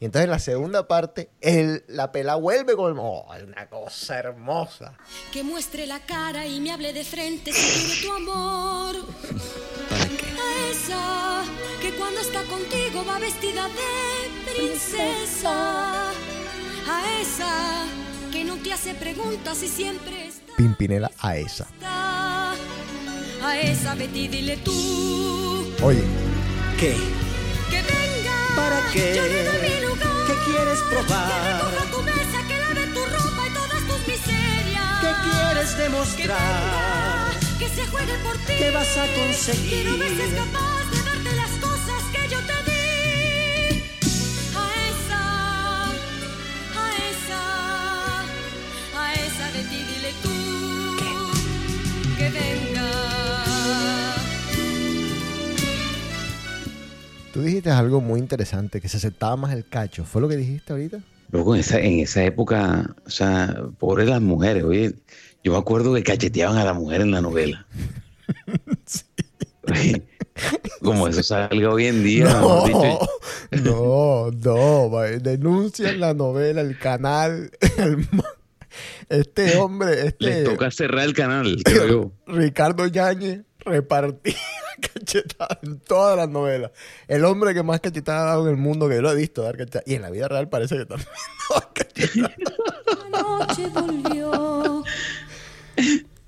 Y 0.02 0.06
entonces 0.06 0.26
en 0.26 0.32
la 0.32 0.39
segunda 0.39 0.88
parte, 0.88 1.30
el, 1.41 1.84
la 1.88 2.12
pela 2.12 2.34
vuelve 2.34 2.76
con 2.76 2.91
el... 2.91 2.97
Oh, 2.99 3.32
es 3.36 3.43
una 3.43 3.70
cosa 3.70 4.18
hermosa. 4.18 4.97
Que 5.32 5.43
muestre 5.43 5.86
la 5.86 5.99
cara 5.99 6.47
y 6.47 6.60
me 6.60 6.72
hable 6.72 6.91
de 6.91 7.04
frente 7.04 7.54
si 7.54 7.86
quiere 7.86 8.02
tu 8.02 8.12
amor. 8.12 8.95
A 10.39 10.72
esa 10.72 11.43
que 11.80 11.93
cuando 11.93 12.20
está 12.20 12.41
contigo 12.45 13.06
va 13.08 13.20
vestida 13.20 13.68
de 13.68 14.52
princesa. 14.52 16.10
A 16.10 17.22
esa 17.22 17.86
que 18.32 18.43
no 18.43 18.56
te 18.56 18.74
hace 18.74 18.95
preguntas 18.95 19.62
y 19.62 19.68
siempre 19.68 20.30
está. 20.30 20.56
Pimpinela 20.58 21.12
a 21.20 21.38
esa. 21.38 21.68
A 21.84 22.56
esa 23.60 23.93
Betty 23.93 24.28
dile 24.28 24.58
tú 24.58 25.72
Oye, 25.84 26.04
¿Qué? 26.80 26.95
Que. 28.52 28.56
¿Para 28.56 28.91
qué? 28.91 29.14
Yo 29.16 29.24
le 29.24 29.43
doy 29.43 29.70
mi 29.70 29.86
lugar. 29.88 30.26
¿Qué 30.28 30.36
quieres 30.45 30.80
Que 30.82 30.89
probar? 30.95 31.43
recoja 31.54 31.86
tu 31.91 32.02
mesa, 32.04 32.38
que 32.47 32.58
lave 32.60 32.88
tu 32.88 33.06
ropa 33.06 33.47
y 33.47 33.49
todas 33.54 33.82
tus 33.88 34.08
miserias. 34.08 34.99
¿Qué 35.02 35.12
quieres 35.30 35.70
Que 35.72 35.82
demostrar? 35.84 36.39
venga, 36.39 37.60
que 37.60 37.70
se 37.70 37.88
juegue 37.88 38.18
por 38.20 38.38
ti. 38.38 38.54
¿Qué 38.58 38.72
vas 38.72 38.97
a 38.97 39.06
conseguir? 39.14 39.70
Quiero 39.70 39.97
ver 39.97 40.10
si 40.16 40.22
es 40.22 40.34
tú 57.32 57.42
dijiste 57.42 57.70
algo 57.70 58.02
muy 58.02 58.20
interesante, 58.20 58.82
que 58.82 58.90
se 58.90 58.98
aceptaba 58.98 59.36
más 59.36 59.54
el 59.54 59.66
cacho. 59.68 60.06
¿Fue 60.06 60.22
lo 60.22 60.28
que 60.30 60.38
dijiste 60.38 60.74
ahorita? 60.74 61.00
Luego 61.32 61.56
en 61.56 61.62
esa, 61.62 61.80
en 61.80 62.00
esa 62.00 62.24
época, 62.24 62.96
o 63.06 63.10
sea, 63.10 63.64
pobres 63.80 64.08
las 64.10 64.22
mujeres, 64.22 64.64
oye, 64.64 64.94
yo 65.44 65.54
me 65.54 65.58
acuerdo 65.58 65.94
que 65.94 66.04
cacheteaban 66.04 66.58
a 66.58 66.66
la 66.66 66.74
mujer 66.74 67.02
en 67.02 67.12
la 67.12 67.22
novela. 67.22 67.66
Oye, 69.70 70.02
Como 70.82 71.08
eso 71.08 71.22
salga 71.22 71.70
hoy 71.70 71.86
en 71.86 72.04
día, 72.04 72.26
dicho, 72.66 73.00
no, 73.64 74.32
no, 74.32 74.90
denuncian 75.22 76.00
la 76.00 76.16
novela, 76.16 76.62
el 76.62 76.80
canal, 76.80 77.52
el 77.78 78.08
Este 79.10 79.58
hombre, 79.58 80.08
este 80.08 80.26
Les 80.26 80.44
toca 80.44 80.72
cerrar 80.72 81.06
el 81.06 81.14
canal, 81.14 81.62
creo 81.64 81.88
yo. 81.88 82.12
Ricardo 82.26 82.88
Yáñez 82.88 83.42
repartía 83.60 84.34
cachetadas 84.82 85.60
en 85.64 85.80
todas 85.80 86.18
las 86.18 86.30
novelas. 86.30 86.72
El 87.08 87.26
hombre 87.26 87.54
que 87.54 87.64
más 87.64 87.80
cachetadas 87.80 88.24
ha 88.24 88.26
dado 88.26 88.44
en 88.48 88.52
el 88.52 88.58
mundo 88.58 88.90
que 88.90 88.96
yo 88.96 89.02
lo 89.02 89.12
he 89.12 89.16
visto 89.16 89.42
dar 89.44 89.58
cachetadas. 89.58 89.88
Y 89.88 89.96
en 89.96 90.02
la 90.02 90.10
vida 90.10 90.28
real 90.28 90.50
parece 90.50 90.78
que 90.78 90.86
también 90.86 91.10
da 91.50 91.70
cachetadas. 91.74 92.38
noche 93.12 93.68
volvió. 93.74 94.84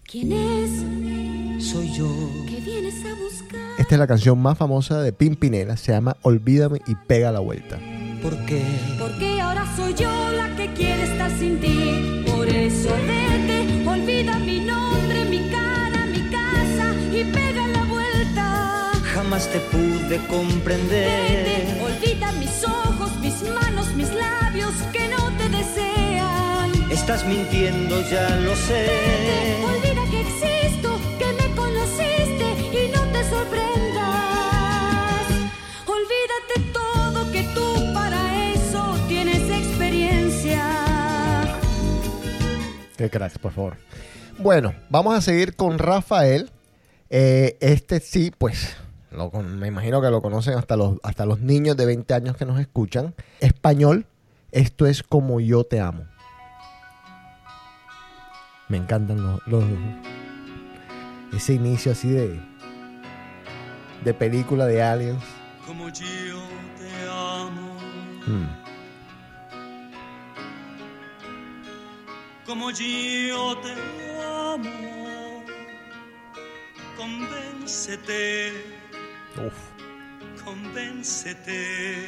¿Quién 0.03 0.31
es? 0.31 1.65
Soy 1.65 1.91
yo. 1.93 2.07
¿Qué 2.47 2.59
vienes 2.59 3.03
a 3.05 3.15
buscar? 3.15 3.61
Esta 3.79 3.95
es 3.95 3.99
la 3.99 4.07
canción 4.07 4.37
más 4.39 4.57
famosa 4.57 5.01
de 5.01 5.13
Pimpinela. 5.13 5.77
Se 5.77 5.91
llama 5.91 6.17
Olvídame 6.21 6.81
y 6.87 6.95
pega 6.95 7.31
la 7.31 7.39
vuelta. 7.39 7.79
¿Por 8.21 8.37
qué? 8.45 8.63
Porque 8.99 9.41
ahora 9.41 9.65
soy 9.75 9.93
yo 9.95 10.09
la 10.31 10.55
que 10.55 10.73
quiere 10.73 11.03
estar 11.03 11.31
sin 11.37 11.59
ti. 11.59 12.23
Por 12.25 12.47
eso 12.47 12.89
vete, 13.07 13.87
olvida 13.87 14.39
mi 14.39 14.59
nombre, 14.59 14.72
Jamás 19.33 19.49
te 19.51 19.59
pude 19.61 20.19
comprender. 20.27 21.43
Vete, 21.43 21.81
olvida 21.81 22.31
mis 22.33 22.63
ojos, 22.65 23.17
mis 23.19 23.41
manos, 23.49 23.91
mis 23.95 24.13
labios 24.13 24.75
que 24.91 25.07
no 25.07 25.35
te 25.39 25.49
desean. 25.49 26.71
Estás 26.91 27.25
mintiendo, 27.25 27.99
ya 28.11 28.29
lo 28.29 28.55
sé. 28.55 28.85
Vete, 28.85 29.65
olvida 29.65 30.05
que 30.11 30.21
existo, 30.21 30.99
que 31.17 31.33
me 31.33 31.49
conociste 31.55 32.45
y 32.79 32.91
no 32.91 33.01
te 33.11 33.23
sorprendas. 33.23 35.25
Olvídate 35.87 36.59
todo 36.71 37.31
que 37.31 37.41
tú 37.55 37.91
para 37.91 38.53
eso 38.53 38.95
tienes 39.07 39.49
experiencia. 39.49 40.63
Qué 42.97 43.09
cracks, 43.09 43.39
por 43.39 43.51
favor. 43.51 43.77
Bueno, 44.37 44.75
vamos 44.91 45.15
a 45.15 45.21
seguir 45.21 45.55
con 45.55 45.79
Rafael. 45.79 46.51
Eh, 47.09 47.57
este 47.61 47.99
sí, 47.99 48.31
pues, 48.37 48.75
lo 49.13 49.31
me 49.31 49.67
imagino 49.67 50.01
que 50.01 50.09
lo 50.09 50.21
conocen 50.21 50.55
hasta 50.57 50.75
los, 50.75 50.97
hasta 51.03 51.25
los 51.25 51.39
niños 51.39 51.77
de 51.77 51.85
20 51.85 52.13
años 52.13 52.35
que 52.37 52.45
nos 52.45 52.59
escuchan. 52.59 53.13
Español, 53.39 54.05
esto 54.51 54.85
es 54.85 55.03
como 55.03 55.39
yo 55.39 55.63
te 55.63 55.79
amo. 55.79 56.05
Me 58.69 58.77
encantan 58.77 59.21
los, 59.21 59.39
los- 59.47 59.63
ese 61.33 61.53
inicio 61.53 61.91
así 61.91 62.09
de 62.09 62.39
de 64.03 64.13
película 64.13 64.65
de 64.65 64.83
aliens. 64.83 65.23
Como 65.65 65.87
yo 65.89 66.39
te 66.77 67.09
amo, 67.09 67.77
Mm. 68.27 68.47
como 72.45 72.69
yo 72.71 73.57
te 73.59 73.73
amo, 74.21 75.43
convéncete, 76.97 78.51
Uf. 79.37 80.43
convéncete. 80.43 82.07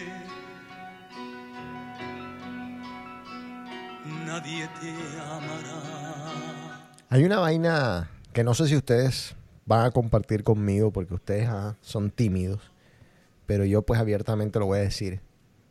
Nadie 4.25 4.67
te 4.79 4.91
amará. 5.21 6.91
Hay 7.09 7.23
una 7.23 7.39
vaina 7.39 8.09
que 8.33 8.43
no 8.43 8.53
sé 8.53 8.67
si 8.67 8.75
ustedes 8.75 9.35
van 9.65 9.85
a 9.85 9.91
compartir 9.91 10.43
conmigo 10.43 10.91
porque 10.91 11.13
ustedes 11.13 11.47
ah, 11.49 11.75
son 11.81 12.11
tímidos, 12.11 12.71
pero 13.45 13.65
yo 13.65 13.81
pues 13.81 13.99
abiertamente 13.99 14.59
lo 14.59 14.67
voy 14.67 14.79
a 14.79 14.81
decir. 14.83 15.21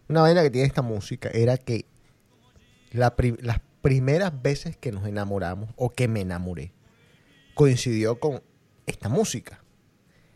Una 0.08 0.22
vaina 0.22 0.42
que 0.42 0.50
tiene 0.50 0.66
esta 0.66 0.82
música 0.82 1.28
era 1.32 1.56
que 1.56 1.86
la 2.90 3.14
pri- 3.16 3.36
las 3.40 3.60
primeras 3.82 4.42
veces 4.42 4.76
que 4.76 4.92
nos 4.92 5.06
enamoramos 5.06 5.70
o 5.76 5.90
que 5.90 6.08
me 6.08 6.20
enamoré 6.22 6.72
coincidió 7.54 8.18
con 8.18 8.42
esta 8.86 9.08
música. 9.08 9.60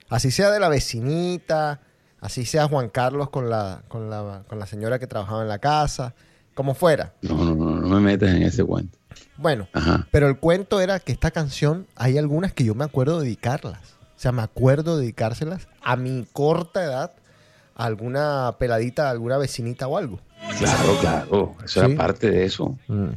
Así 0.08 0.30
sea 0.30 0.50
de 0.50 0.60
la 0.60 0.68
vecinita, 0.68 1.80
así 2.20 2.44
sea 2.44 2.66
Juan 2.68 2.88
Carlos 2.88 3.30
con 3.30 3.50
la, 3.50 3.82
con 3.88 4.10
la, 4.10 4.42
con 4.48 4.58
la 4.58 4.66
señora 4.66 4.98
que 4.98 5.06
trabajaba 5.06 5.42
en 5.42 5.48
la 5.48 5.58
casa, 5.58 6.14
como 6.54 6.74
fuera. 6.74 7.12
No, 7.22 7.36
no, 7.44 7.54
no, 7.54 7.70
no 7.80 7.88
me 7.88 8.00
metas 8.00 8.30
en 8.30 8.42
ese 8.42 8.64
cuento. 8.64 8.96
Bueno, 9.36 9.68
Ajá. 9.72 10.06
pero 10.10 10.28
el 10.28 10.38
cuento 10.38 10.80
era 10.80 10.98
que 11.00 11.12
esta 11.12 11.30
canción, 11.30 11.86
hay 11.96 12.18
algunas 12.18 12.52
que 12.52 12.64
yo 12.64 12.74
me 12.74 12.84
acuerdo 12.84 13.20
dedicarlas. 13.20 13.80
O 14.16 14.20
sea, 14.20 14.32
me 14.32 14.42
acuerdo 14.42 14.98
dedicárselas 14.98 15.68
a 15.82 15.94
mi 15.96 16.26
corta 16.32 16.82
edad 16.82 17.12
a 17.76 17.84
alguna 17.84 18.56
peladita, 18.58 19.06
a 19.06 19.10
alguna 19.10 19.38
vecinita 19.38 19.86
o 19.86 19.96
algo. 19.96 20.18
Claro, 20.58 20.96
claro. 21.00 21.56
Eso 21.64 21.80
Sí. 21.84 21.86
era 21.92 21.96
parte 21.96 22.30
de 22.30 22.44
eso. 22.44 22.76
Mm, 22.88 23.08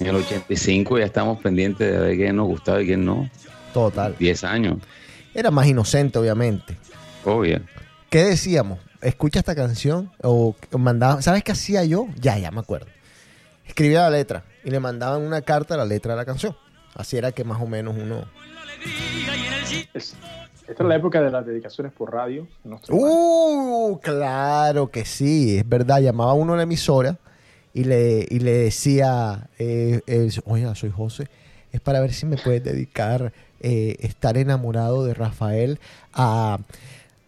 En 0.00 0.06
el 0.06 0.16
85 0.16 0.98
ya 0.98 1.04
estamos 1.04 1.38
pendientes 1.40 1.92
de 1.92 1.98
ver 1.98 2.16
quién 2.16 2.34
nos 2.36 2.46
gustaba 2.48 2.80
y 2.82 2.86
quién 2.86 3.04
no. 3.04 3.28
total. 3.72 4.16
10 4.18 4.42
años. 4.44 4.78
Era 5.34 5.50
más 5.50 5.66
inocente, 5.66 6.18
obviamente. 6.18 6.76
Obvio. 7.24 7.60
¿Qué 8.08 8.24
decíamos? 8.24 8.78
Escucha 9.00 9.38
esta 9.38 9.54
canción 9.54 10.10
o 10.22 10.54
o 10.72 10.78
mandaba, 10.78 11.22
¿sabes 11.22 11.42
qué 11.44 11.52
hacía 11.52 11.84
yo? 11.84 12.06
Ya, 12.20 12.36
ya 12.38 12.50
me 12.50 12.60
acuerdo. 12.60 12.86
Escribía 13.66 14.02
la 14.02 14.10
letra 14.10 14.44
y 14.64 14.70
le 14.70 14.80
mandaban 14.80 15.22
una 15.22 15.42
carta 15.42 15.74
a 15.74 15.76
la 15.78 15.84
letra 15.84 16.12
de 16.14 16.16
la 16.18 16.24
canción. 16.24 16.56
Así 16.94 17.16
era 17.16 17.30
que 17.32 17.44
más 17.44 17.60
o 17.62 17.66
menos 17.66 17.96
uno... 17.96 18.24
Es- 19.94 20.16
esta 20.68 20.84
es 20.84 20.88
la 20.88 20.94
época 20.96 21.20
de 21.20 21.30
las 21.32 21.44
dedicaciones 21.44 21.92
por 21.92 22.12
radio. 22.12 22.46
país. 22.62 22.84
Uh, 22.90 23.98
claro 24.00 24.88
que 24.90 25.04
sí, 25.04 25.58
es 25.58 25.68
verdad. 25.68 26.00
Llamaba 26.00 26.32
uno 26.34 26.54
a 26.54 26.56
la 26.56 26.62
emisora 26.62 27.18
y 27.74 27.84
le, 27.84 28.24
y 28.30 28.38
le 28.38 28.52
decía, 28.52 29.48
eh, 29.58 30.00
eh, 30.06 30.30
oiga, 30.44 30.74
soy 30.76 30.90
José, 30.90 31.28
es 31.72 31.80
para 31.80 31.98
ver 32.00 32.12
si 32.12 32.24
me 32.26 32.36
puedes 32.36 32.62
dedicar 32.62 33.32
eh, 33.60 33.96
estar 34.00 34.36
enamorado 34.36 35.04
de 35.04 35.14
Rafael 35.14 35.78
a, 36.12 36.58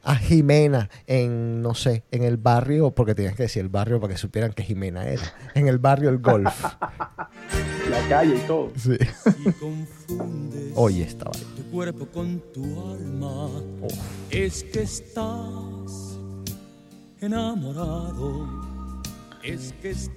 a 0.03 0.14
Jimena 0.16 0.91
en, 1.07 1.62
no 1.62 1.74
sé, 1.74 2.03
en 2.11 2.22
el 2.24 2.37
barrio, 2.37 2.91
porque 2.91 3.14
tenías 3.14 3.35
que 3.37 3.45
decir 3.45 3.62
el 3.62 3.68
barrio 3.68 4.01
para 4.01 4.12
que 4.14 4.18
supieran 4.18 4.53
que 4.53 4.62
Jimena 4.62 5.05
era, 5.05 5.22
en 5.55 5.68
el 5.68 5.78
barrio 5.78 6.11
El 6.11 6.18
Golf. 6.18 6.64
La 7.91 8.09
calle 8.09 8.37
y 8.37 8.47
todo. 8.47 8.70
Sí. 8.76 8.97
Y 9.45 9.53
confundes 9.53 10.72
Oye, 10.76 11.03
estaba 11.03 11.33
ahí. 11.35 11.45
tu 11.57 11.70
cuerpo 11.70 12.07
con 12.07 12.41
tu 12.55 12.62
alma. 12.93 13.49
Es 14.30 14.62
que 14.64 14.83
estás 14.83 16.18
enamorado. 17.20 18.49
Es 19.43 19.74
que 19.83 19.91
estás 19.91 20.16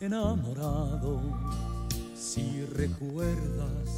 enamorado. 0.00 1.20
Si 2.32 2.64
recuerdas 2.74 3.88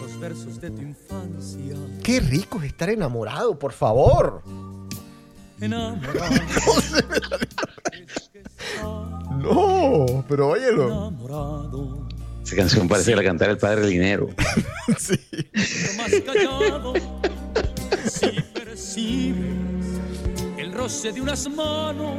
los 0.00 0.20
versos 0.20 0.60
de 0.60 0.70
tu 0.70 0.80
infancia. 0.82 1.74
Qué 2.04 2.20
rico 2.20 2.58
es 2.58 2.66
estar 2.66 2.88
enamorado, 2.90 3.58
por 3.58 3.72
favor. 3.72 4.42
Enamorado. 5.60 6.34
Es 7.92 8.28
que 8.32 8.38
estás 8.38 8.80
No, 9.42 10.24
pero 10.28 10.48
óyelo. 10.50 10.86
enamorado. 10.86 12.06
Esa 12.44 12.56
canción 12.56 12.86
parece 12.88 13.10
que 13.10 13.16
la 13.16 13.24
cantara 13.24 13.50
el 13.52 13.58
padre 13.58 13.88
Linero. 13.88 14.28
Sí. 14.98 15.18
Pero 15.52 15.92
más 15.98 16.10
callado, 16.24 16.94
si 18.08 18.40
percibes 18.54 19.36
el 20.56 20.72
roce 20.72 21.12
de 21.12 21.20
unas 21.20 21.46
manos, 21.50 22.16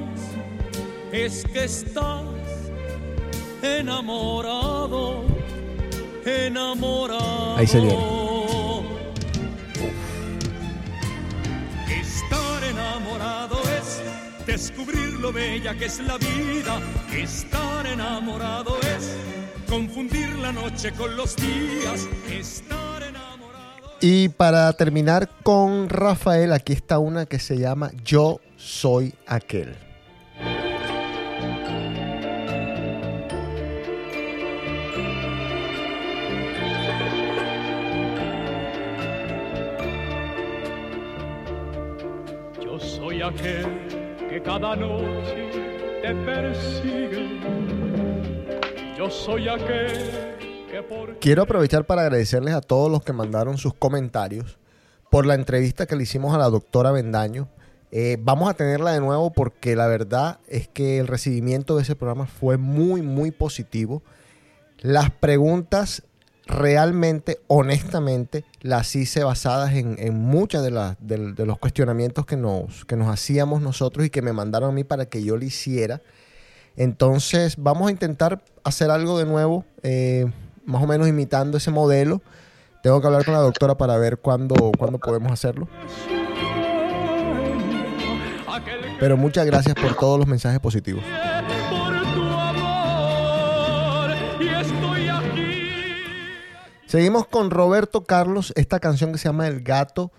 es 1.11 1.43
que 1.51 1.63
estás 1.63 2.21
enamorado, 3.61 5.23
enamorado. 6.25 7.57
Ahí 7.57 7.67
se 7.67 7.79
viene. 7.79 7.97
Estar 12.01 12.63
enamorado 12.63 13.57
es 13.77 14.01
descubrir 14.45 15.13
lo 15.19 15.31
bella 15.31 15.75
que 15.75 15.85
es 15.85 15.99
la 15.99 16.17
vida. 16.17 16.79
Estar 17.13 17.87
enamorado 17.87 18.77
es 18.81 19.15
confundir 19.67 20.29
la 20.35 20.51
noche 20.51 20.91
con 20.93 21.15
los 21.15 21.35
días. 21.35 22.07
Estar 22.29 23.03
enamorado. 23.03 23.97
Y 24.01 24.29
para 24.29 24.71
terminar 24.73 25.29
con 25.43 25.89
Rafael, 25.89 26.53
aquí 26.53 26.73
está 26.73 26.99
una 26.99 27.25
que 27.25 27.39
se 27.39 27.57
llama 27.57 27.91
Yo 28.03 28.39
soy 28.55 29.13
aquel. 29.27 29.88
Quiero 51.19 51.43
aprovechar 51.43 51.85
para 51.85 52.03
agradecerles 52.03 52.53
a 52.53 52.61
todos 52.61 52.91
los 52.91 53.03
que 53.03 53.13
mandaron 53.13 53.57
sus 53.57 53.73
comentarios 53.73 54.57
por 55.09 55.25
la 55.25 55.35
entrevista 55.35 55.85
que 55.85 55.95
le 55.95 56.03
hicimos 56.03 56.33
a 56.33 56.37
la 56.37 56.49
doctora 56.49 56.91
Bendaño, 56.91 57.47
Eh, 57.91 58.17
vamos 58.21 58.47
a 58.47 58.53
tenerla 58.53 58.91
de 58.91 58.99
nuevo 58.99 59.31
porque 59.31 59.75
la 59.75 59.87
verdad 59.87 60.39
es 60.47 60.67
que 60.67 60.99
el 60.99 61.07
recibimiento 61.07 61.75
de 61.75 61.81
ese 61.81 61.95
programa 61.95 62.27
fue 62.27 62.57
muy, 62.57 63.01
muy 63.01 63.31
positivo. 63.31 64.03
Las 64.79 65.09
preguntas 65.09 66.03
realmente, 66.49 67.39
honestamente, 67.47 68.43
las 68.61 68.95
hice 68.95 69.23
basadas 69.23 69.73
en, 69.73 69.95
en 69.99 70.15
muchas 70.15 70.63
de, 70.63 70.95
de, 70.99 71.33
de 71.33 71.45
los 71.45 71.59
cuestionamientos 71.59 72.25
que 72.25 72.35
nos, 72.35 72.85
que 72.85 72.95
nos 72.95 73.07
hacíamos 73.07 73.61
nosotros 73.61 74.05
y 74.05 74.09
que 74.09 74.21
me 74.21 74.33
mandaron 74.33 74.71
a 74.71 74.73
mí 74.73 74.83
para 74.83 75.05
que 75.05 75.23
yo 75.23 75.37
lo 75.37 75.45
hiciera. 75.45 76.01
Entonces, 76.75 77.55
vamos 77.57 77.87
a 77.87 77.91
intentar 77.91 78.43
hacer 78.63 78.89
algo 78.89 79.19
de 79.19 79.25
nuevo, 79.25 79.65
eh, 79.83 80.25
más 80.65 80.83
o 80.83 80.87
menos 80.87 81.07
imitando 81.07 81.57
ese 81.57 81.71
modelo. 81.71 82.21
Tengo 82.81 82.99
que 83.01 83.07
hablar 83.07 83.25
con 83.25 83.33
la 83.33 83.41
doctora 83.41 83.75
para 83.75 83.97
ver 83.97 84.17
cuándo, 84.17 84.71
cuándo 84.77 84.97
podemos 84.99 85.31
hacerlo. 85.31 85.67
Pero 88.99 89.17
muchas 89.17 89.45
gracias 89.45 89.75
por 89.75 89.95
todos 89.95 90.17
los 90.17 90.27
mensajes 90.27 90.59
positivos. 90.59 91.03
Seguimos 96.89 97.27
con 97.27 97.51
Roberto 97.51 98.03
Carlos, 98.03 98.51
esta 98.55 98.79
canción 98.79 99.11
que 99.11 99.19
se 99.19 99.29
llama 99.29 99.45
El 99.45 99.61
gato 99.61 100.11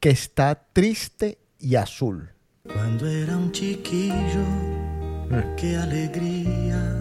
que 0.00 0.10
está 0.10 0.66
triste 0.74 1.38
y 1.58 1.76
azul. 1.76 2.34
Cuando 2.70 3.06
era 3.06 3.38
un 3.38 3.50
chiquillo, 3.52 4.44
qué 5.56 5.78
alegría. 5.78 7.00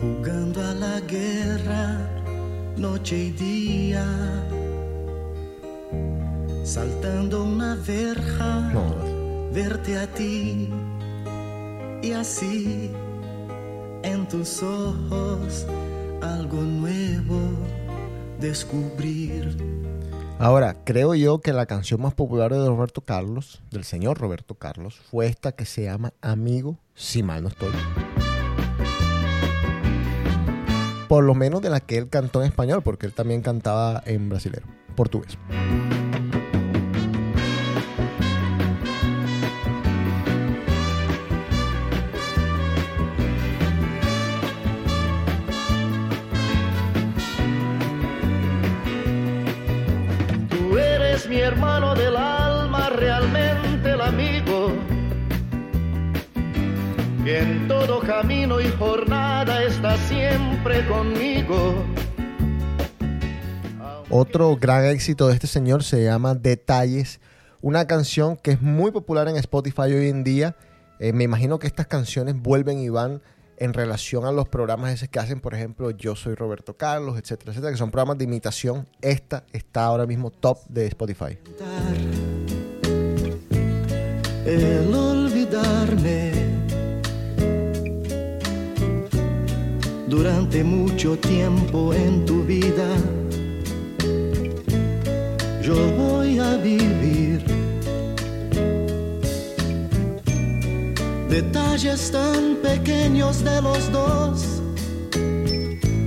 Jugando 0.00 0.60
a 0.66 0.74
la 0.74 0.98
guerra, 1.02 1.96
noche 2.76 3.16
y 3.16 3.30
día. 3.30 4.04
Saltando 6.64 7.44
una 7.44 7.76
verja, 7.76 8.72
No, 8.72 8.96
verte 9.52 9.96
a 9.96 10.08
ti. 10.08 10.68
Y 12.02 12.10
así, 12.10 12.90
en 14.02 14.26
tus 14.26 14.60
ojos, 14.60 15.64
algo 16.22 16.62
nuevo 16.62 17.40
descubrir. 18.40 19.56
Ahora, 20.38 20.76
creo 20.84 21.14
yo 21.14 21.40
que 21.40 21.52
la 21.52 21.66
canción 21.66 22.00
más 22.00 22.14
popular 22.14 22.52
de 22.52 22.64
Roberto 22.64 23.00
Carlos, 23.00 23.60
del 23.70 23.84
señor 23.84 24.18
Roberto 24.18 24.54
Carlos, 24.54 25.00
fue 25.10 25.26
esta 25.26 25.52
que 25.52 25.64
se 25.64 25.84
llama 25.84 26.12
Amigo, 26.22 26.78
si 26.94 27.22
mal 27.22 27.42
no 27.42 27.48
estoy. 27.48 27.72
Por 31.08 31.24
lo 31.24 31.34
menos 31.34 31.62
de 31.62 31.70
la 31.70 31.80
que 31.80 31.96
él 31.98 32.08
cantó 32.08 32.40
en 32.40 32.48
español, 32.48 32.82
porque 32.82 33.06
él 33.06 33.14
también 33.14 33.42
cantaba 33.42 34.02
en 34.06 34.28
brasilero, 34.28 34.66
portugués. 34.94 35.38
Mi 51.28 51.40
hermano 51.40 51.94
del 51.94 52.16
alma, 52.16 52.88
realmente 52.88 53.90
el 53.90 54.00
amigo. 54.00 54.72
Que 57.22 57.40
en 57.40 57.68
todo 57.68 58.00
camino 58.00 58.58
y 58.62 58.68
jornada 58.78 59.62
está 59.62 59.98
siempre 59.98 60.86
conmigo. 60.86 61.84
Otro 64.08 64.56
gran 64.56 64.86
éxito 64.86 65.28
de 65.28 65.34
este 65.34 65.46
señor 65.46 65.84
se 65.84 66.02
llama 66.02 66.34
Detalles, 66.34 67.20
una 67.60 67.86
canción 67.86 68.38
que 68.38 68.52
es 68.52 68.62
muy 68.62 68.90
popular 68.90 69.28
en 69.28 69.36
Spotify 69.36 69.82
hoy 69.82 70.08
en 70.08 70.24
día. 70.24 70.56
Eh, 70.98 71.12
me 71.12 71.24
imagino 71.24 71.58
que 71.58 71.66
estas 71.66 71.86
canciones 71.86 72.40
vuelven 72.40 72.78
y 72.78 72.88
van 72.88 73.20
en 73.60 73.74
relación 73.74 74.24
a 74.24 74.32
los 74.32 74.48
programas 74.48 74.92
esos 74.92 75.08
que 75.08 75.18
hacen, 75.18 75.40
por 75.40 75.54
ejemplo, 75.54 75.90
Yo 75.90 76.14
soy 76.14 76.34
Roberto 76.34 76.76
Carlos, 76.76 77.18
etcétera, 77.18 77.50
etcétera, 77.52 77.72
que 77.72 77.78
son 77.78 77.90
programas 77.90 78.18
de 78.18 78.24
imitación. 78.24 78.86
Esta 79.00 79.44
está 79.52 79.84
ahora 79.84 80.06
mismo 80.06 80.30
top 80.30 80.58
de 80.68 80.86
Spotify. 80.86 81.38
El 84.46 84.94
olvidarme 84.94 86.32
durante 90.06 90.64
mucho 90.64 91.18
tiempo 91.18 91.92
en 91.92 92.24
tu 92.24 92.44
vida. 92.44 92.88
Yo 95.62 95.74
voy 95.96 96.38
a 96.38 96.56
vivir 96.56 97.57
detalles 101.28 102.10
tan 102.10 102.56
pequeños 102.62 103.44
de 103.44 103.62
los 103.62 103.92
dos. 103.92 104.62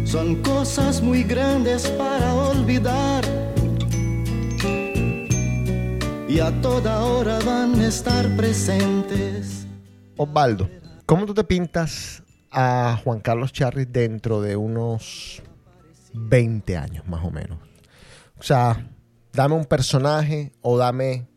Son 0.03 0.41
cosas 0.41 1.01
muy 1.01 1.24
grandes 1.24 1.88
para 1.91 2.34
olvidar. 2.34 3.24
Y 6.28 6.39
a 6.39 6.51
toda 6.61 7.03
hora 7.05 7.39
van 7.45 7.80
a 7.80 7.88
estar 7.88 8.36
presentes. 8.36 9.67
Osvaldo, 10.17 10.69
¿cómo 11.05 11.26
tú 11.26 11.34
te 11.34 11.43
pintas 11.43 12.24
a 12.51 12.99
Juan 13.03 13.19
Carlos 13.19 13.53
Charris 13.53 13.88
dentro 13.91 14.41
de 14.41 14.55
unos 14.55 15.41
20 16.13 16.78
años, 16.78 17.07
más 17.07 17.24
o 17.24 17.32
menos? 17.32 17.59
O 18.38 18.43
sea, 18.43 18.88
dame 19.34 19.55
un 19.55 19.65
personaje 19.65 20.51
o 20.61 20.78
dame 20.78 21.28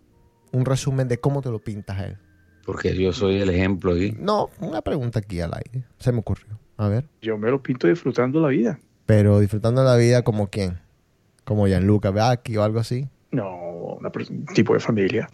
un 0.53 0.65
resumen 0.65 1.09
de 1.09 1.19
cómo 1.19 1.43
te 1.43 1.51
lo 1.51 1.61
pintas 1.61 1.99
a 1.99 2.07
él. 2.07 2.24
Porque 2.65 2.95
yo 2.97 3.13
soy 3.13 3.41
el 3.41 3.51
ejemplo 3.51 3.93
aquí. 3.93 4.15
No, 4.19 4.51
una 4.61 4.81
pregunta 4.83 5.19
aquí 5.19 5.41
al 5.41 5.53
aire. 5.55 5.85
Se 5.99 6.13
me 6.13 6.21
ocurrió. 6.21 6.59
A 6.77 6.89
ver. 6.89 7.07
Yo 7.23 7.39
me 7.39 7.51
lo 7.51 7.63
pinto 7.63 7.87
disfrutando 7.87 8.41
la 8.41 8.49
vida. 8.49 8.79
Pero 9.07 9.39
disfrutando 9.39 9.85
la 9.85 9.97
vida 9.97 10.23
como 10.23 10.49
quién? 10.49 10.79
Como 11.45 11.67
Gianluca 11.67 12.11
Vacchi 12.11 12.57
o 12.57 12.63
algo 12.63 12.81
así. 12.81 13.09
No, 13.31 13.99
un 13.99 14.47
tipo 14.55 14.75
de 14.75 14.81
familia. 14.81 15.29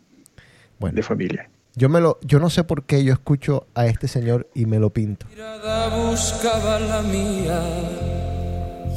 Bueno. 0.78 0.96
De 0.96 1.02
familia. 1.02 1.48
Yo 1.76 1.88
me 1.88 2.00
lo, 2.00 2.18
yo 2.22 2.40
no 2.40 2.50
sé 2.50 2.64
por 2.64 2.82
qué 2.82 3.04
yo 3.04 3.12
escucho 3.12 3.66
a 3.74 3.86
este 3.86 4.08
señor 4.08 4.48
y 4.54 4.66
me 4.66 4.80
lo 4.80 4.90
pinto. 4.90 5.26
mirada 5.30 6.10
buscaba 6.10 6.80
la 6.80 7.02
mía, 7.02 7.62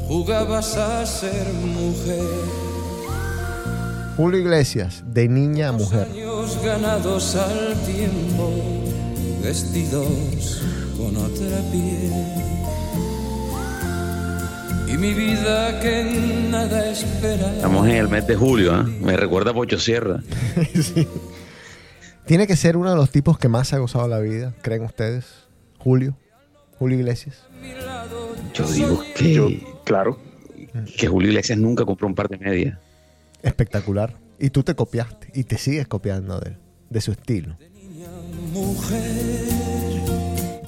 jugabas 0.07 0.75
a 0.77 1.05
ser 1.05 1.53
mujer. 1.53 2.72
Julio 4.15 4.39
Iglesias, 4.39 5.03
de 5.07 5.27
niña 5.27 5.69
a 5.69 5.71
mujer. 5.71 6.07
Años 6.11 6.59
ganados 6.63 7.35
al 7.35 7.73
tiempo, 7.85 8.51
vestidos 9.43 10.61
con 10.97 11.17
otra 11.17 11.57
piel. 11.71 12.11
Y 14.87 14.97
mi 14.97 15.13
vida 15.13 15.79
que 15.79 16.47
nada 16.51 16.91
espera. 16.91 17.55
Estamos 17.55 17.87
en 17.87 17.95
el 17.95 18.07
mes 18.07 18.27
de 18.27 18.35
julio, 18.35 18.73
¿ah? 18.75 18.83
Me 19.01 19.17
recuerda 19.17 19.49
a 19.51 19.53
Pocho 19.55 19.79
Sierra. 19.79 20.21
Tiene 22.27 22.45
que 22.45 22.55
ser 22.55 22.77
uno 22.77 22.91
de 22.91 22.95
los 22.95 23.09
tipos 23.09 23.39
que 23.39 23.49
más 23.49 23.73
ha 23.73 23.79
gozado 23.79 24.07
la 24.07 24.19
vida, 24.19 24.53
¿creen 24.61 24.83
ustedes? 24.83 25.25
Julio, 25.79 26.15
Julio 26.77 26.99
Iglesias. 26.99 27.43
Yo 28.53 28.71
digo 28.71 29.03
que, 29.15 29.33
Yo, 29.33 29.49
claro. 29.83 30.19
que 30.97 31.07
Julio 31.07 31.29
Iglesias 31.29 31.57
nunca 31.57 31.83
compró 31.83 32.07
un 32.07 32.13
par 32.13 32.29
de 32.29 32.37
medias. 32.37 32.77
Espectacular. 33.43 34.17
Y 34.39 34.49
tú 34.49 34.63
te 34.63 34.73
copiaste 34.75 35.29
y 35.35 35.43
te 35.43 35.57
sigues 35.59 35.87
copiando 35.87 36.39
de 36.39 36.49
él, 36.51 36.57
de 36.89 37.01
su 37.01 37.11
estilo. 37.11 37.55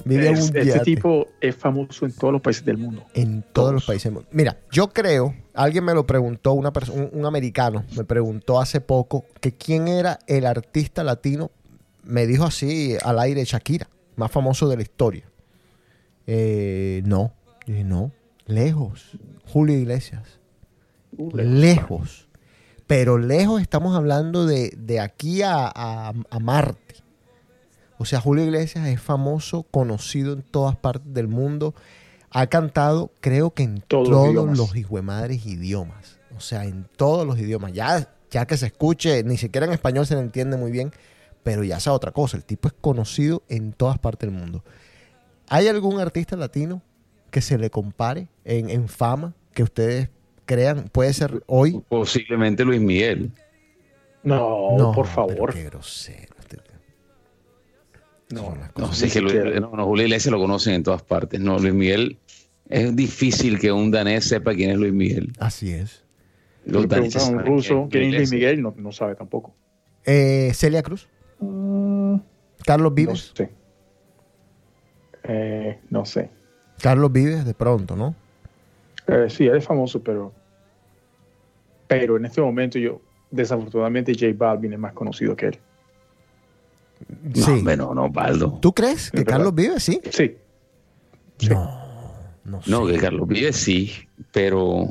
Vive 0.04 0.30
Es- 0.30 0.50
un 0.50 0.56
este 0.56 0.78
tipo 0.80 1.26
es 1.40 1.56
famoso 1.56 2.06
en 2.06 2.12
todos 2.12 2.32
los 2.32 2.40
países 2.42 2.64
del 2.64 2.78
mundo. 2.78 3.04
en 3.14 3.42
todos 3.52 3.72
los 3.72 3.84
países 3.84 4.04
del 4.04 4.14
mundo. 4.14 4.28
Mira, 4.32 4.56
yo 4.70 4.88
creo, 4.88 5.34
alguien 5.52 5.84
me 5.84 5.94
lo 5.94 6.06
preguntó, 6.06 6.52
una 6.52 6.72
un, 6.92 7.10
un 7.12 7.26
americano 7.26 7.84
me 7.96 8.04
preguntó 8.04 8.60
hace 8.60 8.80
poco 8.80 9.24
que 9.40 9.52
quién 9.52 9.88
era 9.88 10.20
el 10.28 10.46
artista 10.46 11.02
latino, 11.02 11.50
me 12.04 12.26
dijo 12.28 12.44
así 12.44 12.96
al 13.02 13.18
aire 13.18 13.44
Shakira, 13.44 13.88
más 14.14 14.30
famoso 14.30 14.68
de 14.68 14.76
la 14.76 14.82
historia. 14.82 15.24
Eh, 16.28 17.02
no, 17.04 17.32
Yo 17.66 17.72
dije, 17.74 17.84
no, 17.84 18.12
lejos, 18.46 19.18
Julio 19.46 19.76
Iglesias. 19.76 20.38
lejos. 21.34 22.25
Pero 22.86 23.18
lejos 23.18 23.60
estamos 23.60 23.96
hablando 23.96 24.46
de, 24.46 24.72
de 24.76 25.00
aquí 25.00 25.42
a, 25.42 25.66
a- 25.66 26.12
a 26.30 26.38
Marte. 26.38 26.94
O 27.98 28.04
sea, 28.04 28.20
Julio 28.20 28.44
Iglesias 28.44 28.86
es 28.86 29.00
famoso, 29.00 29.62
conocido 29.64 30.32
en 30.34 30.42
todas 30.42 30.76
partes 30.76 31.12
del 31.14 31.28
mundo. 31.28 31.74
Ha 32.30 32.46
cantado, 32.48 33.10
creo 33.20 33.52
que 33.54 33.62
en 33.62 33.80
Todos 33.80 34.08
todos, 34.10 34.18
los 34.26 34.30
idiomas. 34.34 34.58
los 34.58 34.76
hijuemadres 34.76 35.46
idiomas. 35.46 36.18
O 36.36 36.40
sea, 36.40 36.64
en 36.64 36.86
todos 36.96 37.26
los 37.26 37.38
idiomas. 37.38 37.72
Ya, 37.72 38.12
ya 38.30 38.46
que 38.46 38.56
se 38.58 38.66
escuche, 38.66 39.24
ni 39.24 39.36
siquiera 39.38 39.66
en 39.66 39.72
español 39.72 40.06
se 40.06 40.14
le 40.14 40.20
entiende 40.20 40.56
muy 40.58 40.70
bien, 40.70 40.92
pero 41.42 41.64
ya 41.64 41.80
sea 41.80 41.92
otra 41.94 42.12
cosa. 42.12 42.36
El 42.36 42.44
tipo 42.44 42.68
es 42.68 42.74
conocido 42.80 43.42
en 43.48 43.72
todas 43.72 43.98
partes 43.98 44.28
del 44.30 44.38
mundo. 44.38 44.62
¿Hay 45.48 45.66
algún 45.68 45.98
artista 45.98 46.36
latino 46.36 46.82
que 47.30 47.40
se 47.40 47.56
le 47.56 47.70
compare 47.70 48.28
en, 48.44 48.68
en 48.68 48.88
fama 48.88 49.32
que 49.54 49.62
ustedes 49.62 50.10
crean? 50.46 50.88
Puede 50.90 51.12
ser 51.12 51.42
hoy. 51.46 51.82
Posiblemente 51.88 52.64
Luis 52.64 52.80
Miguel. 52.80 53.30
No, 54.22 54.92
por 54.94 55.06
favor. 55.06 55.52
Qué 55.52 55.64
grosero. 55.64 56.34
este 56.40 56.56
No, 58.30 58.56
No, 58.76 58.92
sí, 58.92 59.08
que 59.10 59.20
Luis- 59.20 59.60
no, 59.60 59.70
no, 59.70 59.84
Julio 59.84 60.04
Iglesias 60.06 60.32
lo 60.32 60.38
conocen 60.38 60.74
en 60.74 60.82
todas 60.82 61.02
partes. 61.02 61.38
No, 61.40 61.58
Luis 61.58 61.74
Miguel, 61.74 62.18
es 62.68 62.96
difícil 62.96 63.60
que 63.60 63.70
un 63.70 63.90
danés 63.90 64.24
sepa 64.24 64.54
quién 64.54 64.70
es 64.70 64.78
Luis 64.78 64.92
Miguel. 64.92 65.32
Así 65.38 65.70
es. 65.72 66.02
Los 66.64 66.82
le 66.82 66.88
daneses 66.88 67.22
preguntan 67.22 67.38
a 67.46 67.50
un 67.50 67.56
ruso 67.56 67.88
quién 67.90 68.04
es 68.10 68.14
Luis. 68.14 68.30
Miguel, 68.32 68.62
no, 68.62 68.74
no 68.76 68.90
sabe 68.90 69.14
tampoco. 69.14 69.54
Eh, 70.04 70.50
Celia 70.54 70.82
Cruz. 70.82 71.08
Carlos 72.64 72.90
No 72.90 72.94
Vives. 72.94 73.32
sé. 73.34 73.50
Eh, 75.24 75.78
no 75.90 76.04
sé. 76.04 76.30
Carlos 76.80 77.12
Vives, 77.12 77.44
de 77.44 77.54
pronto, 77.54 77.94
¿no? 77.96 78.14
Eh, 79.08 79.26
sí, 79.30 79.46
él 79.46 79.56
es 79.56 79.64
famoso, 79.64 80.02
pero. 80.02 80.32
Pero 81.88 82.16
en 82.16 82.24
este 82.24 82.40
momento 82.40 82.78
yo, 82.78 83.00
desafortunadamente, 83.30 84.12
J 84.12 84.26
Balvin 84.36 84.72
es 84.72 84.78
más 84.78 84.92
conocido 84.92 85.36
que 85.36 85.46
él. 85.46 85.58
No, 87.22 87.44
sí. 87.44 87.50
hombre, 87.52 87.76
no, 87.76 87.94
no, 87.94 88.08
Baldo. 88.10 88.58
¿Tú 88.60 88.72
crees 88.72 89.10
que. 89.10 89.24
Carlos 89.24 89.54
Vives 89.54 89.82
sí? 89.82 90.00
Sí. 90.10 90.36
No 92.44 92.62
sé. 92.62 92.70
No, 92.70 92.86
que 92.86 92.96
Carlos 92.98 93.28
Vives 93.28 93.56
sí, 93.56 93.92
pero 94.32 94.86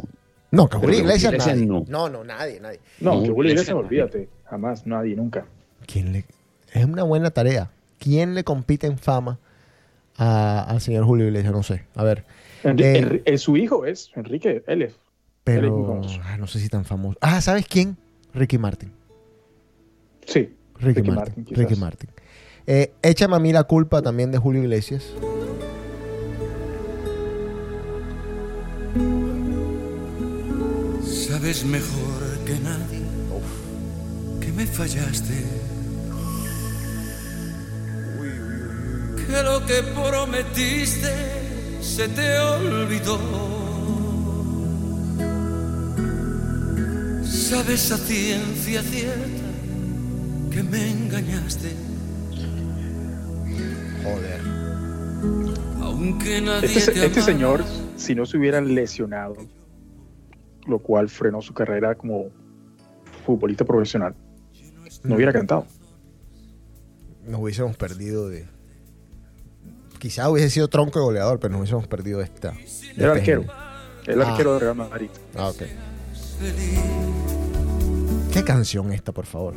No, 0.51 0.67
que 0.69 0.77
Julio 0.77 0.99
Iglesias, 0.99 1.33
Iglesias 1.33 1.55
nadie. 1.57 1.67
no. 1.67 1.85
No, 1.87 2.09
no, 2.09 2.23
nadie, 2.23 2.59
nadie. 2.59 2.79
No, 2.99 3.15
No, 3.15 3.23
que 3.23 3.29
Julio 3.29 3.51
Iglesias, 3.51 3.75
olvídate. 3.75 4.29
Jamás, 4.45 4.85
nadie, 4.85 5.15
nunca. 5.15 5.45
¿Quién 5.87 6.13
le... 6.13 6.25
Es 6.73 6.85
una 6.85 7.03
buena 7.03 7.31
tarea. 7.31 7.71
¿Quién 7.99 8.35
le 8.35 8.43
compite 8.43 8.85
en 8.87 8.97
fama 8.97 9.39
a- 10.17 10.63
al 10.69 10.81
señor 10.81 11.05
Julio 11.05 11.27
Iglesias? 11.27 11.51
No 11.53 11.63
sé. 11.63 11.83
A 11.95 12.03
ver. 12.03 12.25
Enri- 12.71 13.21
Eh, 13.25 13.37
su 13.37 13.57
hijo 13.57 13.85
es 13.85 14.11
Enrique, 14.15 14.63
muy 14.67 14.87
Pero 15.43 16.01
ah, 16.23 16.37
no 16.37 16.47
sé 16.47 16.59
si 16.59 16.69
tan 16.69 16.85
famoso. 16.85 17.17
Ah, 17.21 17.39
¿sabes 17.41 17.67
quién? 17.67 17.97
Ricky 18.33 18.57
Martin. 18.57 18.91
Sí. 20.25 20.49
Ricky, 20.79 21.01
Ricky 21.01 21.11
Martin. 21.11 21.45
Ricky 21.51 21.75
Martin. 21.75 22.09
Eh, 22.67 22.93
échame 23.03 23.35
a 23.35 23.39
mí 23.39 23.53
la 23.53 23.63
culpa 23.63 24.01
también 24.01 24.31
de 24.31 24.37
Julio 24.39 24.63
Iglesias. 24.63 25.13
Sabes 31.03 31.63
mejor 31.65 32.21
que 32.45 32.53
nadie 32.59 33.03
que 34.41 34.51
me 34.51 34.65
fallaste. 34.65 35.33
Que 39.27 39.43
lo 39.43 39.65
que 39.65 39.81
prometiste 39.99 41.11
se 41.85 42.07
te 42.09 42.37
olvidó. 42.39 43.19
Sabes 47.23 47.91
a 47.91 47.97
ciencia 47.97 48.81
cierta 48.81 49.45
que 50.51 50.63
me 50.63 50.91
engañaste. 50.91 51.69
Joder. 54.03 54.41
Aunque 55.81 56.41
nadie 56.41 56.75
Este, 56.75 56.91
te 56.91 57.05
este 57.05 57.21
señor, 57.21 57.63
si 57.95 58.15
no 58.15 58.25
se 58.25 58.37
hubiera 58.37 58.59
lesionado, 58.61 59.35
lo 60.67 60.79
cual 60.79 61.07
frenó 61.07 61.41
su 61.41 61.53
carrera 61.53 61.95
como 61.95 62.25
futbolista 63.25 63.63
profesional, 63.63 64.15
no 65.03 65.15
hubiera 65.15 65.31
cantado. 65.31 65.67
Nos 67.27 67.39
hubiésemos 67.39 67.77
perdido 67.77 68.27
de. 68.27 68.54
Quizá 69.99 70.29
hubiese 70.29 70.49
sido 70.49 70.67
tronco 70.67 70.99
de 70.99 71.05
goleador, 71.05 71.39
pero 71.39 71.51
nos 71.53 71.61
hubiésemos 71.61 71.87
perdido 71.87 72.21
esta. 72.21 72.49
Era 72.49 73.15
este 73.15 73.31
arquero. 73.33 73.45
El 74.05 74.21
Ah. 74.21 74.29
arquero 74.31 74.53
de 74.53 74.59
Real 74.59 74.75
Madrid. 74.75 75.09
Ah, 75.35 75.49
ok. 75.49 75.63
¿Qué 78.31 78.43
canción 78.43 78.91
esta, 78.91 79.11
por 79.11 79.25
favor? 79.25 79.53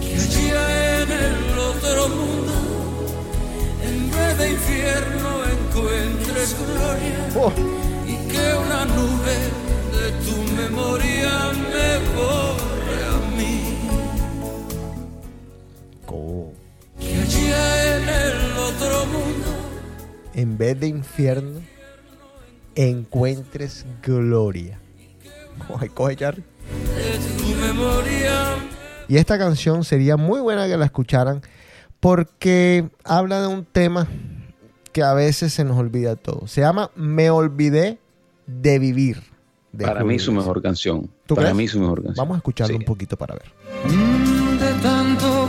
que 0.00 0.14
allá 0.14 1.02
en 1.02 1.10
el 1.12 1.58
otro 1.58 2.08
mundo, 2.08 2.52
en 3.82 4.10
vez 4.10 4.38
de 4.38 4.50
infierno 4.50 5.28
encuentres 5.44 6.56
gloria 6.58 7.28
Oh, 7.34 7.52
y 8.06 8.16
que 8.30 8.54
una 8.54 8.84
nube 8.84 9.38
de 9.96 10.12
tu 10.26 10.52
memoria 10.52 11.50
me 11.54 11.98
borre 12.14 13.04
a 13.08 13.36
mí. 13.36 13.78
co- 16.04 16.52
Que 17.00 17.14
allá 17.22 17.96
en 17.96 18.08
el 18.08 18.41
otro 18.76 19.06
mundo, 19.06 19.46
En 20.34 20.56
vez 20.58 20.78
de 20.80 20.88
infierno, 20.88 21.60
encuentres 22.74 23.84
gloria. 24.02 24.78
Coge, 25.68 25.88
coge, 25.90 26.16
Charlie. 26.16 26.44
de 26.96 27.18
tu 27.38 27.60
memoria 27.60 28.56
Y 29.08 29.16
esta 29.18 29.38
canción 29.38 29.84
sería 29.84 30.16
muy 30.16 30.40
buena 30.40 30.66
que 30.66 30.76
la 30.76 30.86
escucharan 30.86 31.42
porque 32.00 32.88
habla 33.04 33.40
de 33.42 33.46
un 33.46 33.64
tema 33.64 34.08
que 34.92 35.02
a 35.02 35.14
veces 35.14 35.52
se 35.52 35.64
nos 35.64 35.78
olvida 35.78 36.16
todo. 36.16 36.46
Se 36.46 36.60
llama 36.62 36.90
Me 36.96 37.30
olvidé 37.30 37.98
de 38.46 38.78
vivir. 38.78 39.22
de 39.72 39.84
para 39.86 40.02
mí 40.04 40.18
su 40.18 40.32
mejor 40.32 40.60
canción. 40.62 41.08
¿Tú 41.26 41.34
Para 41.34 41.48
crees? 41.48 41.56
mí 41.56 41.68
su 41.68 41.78
mejor 41.80 42.02
canción. 42.02 42.16
Vamos 42.16 42.34
a 42.34 42.38
escucharlo 42.38 42.74
Sí. 42.74 42.78
un 42.78 42.84
poquito 42.84 43.16
para 43.16 43.34
ver. 43.34 43.52
Mm, 43.86 44.58
de 44.58 44.72
tanto 44.82 45.48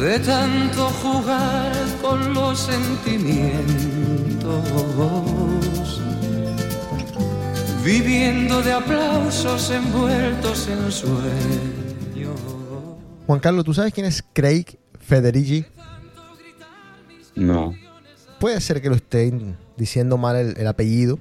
De 0.00 0.18
tanto 0.20 0.88
jugar 1.02 1.72
con 2.00 2.32
los 2.32 2.58
sentimientos, 2.58 3.60
viviendo 7.84 8.62
de 8.62 8.72
aplausos 8.72 9.70
envueltos 9.70 10.68
en 10.68 10.90
sueños. 10.90 12.40
Juan 13.26 13.40
Carlos, 13.40 13.62
¿tú 13.66 13.74
sabes 13.74 13.92
quién 13.92 14.06
es 14.06 14.24
Craig 14.32 14.78
Federici? 15.00 15.66
No. 17.34 17.74
Puede 18.38 18.58
ser 18.62 18.80
que 18.80 18.88
lo 18.88 18.94
estén 18.94 19.58
diciendo 19.76 20.16
mal 20.16 20.36
el, 20.36 20.56
el 20.56 20.66
apellido. 20.66 21.18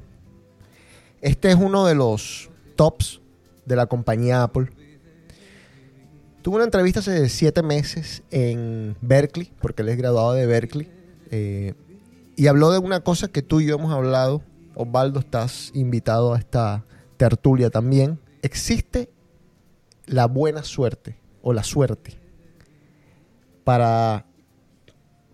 Este 1.19 1.49
es 1.49 1.55
uno 1.55 1.85
de 1.85 1.95
los 1.95 2.49
tops 2.77 3.19
de 3.65 3.75
la 3.75 3.87
compañía 3.87 4.43
Apple. 4.43 4.71
Tuvo 6.41 6.55
una 6.55 6.65
entrevista 6.65 7.01
hace 7.01 7.27
siete 7.27 7.61
meses 7.63 8.23
en 8.31 8.95
Berkeley, 9.01 9.51
porque 9.61 9.81
él 9.81 9.89
es 9.89 9.97
graduado 9.97 10.33
de 10.33 10.45
Berkeley. 10.45 10.89
eh, 11.31 11.73
y 12.35 12.47
habló 12.47 12.71
de 12.71 12.79
una 12.79 13.01
cosa 13.01 13.27
que 13.27 13.41
tú 13.41 13.59
y 13.59 13.65
yo 13.65 13.75
hemos 13.75 13.91
hablado. 13.91 14.41
Osvaldo, 14.73 15.19
estás 15.19 15.71
invitado 15.73 16.33
a 16.33 16.39
esta 16.39 16.85
tertulia 17.17 17.69
también. 17.69 18.17
Existe 18.41 19.09
la 20.05 20.25
buena 20.25 20.63
suerte 20.63 21.17
o 21.41 21.51
la 21.51 21.63
suerte 21.63 22.17
para, 23.65 24.25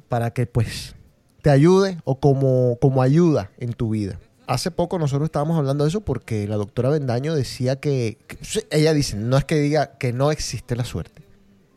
para 0.10 0.32
que 0.32 0.48
pues 0.48 0.96
te 1.44 1.52
ayude 1.52 2.00
o 2.06 2.20
como, 2.20 2.80
como 2.82 3.04
ayuda 3.04 3.52
en 3.60 3.74
tu 3.74 3.90
vida. 3.92 4.20
Hace 4.48 4.70
poco 4.70 5.00
nosotros 5.00 5.26
estábamos 5.28 5.58
hablando 5.58 5.84
de 5.84 5.90
eso 5.90 6.02
porque 6.02 6.48
la 6.48 6.56
doctora 6.56 6.90
Bendaño 6.90 7.34
decía 7.34 7.78
que, 7.80 8.20
que- 8.28 8.38
ella 8.70 8.94
dice, 8.94 9.16
no 9.18 9.38
es 9.38 9.46
que 9.46 9.56
diga 9.60 9.98
que 9.98 10.14
no 10.14 10.32
existe 10.32 10.76
la 10.76 10.86
suerte, 10.86 11.24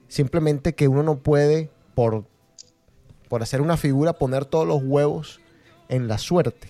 simplemente 0.08 0.74
que 0.74 0.86
uno 0.88 1.02
no 1.02 1.18
puede 1.18 1.70
por, 1.94 2.26
por 3.28 3.42
hacer 3.42 3.62
una 3.62 3.76
figura 3.78 4.12
poner 4.12 4.44
todos 4.44 4.66
los 4.66 4.82
huevos 4.84 5.40
en 5.88 6.08
la 6.08 6.18
suerte. 6.18 6.68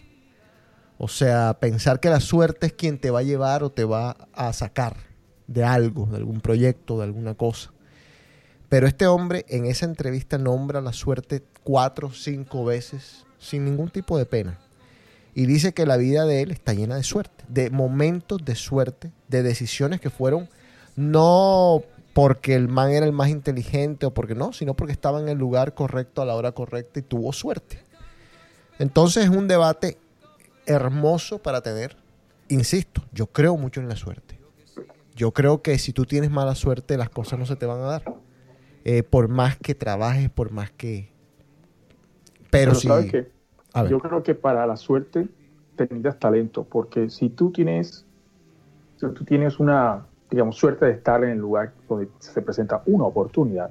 O 0.99 1.09
sea, 1.09 1.57
pensar 1.61 2.01
que 2.01 2.11
la 2.11 2.21
suerte 2.21 2.67
es 2.69 2.73
quien 2.73 2.99
te 2.99 3.11
va 3.11 3.21
a 3.21 3.25
llevar 3.25 3.63
o 3.65 3.71
te 3.71 3.85
va 3.85 4.17
a 4.33 4.53
sacar 4.53 4.97
de 5.47 5.65
algo, 5.65 6.07
de 6.07 6.17
algún 6.17 6.41
proyecto, 6.41 6.99
de 6.99 7.05
alguna 7.05 7.35
cosa. 7.35 7.73
Pero 8.69 8.87
este 8.87 9.07
hombre 9.07 9.45
en 9.49 9.65
esa 9.65 9.87
entrevista 9.87 10.39
nombra 10.39 10.81
la 10.81 10.93
suerte 10.93 11.43
cuatro 11.65 12.09
o 12.09 12.13
cinco 12.13 12.65
veces 12.65 13.25
sin 13.39 13.65
ningún 13.65 13.91
tipo 13.91 14.19
de 14.19 14.27
pena. 14.27 14.59
Y 15.35 15.47
dice 15.47 15.73
que 15.73 15.87
la 15.87 15.97
vida 15.97 16.25
de 16.25 16.43
él 16.43 16.51
está 16.51 16.73
llena 16.73 16.97
de 16.97 17.03
suerte, 17.03 17.45
de 17.49 17.71
momentos 17.71 18.45
de 18.45 18.55
suerte, 18.55 19.13
de 19.29 19.43
decisiones 19.43 20.01
que 20.01 20.11
fueron 20.11 20.49
no 20.97 21.85
porque 22.13 22.57
el 22.57 22.67
man 22.69 22.91
era 22.91 23.07
el 23.07 23.13
más 23.13 23.29
inteligente 23.29 24.07
o 24.07 24.13
porque 24.13 24.35
no, 24.35 24.53
sino 24.53 24.75
porque 24.75 24.93
estaba 24.93 25.21
en 25.21 25.29
el 25.29 25.39
lugar 25.39 25.75
correcto 25.75 26.21
a 26.21 26.27
la 26.27 26.35
hora 26.35 26.51
correcta 26.51 26.99
y 26.99 27.03
tuvo 27.03 27.33
suerte. 27.33 27.79
Entonces 28.81 29.25
es 29.25 29.31
un 29.31 29.47
debate 29.47 29.99
hermoso 30.67 31.39
para 31.39 31.61
tener. 31.63 31.97
Insisto, 32.49 33.05
yo 33.13 33.29
creo 33.29 33.57
mucho 33.57 33.81
en 33.81 33.89
la 33.89 33.95
suerte. 33.95 34.41
Yo 35.15 35.33
creo 35.33 35.63
que 35.63 35.79
si 35.79 35.93
tú 35.93 36.05
tienes 36.05 36.31
mala 36.31 36.57
suerte, 36.57 36.97
las 36.97 37.11
cosas 37.11 37.39
no 37.39 37.47
se 37.47 37.55
te 37.55 37.67
van 37.67 37.81
a 37.81 37.85
dar. 37.85 38.05
eh, 38.85 39.03
por 39.03 39.29
más 39.29 39.57
que 39.57 39.75
trabajes, 39.75 40.31
por 40.31 40.51
más 40.51 40.71
que... 40.73 41.13
Pero, 42.51 42.75
sí... 42.75 42.89
¿sabes 42.89 43.13
qué? 43.13 43.38
A 43.79 43.83
ver. 43.83 43.91
Yo 43.93 44.01
creo 44.01 44.23
que 44.23 44.35
para 44.35 44.67
la 44.67 44.77
suerte 44.77 45.29
te 45.77 45.85
necesitas 45.85 46.19
talento, 46.19 46.65
porque 46.65 47.09
si 47.09 47.29
tú 47.29 47.51
tienes, 47.53 48.05
si 48.97 49.07
tú 49.13 49.25
tienes 49.25 49.61
una, 49.61 50.05
digamos, 50.31 50.57
suerte 50.57 50.87
de 50.87 50.93
estar 50.93 51.23
en 51.23 51.31
el 51.31 51.39
lugar 51.39 51.73
donde 51.89 52.09
se 52.19 52.43
presenta 52.43 52.83
una 52.87 53.05
oportunidad, 53.05 53.71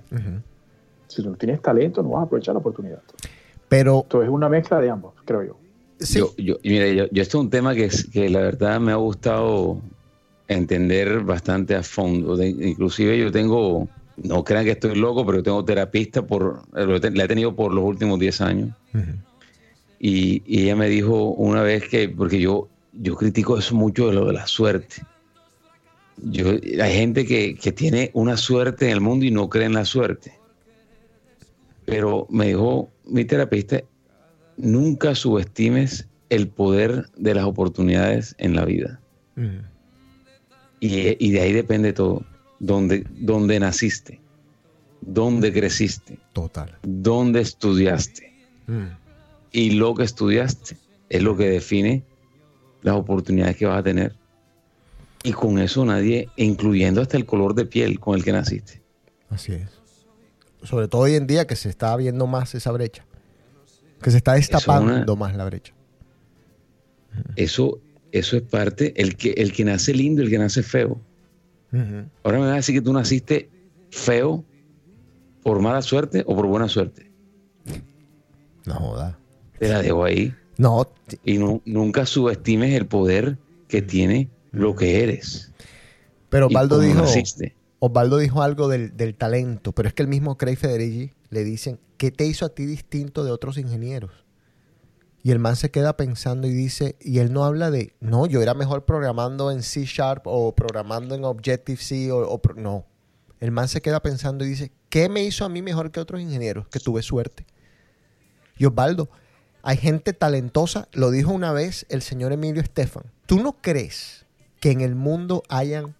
si 1.08 1.24
tú 1.24 1.30
no 1.32 1.36
tienes 1.36 1.62
talento, 1.62 2.01
no 2.01 2.10
vas 2.12 2.22
a 2.22 2.26
aprovechar 2.26 2.53
la 2.53 2.60
oportunidad. 2.60 3.01
Pero 3.70 4.01
Entonces 4.03 4.30
es 4.30 4.34
una 4.34 4.49
mezcla 4.49 4.80
de 4.80 4.89
ambos, 4.89 5.14
creo 5.26 5.43
yo. 5.43 5.58
sí, 5.99 6.20
Yo, 6.20 6.34
yo, 6.38 6.55
mira, 6.64 6.88
yo, 6.88 7.05
yo 7.12 7.22
esto 7.22 7.38
es 7.39 7.43
un 7.43 7.49
tema 7.49 7.76
que, 7.76 7.86
es- 7.86 8.10
que 8.10 8.30
la 8.30 8.39
verdad 8.39 8.80
me 8.80 8.93
ha 8.93 8.95
gustado 8.95 9.82
entender 10.47 11.22
bastante 11.22 11.76
a 11.76 11.84
fondo. 11.84 12.38
De- 12.38 12.47
inclusive 12.47 13.18
yo 13.20 13.32
tengo, 13.32 13.88
no 14.24 14.43
crean 14.43 14.64
que 14.64 14.72
estoy 14.72 14.95
loco, 14.95 15.26
pero 15.26 15.43
tengo 15.43 15.64
terapista 15.66 16.22
por, 16.22 16.62
lo 16.74 16.95
he 16.95 17.12
la 17.12 17.24
he 17.26 17.28
tenido 17.28 17.53
por 17.53 17.74
los 17.74 17.84
últimos 17.84 18.20
10 18.20 18.39
años. 18.39 18.70
Y, 19.99 20.43
y 20.45 20.63
ella 20.63 20.75
me 20.75 20.89
dijo 20.89 21.31
una 21.31 21.61
vez 21.61 21.87
que, 21.87 22.07
porque 22.09 22.39
yo, 22.39 22.69
yo 22.93 23.15
critico 23.15 23.57
eso 23.57 23.75
mucho 23.75 24.07
de 24.07 24.13
lo 24.13 24.25
de 24.25 24.33
la 24.33 24.47
suerte. 24.47 25.03
Yo, 26.17 26.49
hay 26.49 26.93
gente 26.93 27.25
que, 27.25 27.55
que 27.55 27.71
tiene 27.71 28.11
una 28.13 28.37
suerte 28.37 28.85
en 28.85 28.91
el 28.91 29.01
mundo 29.01 29.25
y 29.25 29.31
no 29.31 29.49
cree 29.49 29.65
en 29.65 29.73
la 29.73 29.85
suerte. 29.85 30.33
Pero 31.85 32.27
me 32.29 32.47
dijo 32.47 32.89
mi 33.05 33.23
terapeuta, 33.25 33.81
nunca 34.57 35.15
subestimes 35.15 36.07
el 36.29 36.47
poder 36.47 37.05
de 37.15 37.33
las 37.33 37.45
oportunidades 37.45 38.35
en 38.37 38.55
la 38.55 38.65
vida. 38.65 38.99
Ujú. 39.37 39.61
Y, 40.79 41.25
y 41.25 41.31
de 41.31 41.41
ahí 41.41 41.53
depende 41.53 41.93
todo. 41.93 42.23
Dónde, 42.59 43.05
dónde 43.19 43.59
naciste, 43.59 44.19
dónde 45.01 45.53
creciste, 45.53 46.17
total. 46.33 46.75
dónde 46.81 47.41
estudiaste. 47.41 48.33
Mm. 48.65 49.07
Y 49.51 49.71
lo 49.71 49.95
que 49.95 50.03
estudiaste 50.03 50.77
es 51.09 51.23
lo 51.23 51.37
que 51.37 51.49
define 51.49 52.03
las 52.81 52.95
oportunidades 52.95 53.57
que 53.57 53.65
vas 53.65 53.79
a 53.79 53.83
tener. 53.83 54.15
Y 55.23 55.33
con 55.33 55.59
eso 55.59 55.83
nadie, 55.85 56.29
incluyendo 56.35 57.01
hasta 57.01 57.17
el 57.17 57.25
color 57.25 57.55
de 57.55 57.65
piel 57.65 57.99
con 57.99 58.15
el 58.15 58.23
que 58.23 58.31
naciste. 58.31 58.81
Así 59.29 59.53
es. 59.53 59.69
Sobre 60.63 60.87
todo 60.87 61.01
hoy 61.01 61.15
en 61.15 61.27
día 61.27 61.47
que 61.47 61.55
se 61.55 61.69
está 61.69 61.95
viendo 61.95 62.27
más 62.27 62.55
esa 62.55 62.71
brecha. 62.71 63.05
Que 64.01 64.11
se 64.11 64.17
está 64.17 64.33
destapando 64.33 65.15
más 65.15 65.35
la 65.35 65.45
brecha. 65.45 65.73
Eso, 67.35 67.79
eso 68.11 68.37
es 68.37 68.43
parte, 68.43 68.93
el 68.95 69.15
que, 69.15 69.31
el 69.31 69.53
que 69.53 69.65
nace 69.65 69.93
lindo, 69.93 70.21
el 70.21 70.29
que 70.29 70.37
nace 70.37 70.61
feo. 70.61 70.99
Ahora 72.23 72.39
me 72.39 72.45
vas 72.45 72.53
a 72.53 72.55
decir 72.57 72.75
que 72.75 72.81
tú 72.81 72.93
naciste 72.93 73.49
feo 73.89 74.43
por 75.43 75.59
mala 75.59 75.81
suerte 75.81 76.23
o 76.25 76.35
por 76.35 76.45
buena 76.47 76.67
suerte. 76.67 77.11
No 78.65 78.75
joda. 78.75 79.17
Te 79.60 79.70
la 79.70 79.82
dejo 79.82 80.03
ahí. 80.03 80.34
No, 80.58 80.88
Y 81.24 81.38
no, 81.38 81.62
nunca 81.66 82.05
subestimes 82.05 82.74
el 82.74 82.88
poder 82.88 83.38
que 83.68 83.82
tiene 83.82 84.30
lo 84.51 84.76
que 84.76 85.03
eres. 85.03 85.51
pero 86.30 86.47
Osvaldo 86.47 86.80
dijo. 86.80 87.03
Osvaldo 87.80 88.18
dijo 88.18 88.41
algo 88.41 88.68
del, 88.68 88.97
del 88.97 89.14
talento, 89.14 89.72
pero 89.72 89.88
es 89.88 89.93
que 89.93 90.01
el 90.01 90.08
mismo 90.08 90.38
Craig 90.38 90.55
Federici 90.55 91.14
le 91.30 91.43
dicen, 91.43 91.80
¿qué 91.97 92.10
te 92.10 92.26
hizo 92.26 92.45
a 92.45 92.49
ti 92.49 92.66
distinto 92.66 93.24
de 93.24 93.32
otros 93.32 93.58
ingenieros? 93.58 94.26
Y 95.22 95.32
el 95.32 95.39
man 95.39 95.55
se 95.55 95.70
queda 95.70 95.97
pensando 95.97 96.47
y 96.47 96.53
dice, 96.53 96.95
y 97.01 97.20
él 97.20 97.34
no 97.34 97.43
habla 97.43 97.70
de, 97.70 97.93
no, 97.99 98.26
yo 98.26 98.41
era 98.41 98.53
mejor 98.53 98.86
programando 98.86 99.51
en 99.51 99.62
C 99.62 99.86
Sharp 99.86 100.24
o 100.26 100.55
programando 100.55 101.14
en 101.16 101.24
Objective-C 101.26 102.12
o, 102.12 102.28
o 102.28 102.41
pro-". 102.41 102.55
no. 102.55 102.86
El 103.39 103.51
man 103.51 103.68
se 103.68 103.82
queda 103.82 104.01
pensando 104.01 104.43
y 104.43 104.47
dice, 104.47 104.72
¿qué 104.89 105.10
me 105.10 105.24
hizo 105.24 105.45
a 105.45 105.49
mí 105.49 105.62
mejor 105.62 105.91
que 105.91 105.99
otros 105.99 106.20
ingenieros? 106.20 106.68
Que 106.70 106.80
tuve 106.80 107.03
suerte. 107.03 107.45
Y 108.58 108.66
Osvaldo, 108.66 109.10
hay 109.64 109.78
gente 109.78 110.14
talentosa, 110.14 110.88
lo 110.93 111.12
dijo 111.12 111.32
una 111.32 111.51
vez 111.51 111.86
el 111.89 112.01
señor 112.01 112.32
Emilio 112.32 112.62
Estefan. 112.62 113.03
¿Tú 113.26 113.41
no 113.41 113.53
crees 113.62 114.26
que 114.60 114.72
en 114.72 114.82
el 114.82 114.95
mundo 114.95 115.43
hayan 115.49 115.95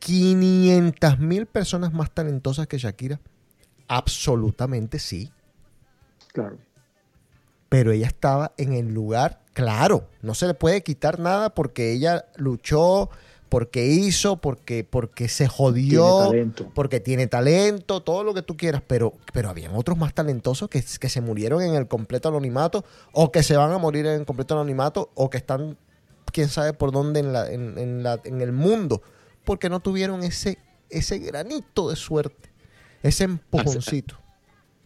500 0.00 1.18
mil 1.18 1.46
personas 1.46 1.92
más 1.92 2.10
talentosas 2.10 2.66
que 2.66 2.78
Shakira? 2.78 3.20
Absolutamente 3.88 4.98
sí. 4.98 5.32
Claro. 6.32 6.58
Pero 7.68 7.92
ella 7.92 8.06
estaba 8.06 8.52
en 8.56 8.72
el 8.72 8.92
lugar, 8.92 9.40
claro, 9.52 10.08
no 10.20 10.34
se 10.34 10.46
le 10.46 10.54
puede 10.54 10.82
quitar 10.82 11.18
nada 11.20 11.54
porque 11.54 11.92
ella 11.92 12.26
luchó, 12.36 13.10
porque 13.52 13.84
hizo, 13.84 14.38
porque, 14.38 14.82
porque 14.82 15.28
se 15.28 15.46
jodió, 15.46 16.30
Tiene 16.30 16.52
porque 16.74 17.00
tiene 17.00 17.26
talento, 17.26 18.00
todo 18.02 18.24
lo 18.24 18.32
que 18.32 18.40
tú 18.40 18.56
quieras, 18.56 18.80
pero, 18.86 19.12
pero 19.34 19.50
habían 19.50 19.74
otros 19.74 19.98
más 19.98 20.14
talentosos 20.14 20.70
que, 20.70 20.82
que 20.98 21.10
se 21.10 21.20
murieron 21.20 21.60
en 21.60 21.74
el 21.74 21.86
completo 21.86 22.30
anonimato, 22.30 22.82
o 23.12 23.30
que 23.30 23.42
se 23.42 23.54
van 23.58 23.70
a 23.70 23.76
morir 23.76 24.06
en 24.06 24.20
el 24.20 24.24
completo 24.24 24.54
anonimato, 24.54 25.10
o 25.14 25.28
que 25.28 25.36
están, 25.36 25.76
quién 26.32 26.48
sabe 26.48 26.72
por 26.72 26.92
dónde 26.92 27.20
en, 27.20 27.34
la, 27.34 27.52
en, 27.52 27.76
en 27.76 28.02
la- 28.02 28.22
en 28.24 28.40
el 28.40 28.52
mundo, 28.52 29.02
porque 29.44 29.68
no 29.68 29.80
tuvieron 29.80 30.22
ese, 30.22 30.56
ese 30.88 31.18
granito 31.18 31.90
de 31.90 31.96
suerte, 31.96 32.48
ese 33.02 33.24
empujoncito. 33.24 34.16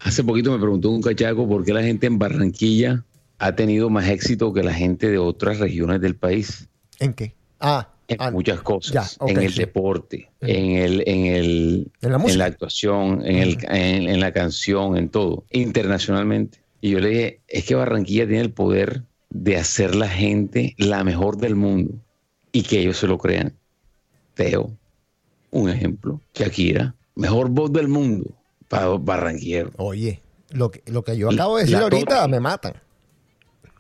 Hace 0.01 0.25
poquito 0.25 0.51
me 0.51 0.59
preguntó 0.59 0.91
un 0.91 1.03
cachaco 1.03 1.47
por 1.49 1.65
qué 1.65 1.73
la 1.73 1.85
gente 1.85 2.09
en 2.09 2.19
Barranquilla 2.19 3.05
ha 3.39 3.55
tenido 3.55 3.91
más 3.91 4.09
éxito 4.09 4.53
que 4.53 4.65
la 4.65 4.75
gente 4.75 5.09
de 5.09 5.19
otras 5.19 5.61
regiones 5.61 6.01
del 6.01 6.17
país. 6.17 6.69
¿En 6.99 7.15
qué? 7.15 7.37
Ah, 7.61 7.93
En 8.09 8.17
ah, 8.21 8.31
muchas 8.31 8.61
cosas. 8.63 9.17
ya, 9.19 9.27
en 9.27 9.43
el 9.43 9.53
sí. 9.53 9.61
deporte, 9.61 10.31
en 10.41 10.77
el, 10.77 11.03
en 11.07 11.27
el, 11.27 11.91
En 12.03 12.39
la 12.39 12.45
actuación, 12.45 13.27
en, 13.27 13.37
el, 13.37 13.59
en, 13.69 14.09
en 14.09 14.21
la 14.21 14.33
canción, 14.33 14.97
en 14.97 15.09
todo, 15.09 15.45
internacionalmente. 15.51 16.59
Y 16.81 16.91
yo 16.91 17.01
le 17.01 17.09
dije, 17.09 17.41
es 17.49 17.65
que 17.65 17.75
Barranquilla 17.75 18.27
tiene 18.27 18.43
el 18.43 18.53
poder 18.53 19.03
de 19.31 19.57
hacer 19.57 19.95
la 19.95 20.09
gente 20.09 20.75
la 20.79 21.03
mejor 21.05 21.37
del 21.39 21.57
mundo 21.57 21.95
y 22.53 22.63
que 22.63 22.81
ellos 22.81 22.99
se 22.99 23.07
lo 23.07 23.19
crean. 23.19 23.55
Teo, 24.35 24.71
un 25.51 25.69
ejemplo. 25.69 26.21
Shakira, 26.35 26.95
mejor 27.15 27.49
voz 27.49 27.73
del 27.73 27.89
mundo 27.89 28.31
para 28.69 28.89
Barranquillero. 28.89 29.71
Oye, 29.79 30.21
lo 30.51 30.71
que, 30.71 30.83
lo 30.87 31.03
que 31.03 31.17
yo 31.17 31.31
acabo 31.31 31.57
de 31.57 31.63
decir 31.63 31.79
La 31.79 31.85
ahorita 31.85 32.29
me 32.29 32.41
matan. 32.41 32.75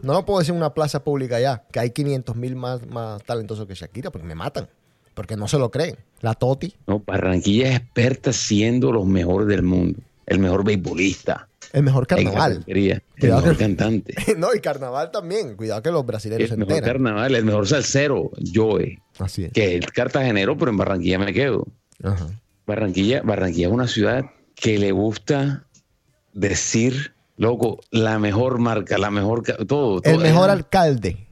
No 0.02 0.12
lo 0.12 0.24
puedo 0.26 0.40
decir 0.40 0.52
en 0.52 0.58
una 0.58 0.74
plaza 0.74 1.02
pública 1.02 1.40
ya, 1.40 1.64
que 1.72 1.80
hay 1.80 1.90
500 1.90 2.36
mil 2.36 2.54
más, 2.56 2.86
más 2.86 3.22
talentosos 3.24 3.66
que 3.66 3.74
Shakira, 3.74 4.10
porque 4.10 4.26
me 4.26 4.34
matan. 4.34 4.68
Porque 5.14 5.36
no 5.36 5.48
se 5.48 5.58
lo 5.58 5.70
creen. 5.70 5.96
La 6.20 6.34
Toti, 6.34 6.74
No, 6.86 7.00
Barranquilla 7.00 7.70
es 7.70 7.76
experta 7.76 8.32
siendo 8.32 8.92
los 8.92 9.06
mejores 9.06 9.48
del 9.48 9.62
mundo. 9.62 9.98
El 10.26 10.38
mejor 10.40 10.64
beisbolista. 10.64 11.48
el 11.72 11.82
mejor 11.84 12.06
carnaval. 12.06 12.62
El 12.66 13.00
mejor 13.22 13.52
que- 13.52 13.56
cantante. 13.56 14.14
no, 14.36 14.48
y 14.54 14.60
carnaval 14.60 15.10
también. 15.10 15.56
Cuidado 15.56 15.80
que 15.82 15.90
los 15.90 16.04
brasileños 16.04 16.48
se 16.48 16.54
El 16.54 16.60
mejor 16.60 16.74
enteran. 16.74 16.94
carnaval, 16.96 17.34
el 17.34 17.44
mejor 17.44 17.66
salsero, 17.66 18.30
Joe. 18.54 18.98
Así 19.18 19.44
es. 19.44 19.52
Que 19.52 19.76
es 19.76 19.86
cartagenero, 19.86 20.56
pero 20.58 20.70
en 20.70 20.76
Barranquilla 20.76 21.18
me 21.18 21.32
quedo. 21.32 21.66
Ajá. 22.02 22.26
Barranquilla, 22.66 23.22
Barranquilla 23.22 23.68
es 23.68 23.72
una 23.72 23.86
ciudad 23.88 24.24
que 24.54 24.78
le 24.78 24.90
gusta 24.92 25.64
decir, 26.34 27.14
loco, 27.36 27.80
la 27.90 28.18
mejor 28.18 28.58
marca, 28.58 28.98
la 28.98 29.10
mejor, 29.10 29.42
ca- 29.42 29.56
todo. 29.66 29.96
El 30.04 30.14
todo. 30.14 30.18
mejor 30.22 30.50
alcalde. 30.50 31.26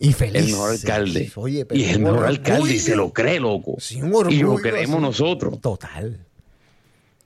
Y 0.00 0.12
feliz. 0.12 0.42
el 0.44 0.52
mejor 0.52 0.70
alcalde. 0.70 1.32
Oye, 1.34 1.66
pero 1.66 1.80
y 1.80 1.84
el 1.84 1.98
mejor 1.98 2.18
orgullo. 2.20 2.28
alcalde 2.28 2.74
y 2.74 2.78
se 2.78 2.94
lo 2.94 3.12
cree, 3.12 3.40
loco. 3.40 3.76
Sí, 3.80 4.00
un 4.00 4.12
y 4.30 4.38
lo 4.42 4.54
así. 4.54 5.02
nosotros. 5.02 5.60
Total. 5.60 6.24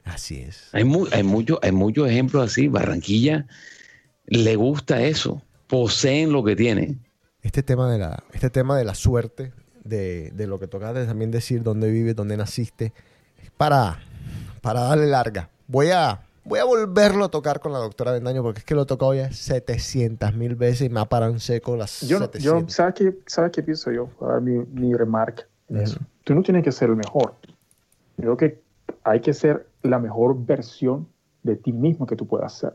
Así 0.04 0.40
es. 0.40 0.68
Hay, 0.72 0.84
mu- 0.84 1.06
hay, 1.12 1.22
mucho- 1.22 1.58
hay 1.62 1.72
muchos 1.72 2.08
ejemplos 2.08 2.50
así. 2.50 2.68
Barranquilla 2.68 3.46
le 4.26 4.56
gusta 4.56 5.02
eso. 5.02 5.42
Poseen 5.66 6.32
lo 6.32 6.42
que 6.44 6.56
tienen. 6.56 7.00
Este 7.42 7.62
tema 7.62 7.90
de 7.92 7.98
la, 7.98 8.22
este 8.32 8.50
tema 8.50 8.76
de 8.78 8.84
la 8.84 8.94
suerte, 8.94 9.52
de, 9.84 10.30
de 10.30 10.46
lo 10.46 10.58
que 10.58 10.66
toca 10.66 10.92
de 10.92 11.06
también 11.06 11.30
decir 11.30 11.62
dónde 11.62 11.90
vives, 11.90 12.14
dónde 12.16 12.36
naciste, 12.36 12.92
para, 13.56 14.00
para 14.60 14.80
darle 14.82 15.06
larga. 15.06 15.50
Voy 15.66 15.88
a, 15.90 16.20
voy 16.44 16.58
a 16.58 16.64
volverlo 16.64 17.24
a 17.24 17.28
tocar 17.30 17.60
con 17.60 17.72
la 17.72 17.78
doctora 17.78 18.12
Bendaño 18.12 18.42
porque 18.42 18.60
es 18.60 18.64
que 18.64 18.74
lo 18.74 18.82
he 18.82 18.86
tocado 18.86 19.14
ya 19.14 19.30
700 19.32 20.34
mil 20.34 20.54
veces 20.56 20.82
y 20.82 20.88
me 20.88 21.00
ha 21.00 21.04
parado 21.06 21.32
en 21.32 21.40
seco 21.40 21.76
las 21.76 22.00
Yo, 22.02 22.18
no- 22.18 22.26
yo 22.32 22.32
700. 22.32 22.74
¿sabes 22.74 22.94
qué, 22.94 23.18
¿sabes 23.26 23.52
qué 23.52 23.62
pienso 23.62 23.90
yo? 23.92 24.08
Voy 24.18 24.28
a 24.28 24.32
dar 24.34 24.42
mi, 24.42 24.58
mi 24.66 24.94
remarca 24.94 25.44
en 25.68 25.76
Ujú. 25.76 25.84
eso. 25.84 25.98
Tú 26.24 26.34
no 26.34 26.42
tienes 26.42 26.62
que 26.64 26.72
ser 26.72 26.90
el 26.90 26.96
mejor. 26.96 27.34
Yo 28.16 28.36
creo 28.36 28.36
que 28.36 28.62
hay 29.04 29.20
que 29.20 29.32
ser 29.32 29.66
la 29.82 29.98
mejor 29.98 30.36
versión 30.44 31.08
de 31.42 31.56
ti 31.56 31.72
mismo 31.72 32.06
que 32.06 32.16
tú 32.16 32.26
puedas 32.26 32.56
ser. 32.56 32.74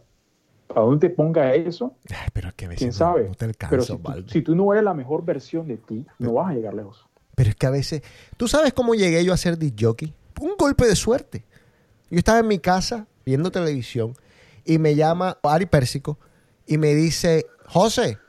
¿A 0.75 0.81
dónde 0.81 1.07
te 1.07 1.15
ponga 1.15 1.53
eso? 1.53 1.95
Ay, 2.09 2.27
pero 2.33 2.49
es 2.49 2.53
que 2.55 2.65
a 2.65 2.67
veces 2.69 2.79
¿Quién 2.79 2.89
no- 2.89 2.93
sabe? 2.95 3.29
no 3.29 3.35
te 3.35 3.45
alcanza, 3.45 3.69
Pero 3.71 3.83
si 3.83 3.97
tú, 3.97 4.29
si 4.29 4.41
tú 4.41 4.55
no 4.55 4.73
eres 4.73 4.83
la 4.83 4.93
mejor 4.93 5.23
versión 5.23 5.67
de 5.67 5.77
ti, 5.77 6.05
no 6.19 6.33
vas 6.33 6.51
a 6.51 6.53
llegar 6.53 6.73
lejos. 6.73 7.05
Pero 7.35 7.49
es 7.51 7.55
que 7.55 7.67
a 7.67 7.69
veces... 7.69 8.01
¿Tú 8.35 8.47
sabes 8.47 8.73
cómo 8.73 8.93
llegué 8.95 9.23
yo 9.23 9.31
a 9.31 9.37
ser 9.37 9.57
disc 9.57 9.75
jockey? 9.79 10.13
Un 10.41 10.55
golpe 10.57 10.85
de 10.85 10.95
suerte. 10.95 11.45
Yo 12.09 12.17
estaba 12.17 12.39
en 12.39 12.47
mi 12.47 12.59
casa 12.59 13.07
viendo 13.27 13.51
televisión 13.51 14.13
y 14.63 14.77
me 14.77 14.95
llama 14.95 15.37
Ari 15.43 15.65
Pérsico 15.65 16.17
y 16.65 16.77
me 16.77 16.95
dice, 16.95 17.45
José, 17.65 18.19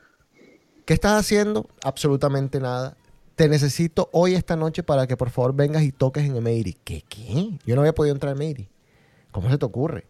¿qué 0.84 0.92
estás 0.92 1.12
haciendo? 1.12 1.68
Absolutamente 1.84 2.59
nada. 2.59 2.96
Te 3.36 3.49
necesito 3.49 4.09
hoy 4.12 4.34
esta 4.34 4.57
noche 4.57 4.82
para 4.82 5.07
que 5.07 5.16
por 5.16 5.30
favor 5.30 5.55
vengas 5.55 5.84
y 5.84 5.92
toques 5.92 6.24
en 6.24 6.34
Emery. 6.34 6.76
¿Qué? 6.82 7.05
¿Qué? 7.09 7.61
Yo 7.64 7.76
no 7.76 7.82
había 7.82 7.94
podido 7.94 8.12
entrar 8.12 8.32
a 8.32 8.36
Emery. 8.36 8.68
¿Cómo 9.30 9.49
se 9.49 9.57
te 9.57 9.64
ocurre? 9.64 10.05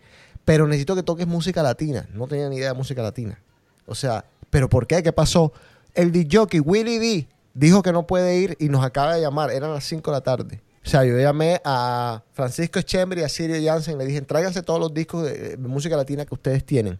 Pero 0.47 0.66
necesito 0.66 0.95
que 0.95 1.03
toques 1.03 1.26
música 1.26 1.62
latina. 1.62 2.09
No 2.14 2.26
tenía 2.26 2.49
ni 2.49 2.57
idea 2.57 2.72
de 2.72 2.78
música 2.78 3.03
latina. 3.03 3.43
O 3.84 3.95
sea, 3.95 4.24
¿pero 4.49 4.70
por 4.70 4.86
qué? 4.86 5.03
¿Qué 5.03 5.12
pasó? 5.12 5.53
El 5.93 6.12
DJ 6.12 6.62
Willy 6.64 6.99
D 6.99 7.28
dijo 7.53 7.82
que 7.82 7.93
no 7.93 8.07
puede 8.07 8.39
ir 8.39 8.57
y 8.59 8.70
nos 8.70 8.82
acaba 8.82 9.16
de 9.16 9.20
llamar. 9.20 9.51
Eran 9.51 9.74
las 9.74 9.84
5 9.84 10.11
de 10.11 10.16
la 10.16 10.22
tarde. 10.22 10.62
O 10.89 10.91
sea, 10.91 11.05
yo 11.05 11.18
llamé 11.18 11.61
a 11.66 12.22
Francisco 12.32 12.78
Echembre 12.78 13.20
y 13.20 13.24
a 13.24 13.28
Sirio 13.28 13.57
Jansen. 13.62 13.99
Le 13.99 14.07
dije, 14.07 14.22
tráiganse 14.22 14.62
todos 14.62 14.80
los 14.80 14.95
discos 14.95 15.22
de, 15.22 15.59
de 15.59 15.68
música 15.68 15.95
latina 15.99 16.24
que 16.24 16.32
ustedes 16.32 16.64
tienen. 16.64 16.99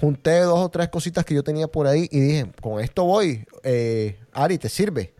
Junté 0.00 0.40
dos 0.40 0.58
o 0.58 0.70
tres 0.70 0.88
cositas 0.88 1.22
que 1.26 1.34
yo 1.34 1.42
tenía 1.42 1.68
por 1.68 1.86
ahí 1.86 2.08
y 2.10 2.18
dije, 2.18 2.50
con 2.62 2.80
esto 2.80 3.04
voy. 3.04 3.44
Eh, 3.62 4.18
Ari, 4.32 4.56
¿te 4.56 4.70
sirve? 4.70 5.12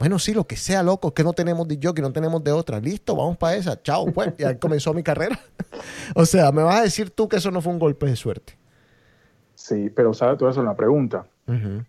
Bueno, 0.00 0.18
sí, 0.18 0.34
lo 0.34 0.48
que 0.48 0.56
sea, 0.56 0.82
loco, 0.82 1.14
que 1.14 1.22
no 1.22 1.32
tenemos 1.32 1.68
de 1.68 1.78
yo, 1.78 1.94
que 1.94 2.02
no 2.02 2.12
tenemos 2.12 2.42
de 2.42 2.50
otra. 2.50 2.80
Listo, 2.80 3.14
vamos 3.14 3.36
para 3.36 3.54
esa. 3.54 3.80
Chao, 3.80 4.06
pues. 4.06 4.32
Y 4.36 4.42
ahí 4.42 4.56
comenzó 4.56 4.92
mi 4.92 5.04
carrera. 5.04 5.38
o 6.16 6.26
sea, 6.26 6.50
me 6.50 6.64
vas 6.64 6.80
a 6.80 6.82
decir 6.82 7.10
tú 7.10 7.28
que 7.28 7.36
eso 7.36 7.52
no 7.52 7.62
fue 7.62 7.72
un 7.72 7.78
golpe 7.78 8.06
de 8.06 8.16
suerte. 8.16 8.58
Sí, 9.54 9.90
pero 9.94 10.12
sabes, 10.12 10.38
tú 10.38 10.48
eso 10.48 10.58
es 10.58 10.64
una 10.64 10.74
pregunta. 10.74 11.28
Ujú. 11.46 11.84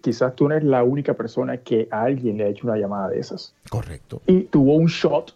Quizás 0.00 0.34
tú 0.34 0.48
no 0.48 0.54
eres 0.54 0.66
la 0.68 0.82
única 0.82 1.14
persona 1.14 1.58
que 1.58 1.88
a 1.90 2.02
alguien 2.02 2.36
le 2.38 2.44
ha 2.44 2.48
hecho 2.48 2.66
una 2.66 2.76
llamada 2.76 3.08
de 3.08 3.18
esas. 3.20 3.54
Correcto. 3.70 4.22
Y 4.26 4.42
tuvo 4.44 4.74
un 4.74 4.86
shot 4.86 5.34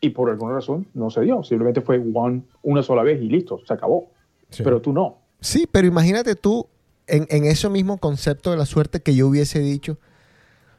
y 0.00 0.10
por 0.10 0.30
alguna 0.30 0.54
razón 0.54 0.86
no 0.94 1.10
se 1.10 1.20
dio. 1.22 1.42
Simplemente 1.44 1.80
fue 1.80 2.02
one, 2.14 2.42
una 2.62 2.82
sola 2.82 3.02
vez 3.02 3.20
y 3.22 3.28
listo, 3.28 3.60
se 3.66 3.72
acabó. 3.72 4.08
Sí. 4.50 4.62
Pero 4.62 4.80
tú 4.80 4.92
no. 4.92 5.18
Sí, 5.40 5.68
pero 5.70 5.86
imagínate 5.86 6.34
tú 6.36 6.66
en, 7.06 7.26
en 7.30 7.44
ese 7.44 7.68
mismo 7.68 7.98
concepto 7.98 8.50
de 8.50 8.56
la 8.56 8.66
suerte 8.66 9.00
que 9.00 9.14
yo 9.14 9.28
hubiese 9.28 9.60
dicho, 9.60 9.98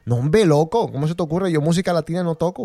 no, 0.06 0.16
hombre, 0.16 0.44
loco, 0.44 0.90
¿cómo 0.92 1.08
se 1.08 1.14
te 1.14 1.22
ocurre? 1.22 1.50
Yo 1.52 1.60
música 1.62 1.92
latina 1.92 2.22
no 2.22 2.34
toco. 2.34 2.64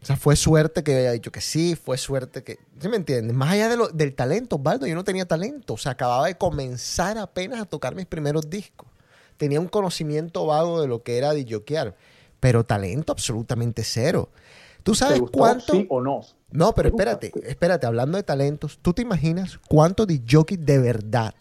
O 0.00 0.04
sea, 0.04 0.16
fue 0.16 0.34
suerte 0.34 0.82
que 0.82 0.96
haya 0.96 1.12
dicho 1.12 1.30
que 1.30 1.40
sí, 1.40 1.76
fue 1.76 1.96
suerte 1.96 2.42
que... 2.42 2.58
¿Sí 2.80 2.88
me 2.88 2.96
entiendes? 2.96 3.36
Más 3.36 3.52
allá 3.52 3.68
de 3.68 3.76
lo- 3.76 3.88
del 3.88 4.14
talento, 4.14 4.56
Osvaldo, 4.56 4.86
yo 4.86 4.94
no 4.96 5.04
tenía 5.04 5.26
talento. 5.26 5.74
O 5.74 5.76
sea, 5.76 5.92
acababa 5.92 6.26
de 6.26 6.36
comenzar 6.36 7.18
apenas 7.18 7.60
a 7.60 7.66
tocar 7.66 7.94
mis 7.94 8.06
primeros 8.06 8.50
discos. 8.50 8.88
Tenía 9.36 9.60
un 9.60 9.68
conocimiento 9.68 10.46
vago 10.46 10.80
de 10.80 10.88
lo 10.88 11.02
que 11.02 11.18
era 11.18 11.32
DJokear, 11.34 11.96
pero 12.40 12.64
talento 12.64 13.12
absolutamente 13.12 13.84
cero. 13.84 14.28
¿Tú 14.82 14.92
¿Te 14.92 14.98
sabes 14.98 15.20
gustó, 15.20 15.38
cuánto? 15.38 15.72
sí 15.72 15.86
o 15.88 16.00
no? 16.00 16.20
No, 16.50 16.74
pero 16.74 16.88
espérate, 16.88 17.32
espérate, 17.44 17.86
hablando 17.86 18.16
de 18.18 18.24
talentos, 18.24 18.78
¿tú 18.82 18.92
te 18.92 19.02
imaginas 19.02 19.58
cuántos 19.68 20.06
jockeys 20.28 20.64
de 20.64 20.78
verdad 20.78 21.34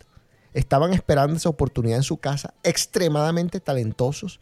estaban 0.53 0.93
esperando 0.93 1.35
esa 1.37 1.49
oportunidad 1.49 1.97
en 1.97 2.03
su 2.03 2.17
casa, 2.17 2.53
extremadamente 2.63 3.59
talentosos, 3.59 4.39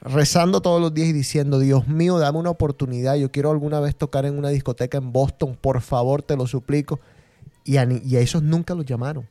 rezando 0.00 0.60
todos 0.60 0.80
los 0.80 0.92
días 0.92 1.08
y 1.08 1.12
diciendo, 1.12 1.58
Dios 1.58 1.88
mío, 1.88 2.18
dame 2.18 2.38
una 2.38 2.50
oportunidad, 2.50 3.16
yo 3.16 3.30
quiero 3.30 3.50
alguna 3.50 3.80
vez 3.80 3.96
tocar 3.96 4.26
en 4.26 4.36
una 4.36 4.48
discoteca 4.50 4.98
en 4.98 5.12
Boston, 5.12 5.56
por 5.60 5.80
favor, 5.80 6.22
te 6.22 6.36
lo 6.36 6.46
suplico. 6.46 7.00
Y 7.64 7.76
a, 7.76 7.84
y 7.84 8.16
a 8.16 8.20
esos 8.20 8.42
nunca 8.42 8.74
los 8.74 8.84
llamaron. 8.84 9.28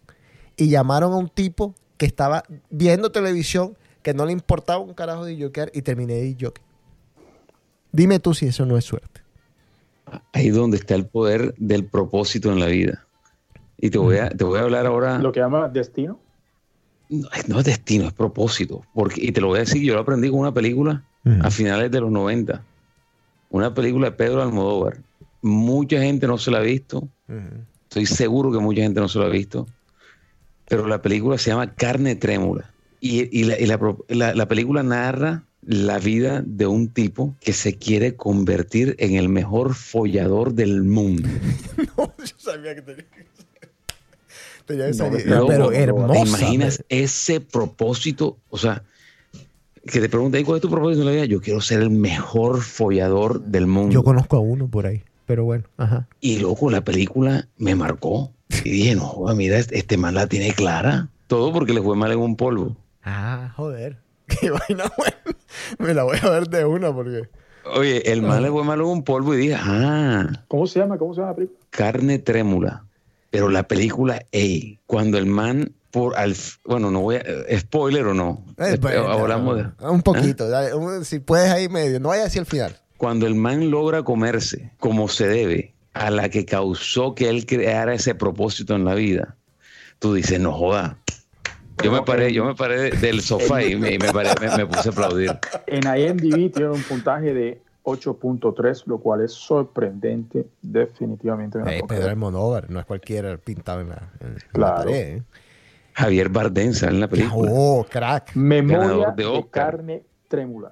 Y 0.55 0.69
llamaron 0.69 1.11
a 1.11 1.17
un 1.17 1.27
tipo 1.27 1.75
que 2.01 2.07
estaba 2.07 2.43
viendo 2.71 3.11
televisión, 3.11 3.77
que 4.01 4.15
no 4.15 4.25
le 4.25 4.31
importaba 4.31 4.79
un 4.79 4.95
carajo 4.95 5.23
de 5.23 5.39
jockear 5.39 5.69
y 5.71 5.83
terminé 5.83 6.15
de 6.15 6.33
jockey. 6.33 6.63
Dime 7.91 8.17
tú 8.17 8.33
si 8.33 8.47
eso 8.47 8.65
no 8.65 8.75
es 8.75 8.85
suerte. 8.85 9.21
Ahí 10.33 10.49
donde 10.49 10.77
está 10.77 10.95
el 10.95 11.05
poder 11.05 11.53
del 11.59 11.85
propósito 11.85 12.51
en 12.51 12.59
la 12.59 12.65
vida. 12.65 13.05
Y 13.77 13.91
te 13.91 13.99
voy 13.99 14.17
a, 14.17 14.29
te 14.29 14.43
voy 14.43 14.57
a 14.57 14.63
hablar 14.63 14.87
ahora. 14.87 15.19
Lo 15.19 15.31
que 15.31 15.41
llama 15.41 15.69
destino. 15.69 16.19
No, 17.09 17.29
es- 17.35 17.47
no 17.47 17.59
es 17.59 17.65
destino, 17.65 18.07
es 18.07 18.13
propósito. 18.13 18.81
Porque, 18.95 19.23
y 19.23 19.31
te 19.31 19.39
lo 19.39 19.49
voy 19.49 19.57
a 19.57 19.59
decir, 19.59 19.83
yo 19.83 19.93
lo 19.93 19.99
aprendí 19.99 20.31
con 20.31 20.39
una 20.39 20.51
película 20.55 21.03
a 21.43 21.51
finales 21.51 21.91
de 21.91 22.01
los 22.01 22.09
90. 22.09 22.63
Una 23.51 23.75
película 23.75 24.09
de 24.09 24.15
Pedro 24.15 24.41
Almodóvar. 24.41 24.97
Mucha 25.43 25.99
gente 26.01 26.25
no 26.25 26.39
se 26.39 26.49
la 26.49 26.57
ha 26.57 26.61
visto. 26.61 27.07
Estoy 27.83 28.07
seguro 28.07 28.51
que 28.51 28.57
mucha 28.57 28.81
gente 28.81 28.99
no 28.99 29.07
se 29.07 29.19
lo 29.19 29.25
ha 29.25 29.29
visto. 29.29 29.67
Pero 30.71 30.87
la 30.87 31.01
película 31.01 31.37
se 31.37 31.49
llama 31.51 31.73
Carne 31.75 32.15
Trémula. 32.15 32.71
Y, 33.01 33.27
y 33.37 33.43
la, 33.43 33.59
y 33.59 33.65
la 33.65 33.77
la- 34.07 34.33
la 34.33 34.47
película 34.47 34.83
narra 34.83 35.43
la 35.63 35.99
vida 35.99 36.41
de 36.45 36.65
un 36.65 36.87
tipo 36.87 37.35
que 37.41 37.51
se 37.53 37.77
quiere 37.77 38.15
convertir 38.15 38.95
en 38.99 39.15
el 39.15 39.27
mejor 39.29 39.75
follador 39.75 40.53
del 40.53 40.83
mundo. 40.83 41.27
No, 41.97 42.13
yo 42.17 42.35
sabía 42.37 42.73
que 42.75 42.81
tenía 42.81 43.03
que 43.03 43.25
tenía 44.65 44.85
que 44.85 44.91
No, 44.91 44.97
salir. 44.97 45.23
pero- 45.27 45.47
pero 45.47 45.69
¿te 45.69 45.77
hermosa. 45.77 46.13
¿Te 46.13 46.19
imaginas 46.29 46.83
ese 46.89 47.41
propósito? 47.41 48.37
O 48.49 48.57
sea, 48.57 48.83
que 49.85 49.99
te 49.99 50.07
preguntan, 50.09 50.43
¿cuál 50.45 50.57
es 50.57 50.61
tu 50.61 50.69
propósito 50.69 51.01
en 51.01 51.05
la 51.07 51.11
vida? 51.11 51.25
Yo 51.25 51.41
quiero 51.41 51.59
ser 51.59 51.81
el 51.81 51.89
mejor 51.89 52.61
follador 52.61 53.41
del 53.41 53.67
mundo. 53.67 53.91
Yo 53.91 54.03
conozco 54.03 54.37
a 54.37 54.39
uno 54.39 54.67
por 54.67 54.85
ahí, 54.85 55.03
pero 55.25 55.43
bueno, 55.43 55.65
ajá. 55.77 56.07
Y 56.21 56.39
loco, 56.39 56.69
la 56.71 56.81
película 56.83 57.47
me 57.57 57.75
marcó. 57.75 58.31
Y 58.63 58.69
dije, 58.69 58.95
no, 58.95 59.23
mira, 59.35 59.57
este 59.57 59.77
este 59.77 59.97
man 59.97 60.15
la 60.15 60.27
tiene 60.27 60.53
clara. 60.53 61.07
Todo 61.27 61.51
porque 61.53 61.73
le 61.73 61.81
fue 61.81 61.95
mal 61.95 62.11
en 62.11 62.19
un 62.19 62.35
polvo. 62.35 62.75
Ah, 63.03 63.51
joder. 63.55 63.97
Qué 64.27 64.49
vaina 64.49 64.85
buena. 64.97 65.17
Me 65.79 65.93
la 65.93 66.03
voy 66.03 66.17
a 66.21 66.29
ver 66.29 66.47
de 66.49 66.65
una 66.65 66.93
porque. 66.93 67.29
Oye, 67.75 68.11
el 68.11 68.21
man 68.21 68.41
le 68.41 68.49
fue 68.49 68.63
mal 68.63 68.79
en 68.79 68.85
un 68.85 69.03
polvo 69.03 69.33
y 69.33 69.37
dije, 69.37 69.55
ah, 69.57 70.27
¿Cómo 70.47 70.65
se 70.67 70.79
llama? 70.79 70.97
¿Cómo 70.97 71.13
se 71.13 71.19
llama 71.21 71.31
la 71.31 71.35
película? 71.35 71.59
carne 71.69 72.19
trémula. 72.19 72.85
Pero 73.29 73.49
la 73.49 73.63
película, 73.63 74.25
ey, 74.31 74.79
cuando 74.85 75.17
el 75.17 75.25
man, 75.25 75.71
por 75.91 76.17
al, 76.17 76.35
bueno, 76.65 76.91
no 76.91 76.99
voy 77.01 77.15
a, 77.15 77.19
eh, 77.19 77.59
spoiler 77.59 78.07
o 78.07 78.13
no. 78.13 78.43
Eh, 78.57 78.77
bueno, 78.81 79.07
hablamos 79.07 79.57
de, 79.57 79.65
Un 79.87 80.01
poquito, 80.01 80.49
dale, 80.49 80.73
un- 80.73 81.05
si 81.05 81.19
puedes 81.19 81.49
ahí 81.51 81.69
medio. 81.69 81.99
No 81.99 82.09
vaya 82.09 82.25
hacia 82.25 82.39
el 82.41 82.45
final. 82.45 82.75
Cuando 82.97 83.25
el 83.27 83.35
man 83.35 83.71
logra 83.71 84.03
comerse 84.03 84.71
como 84.79 85.07
se 85.07 85.27
debe 85.27 85.73
a 85.93 86.09
la 86.09 86.29
que 86.29 86.45
causó 86.45 87.15
que 87.15 87.29
él 87.29 87.45
creara 87.45 87.93
ese 87.93 88.15
propósito 88.15 88.75
en 88.75 88.85
la 88.85 88.95
vida, 88.95 89.35
tú 89.99 90.13
dices, 90.13 90.39
no 90.39 90.53
joda. 90.53 90.97
Yo 91.83 91.91
me 91.91 92.01
paré, 92.03 92.31
yo 92.31 92.45
me 92.45 92.53
paré 92.55 92.79
de- 92.79 92.91
del 92.91 93.21
sofá 93.21 93.63
y 93.63 93.75
me, 93.75 93.97
paré- 93.99 94.39
me- 94.39 94.55
me 94.57 94.65
puse 94.67 94.89
a 94.89 94.91
aplaudir. 94.91 95.31
En 95.67 95.81
IMDb 95.83 96.51
tiene 96.51 96.69
un 96.69 96.83
puntaje 96.83 97.33
de 97.33 97.61
8.3, 97.83 98.83
lo 98.85 98.99
cual 98.99 99.21
es 99.21 99.31
sorprendente, 99.31 100.45
definitivamente. 100.61 101.57
puedo 101.59 101.87
Pedro. 101.87 102.09
Almodóvar, 102.09 102.69
no 102.69 102.79
es 102.79 102.85
cualquiera 102.85 103.35
pintado 103.37 103.81
en 103.81 103.89
la, 103.89 104.11
en- 104.19 104.27
en 104.27 104.33
la 104.35 104.39
Claro. 104.51 104.75
pared. 104.77 104.93
¿eh? 105.17 105.23
Javier 105.93 106.29
Bardem 106.29 106.73
sale 106.73 106.93
en 106.93 106.99
la 107.01 107.07
película. 107.09 107.51
Oh, 107.53 107.85
crack. 107.89 108.35
Memoria 108.35 108.77
Ganador 108.79 109.15
de 109.15 109.23
de, 109.23 109.29
Oscar. 109.29 109.71
carne 109.71 110.03
trémula 110.27 110.71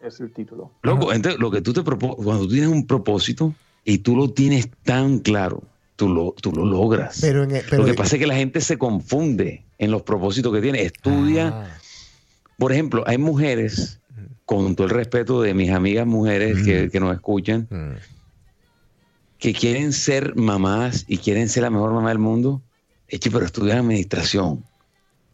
es 0.00 0.20
el 0.20 0.32
título. 0.32 0.72
Loco, 0.82 1.12
entonces 1.12 1.40
lo 1.40 1.50
que 1.50 1.60
tú 1.62 1.72
te 1.72 1.82
propones, 1.82 2.16
cuando 2.22 2.44
tú 2.44 2.50
tienes 2.50 2.68
un 2.70 2.86
propósito 2.86 3.52
y 3.84 3.98
tú 3.98 4.16
lo 4.16 4.30
tienes 4.30 4.68
tan 4.84 5.18
claro, 5.20 5.62
tú 5.96 6.08
lo, 6.08 6.34
tú 6.40 6.52
lo 6.52 6.64
logras. 6.64 7.18
Pero 7.20 7.44
en 7.44 7.56
el- 7.56 7.64
pero- 7.68 7.82
lo 7.82 7.86
que 7.88 7.94
pasa 7.94 8.16
es 8.16 8.20
que 8.20 8.26
la 8.26 8.34
gente 8.36 8.60
se 8.60 8.76
confunde 8.78 9.64
en 9.78 9.90
los 9.90 10.02
propósitos 10.02 10.52
que 10.52 10.60
tiene. 10.60 10.82
Estudia. 10.82 11.48
Ah, 11.48 11.78
Por 12.58 12.72
ejemplo, 12.72 13.04
hay 13.06 13.16
mujeres, 13.18 13.98
con 14.44 14.74
todo 14.76 14.86
el 14.86 14.92
respeto 14.92 15.40
de 15.42 15.54
mis 15.54 15.70
amigas 15.70 16.06
mujeres 16.06 16.62
que, 16.62 16.90
que 16.90 17.00
nos 17.00 17.14
escuchan, 17.14 17.66
mm. 17.70 17.96
que 19.38 19.54
quieren 19.54 19.92
ser 19.92 20.34
mamás 20.36 21.04
y 21.08 21.18
quieren 21.18 21.48
ser 21.48 21.62
la 21.62 21.70
mejor 21.70 21.92
mamá 21.92 22.10
del 22.10 22.18
mundo. 22.18 22.60
Pero 23.08 23.44
estudian 23.44 23.78
administración. 23.78 24.62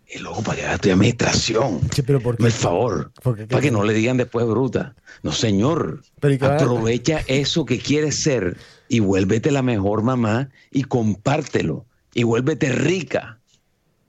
Y 0.09 0.19
luego 0.21 0.41
para 0.43 0.57
que 0.57 0.73
estudiar 0.73 0.95
administración. 0.95 1.81
Sí, 1.93 2.03
pero 2.03 2.21
¿por 2.21 2.37
qué? 2.37 2.45
Por 2.45 2.53
favor. 2.53 3.13
¿Por 3.23 3.37
qué? 3.37 3.47
Para 3.47 3.61
que 3.61 3.71
no 3.73 3.83
le 3.83 3.93
digan 3.93 4.17
después 4.17 4.47
bruta. 4.47 4.95
No, 5.23 5.33
señor. 5.33 6.03
Pero 6.21 6.35
¿y 6.35 6.39
qué 6.39 6.47
va 6.47 6.53
a- 6.55 6.57
Aprovecha 6.57 7.21
eso 7.27 7.65
que 7.65 7.79
quieres 7.79 8.15
ser 8.23 8.57
y 8.89 9.01
vuélvete 9.01 9.51
la 9.51 9.63
mejor 9.63 10.03
mamá 10.03 10.51
y 10.71 10.85
compártelo. 10.85 11.87
Y 12.15 12.23
vuélvete 12.23 12.71
rica 12.71 13.41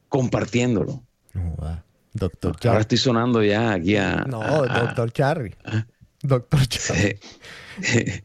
compartiéndolo. 0.10 1.04
Va. 1.36 1.84
Doctor 2.14 2.56
Ahora 2.66 2.82
estoy 2.82 2.98
sonando 2.98 3.44
ya 3.44 3.74
aquí 3.74 3.96
a. 3.96 4.26
No, 4.28 4.42
a- 4.42 4.68
Doctor 4.82 5.12
Charry. 5.14 5.56
Doctor 6.22 6.66
Charry. 6.68 7.20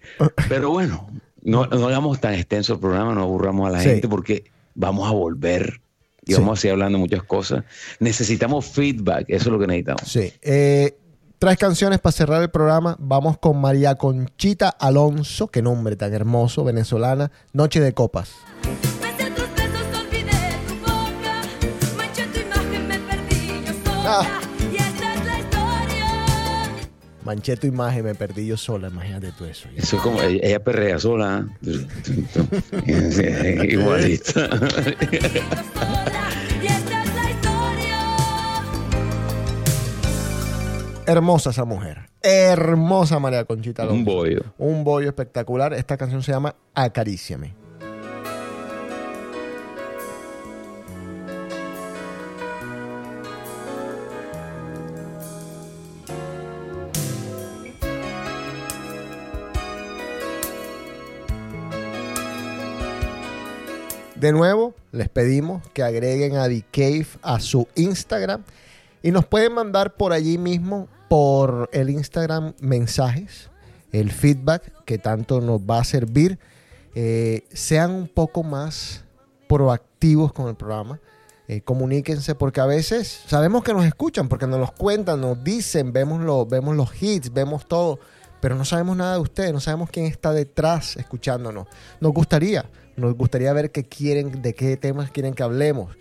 Pero 0.49 0.71
bueno, 0.71 1.09
no, 1.43 1.67
no 1.67 1.89
hagamos 1.89 2.21
tan 2.21 2.35
extenso 2.35 2.75
el 2.75 2.81
programa, 2.81 3.15
no 3.15 3.23
aburramos 3.23 3.69
a 3.69 3.73
la 3.73 3.81
Sí. 3.83 3.89
gente 3.91 4.09
porque 4.09 4.51
vamos 4.75 5.07
a 5.09 5.13
volver 5.13 5.82
y 6.25 6.33
Sí. 6.35 6.41
vamos 6.41 6.59
a 6.59 6.63
seguir 6.63 6.73
hablando 6.73 6.99
muchas 6.99 7.23
cosas. 7.25 7.65
Necesitamos 8.01 8.67
feedback, 8.67 9.25
eso 9.29 9.45
es 9.45 9.53
lo 9.53 9.59
que 9.59 9.67
necesitamos. 9.67 10.03
Sí. 10.07 10.33
Eh, 10.43 10.97
tres 11.39 11.57
canciones 11.59 11.99
para 12.01 12.13
cerrar 12.13 12.43
el 12.43 12.51
programa. 12.51 12.97
Vamos 13.01 13.39
con 13.39 13.61
María 13.61 13.97
Conchita 13.97 14.69
Alonso, 14.69 15.49
qué 15.49 15.63
nombre 15.63 15.97
tan 15.97 16.13
hermoso, 16.15 16.65
venezolana. 16.65 17.31
Noche 17.53 17.81
de 17.81 17.93
copas. 17.93 18.35
Besé 24.03 24.42
Manché 27.25 27.57
tu 27.57 27.67
imagen, 27.67 28.05
me 28.05 28.15
perdí 28.15 28.47
yo 28.47 28.57
sola. 28.57 28.89
Imagínate 28.89 29.33
tú 29.33 29.45
eso. 29.45 29.69
Eso 29.77 29.97
es 29.97 30.03
como, 30.03 30.21
ella, 30.21 30.41
ella 30.43 30.65
perrea 30.65 30.99
sola. 30.99 31.47
¿eh? 31.65 31.87
Igualita. 33.71 34.51
Hermosa 41.07 41.51
esa 41.51 41.65
mujer. 41.65 42.09
Hermosa 42.23 43.19
María 43.19 43.45
Conchita 43.45 43.83
Alonso. 43.83 43.99
Un 43.99 44.05
bollo. 44.05 44.41
Un 44.59 44.85
bollo 44.85 45.09
espectacular. 45.09 45.73
Esta 45.75 45.97
canción 45.97 46.23
se 46.23 46.33
llama 46.33 46.55
Acaríciame. 46.75 47.62
De 64.23 64.31
nuevo, 64.31 64.73
les 64.93 65.09
pedimos 65.09 65.67
que 65.75 65.83
agreguen 65.83 66.37
a 66.37 66.47
The 66.47 66.65
Cave 66.71 67.09
a 67.23 67.41
su 67.41 67.67
Instagram 67.75 68.45
y 69.03 69.11
nos 69.11 69.27
pueden 69.27 69.53
mandar 69.53 69.95
por 69.97 70.13
allí 70.13 70.39
mismo, 70.39 70.87
por 71.09 71.69
el 71.73 71.91
Instagram, 71.91 72.55
mensajes, 72.61 73.51
el 73.91 74.13
feedback 74.13 74.85
que 74.85 74.99
tanto 74.99 75.41
nos 75.41 75.61
va 75.63 75.81
a 75.81 75.85
servir. 75.85 76.39
Eh, 76.95 77.43
sean 77.53 77.91
un 77.91 78.07
poco 78.07 78.45
más 78.45 79.03
proactivos 79.49 80.33
con 80.33 80.47
el 80.47 80.55
programa. 80.55 81.01
Eh, 81.49 81.63
comuníquense 81.63 82.37
porque 82.37 82.61
a 82.61 82.67
veces 82.67 83.25
sabemos 83.27 83.65
que 83.65 83.73
nos 83.75 83.85
escuchan 83.85 84.29
porque 84.29 84.47
nos 84.47 84.61
los 84.61 84.71
cuentan, 84.71 85.21
nos 85.21 85.43
dicen, 85.43 85.93
vemos, 85.93 86.21
lo- 86.21 86.47
vemos 86.47 86.77
los 86.77 87.03
hits, 87.03 87.33
vemos 87.33 87.67
todo, 87.67 87.99
pero 88.41 88.55
no 88.55 88.65
sabemos 88.65 88.97
nada 88.97 89.15
de 89.15 89.21
ustedes, 89.21 89.53
no 89.53 89.59
sabemos 89.59 89.91
quién 89.91 90.07
está 90.07 90.33
detrás 90.33 90.97
escuchándonos. 90.97 91.67
Nos 92.01 92.13
gustaría, 92.13 92.65
nos 92.97 93.15
gustaría 93.17 93.53
ver 93.53 93.71
qué 93.71 93.85
quieren, 93.85 94.43
de 94.43 94.55
qué 94.55 94.77
temas 94.77 95.11
quieren 95.11 95.35
que 95.35 95.43
hablemos. 95.43 95.97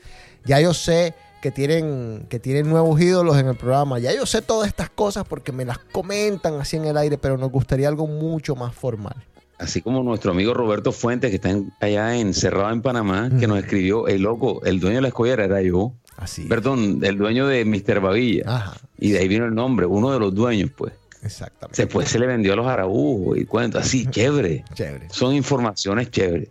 Ya 0.46 0.60
yo 0.60 0.74
sé 0.74 1.14
que 1.42 1.52
tienen, 1.52 2.26
que 2.30 2.40
tienen 2.40 2.70
nuevos 2.70 3.00
ídolos 3.02 3.38
en 3.38 3.48
el 3.48 3.56
programa, 3.56 3.98
ya 4.00 4.14
yo 4.14 4.26
sé 4.26 4.42
todas 4.42 4.68
estas 4.68 4.90
cosas 4.90 5.26
porque 5.28 5.52
me 5.52 5.66
las 5.66 5.80
comentan 5.80 6.60
así 6.60 6.78
en 6.78 6.86
el 6.86 6.98
aire, 6.98 7.18
pero 7.18 7.38
nos 7.38 7.52
gustaría 7.52 7.88
algo 7.88 8.06
mucho 8.08 8.56
más 8.56 8.74
formal. 8.76 9.16
Así 9.58 9.82
como 9.82 10.02
nuestro 10.04 10.32
amigo 10.32 10.54
Roberto 10.56 10.92
Fuentes, 10.92 11.30
que 11.30 11.36
está 11.36 11.50
en- 11.52 11.72
allá 11.80 12.16
encerrado 12.18 12.72
en 12.72 12.82
Panamá, 12.82 13.30
que 13.40 13.46
nos 13.48 13.60
escribió, 13.60 14.08
el 14.08 14.24
loco, 14.24 14.62
el 14.66 14.80
dueño 14.80 14.96
de 14.98 15.02
la 15.04 15.08
escollera 15.10 15.46
era 15.46 15.62
yo. 15.62 15.94
Así. 16.18 16.44
Perdón, 16.46 17.00
el 17.04 17.18
dueño 17.18 17.48
de 17.48 17.64
Mr. 17.66 18.00
Babilla. 18.00 18.44
Ajá, 18.48 18.74
Y 19.00 19.12
de 19.12 19.20
ahí 19.20 19.28
vino 19.28 19.46
el 19.46 19.54
nombre, 19.56 19.86
uno 19.88 20.12
de 20.12 20.20
los 20.20 20.34
dueños, 20.34 20.70
pues. 20.76 20.94
exactamente. 21.24 21.82
Después 21.84 22.10
se 22.10 22.18
le 22.20 22.26
vendió 22.28 22.54
a 22.54 22.56
los 22.56 22.66
araújos 22.68 23.38
y 23.38 23.46
cuento, 23.46 23.78
así, 23.80 24.06
chévere. 24.08 24.64
Chévere. 24.74 25.08
Son 25.12 25.34
informaciones 25.36 26.10
chéveres. 26.12 26.50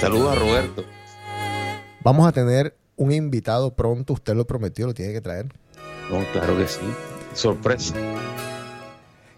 Saludos 0.00 0.36
a 0.36 0.40
Roberto. 0.40 0.84
Vamos 2.02 2.26
a 2.26 2.32
tener 2.32 2.76
un 2.96 3.12
invitado 3.12 3.74
pronto, 3.74 4.12
usted 4.12 4.34
lo 4.34 4.46
prometió, 4.46 4.86
lo 4.86 4.94
tiene 4.94 5.12
que 5.12 5.20
traer. 5.20 5.46
No, 6.10 6.24
claro 6.32 6.56
que 6.56 6.66
sí. 6.66 6.80
Sorpresa. 7.34 7.94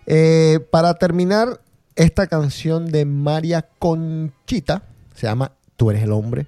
Eh, 0.06 0.60
para 0.70 0.94
terminar, 0.94 1.60
esta 1.96 2.26
canción 2.26 2.90
de 2.90 3.04
María 3.04 3.68
Conchita 3.78 4.82
se 5.14 5.26
llama 5.26 5.52
Tú 5.76 5.90
eres 5.90 6.02
el 6.02 6.12
hombre. 6.12 6.46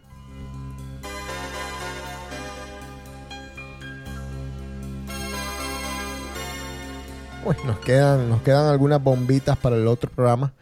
Uy, 7.44 7.54
nos 7.64 7.78
quedan, 7.78 8.28
nos 8.28 8.42
quedan 8.42 8.66
algunas 8.66 9.00
bombitas 9.00 9.56
para 9.56 9.76
el 9.76 9.86
otro 9.86 10.10
programa. 10.10 10.52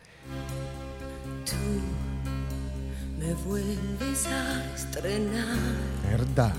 Me 3.35 3.43
vuelves 3.49 4.27
a 4.27 4.75
estrenar 4.77 5.57
Verdad. 6.09 6.55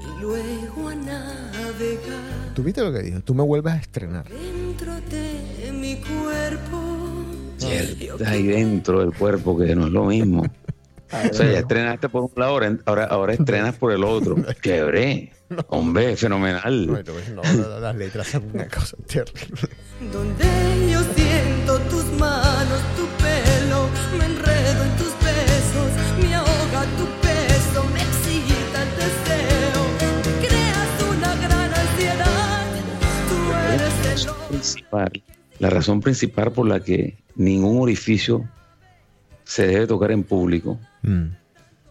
y 0.00 0.20
luego 0.22 0.88
a 0.88 0.94
navegar 0.94 2.54
¿Tú 2.54 2.62
viste 2.62 2.80
lo 2.80 2.92
que 2.92 3.02
dijo? 3.02 3.20
Tú 3.20 3.34
me 3.34 3.42
vuelves 3.42 3.74
a 3.74 3.76
estrenar. 3.76 4.24
dentro 4.28 4.94
de 5.10 5.70
mi 5.72 5.96
cuerpo. 5.96 7.24
Está 7.60 8.30
ahí 8.30 8.46
dentro 8.46 9.00
del 9.00 9.12
cuerpo, 9.12 9.58
que 9.58 9.74
no 9.74 9.86
es 9.86 9.92
lo 9.92 10.04
mismo. 10.04 10.44
O 11.10 11.34
sea, 11.34 11.50
ya 11.50 11.60
estrenaste 11.60 12.10
por 12.10 12.24
un 12.24 12.32
lado, 12.36 12.60
ahora, 12.84 13.04
ahora, 13.04 13.32
estrenas 13.32 13.74
por 13.76 13.92
el 13.92 14.04
otro. 14.04 14.36
Chévere. 14.62 15.32
Hombre, 15.68 16.14
fenomenal. 16.18 16.86
Bueno, 16.86 17.12
pues 17.14 17.30
no, 17.30 17.42
no, 17.42 17.80
las 17.80 17.96
letras 17.96 18.26
son 18.28 18.44
una 18.52 18.68
cosa 18.68 18.94
terrible. 19.06 19.70
Donde 20.12 20.44
yo 20.92 21.02
siento 21.14 21.78
tus 21.88 22.04
manos, 22.20 22.82
tu 22.94 23.06
pelo, 23.22 23.67
principal, 34.48 35.22
la 35.58 35.70
razón 35.70 36.00
principal 36.00 36.52
por 36.52 36.66
la 36.66 36.80
que 36.80 37.16
ningún 37.36 37.80
orificio 37.80 38.48
se 39.44 39.66
debe 39.66 39.86
tocar 39.86 40.10
en 40.12 40.24
público 40.24 40.78
Mm. 41.02 41.26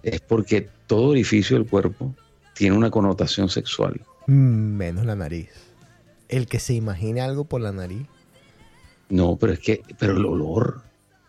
es 0.04 0.20
porque 0.22 0.68
todo 0.88 1.10
orificio 1.10 1.58
del 1.58 1.68
cuerpo 1.68 2.14
tiene 2.54 2.76
una 2.76 2.90
connotación 2.92 3.50
sexual. 3.50 4.02
Mm, 4.28 4.76
Menos 4.78 5.06
la 5.06 5.16
nariz. 5.16 5.50
El 6.30 6.48
que 6.48 6.60
se 6.60 6.74
imagine 6.74 7.22
algo 7.22 7.46
por 7.46 7.62
la 7.62 7.72
nariz. 7.72 8.06
No, 9.10 9.38
pero 9.38 9.54
es 9.54 9.60
que, 9.60 9.82
pero 9.98 10.14
el 10.18 10.26
olor, 10.26 10.82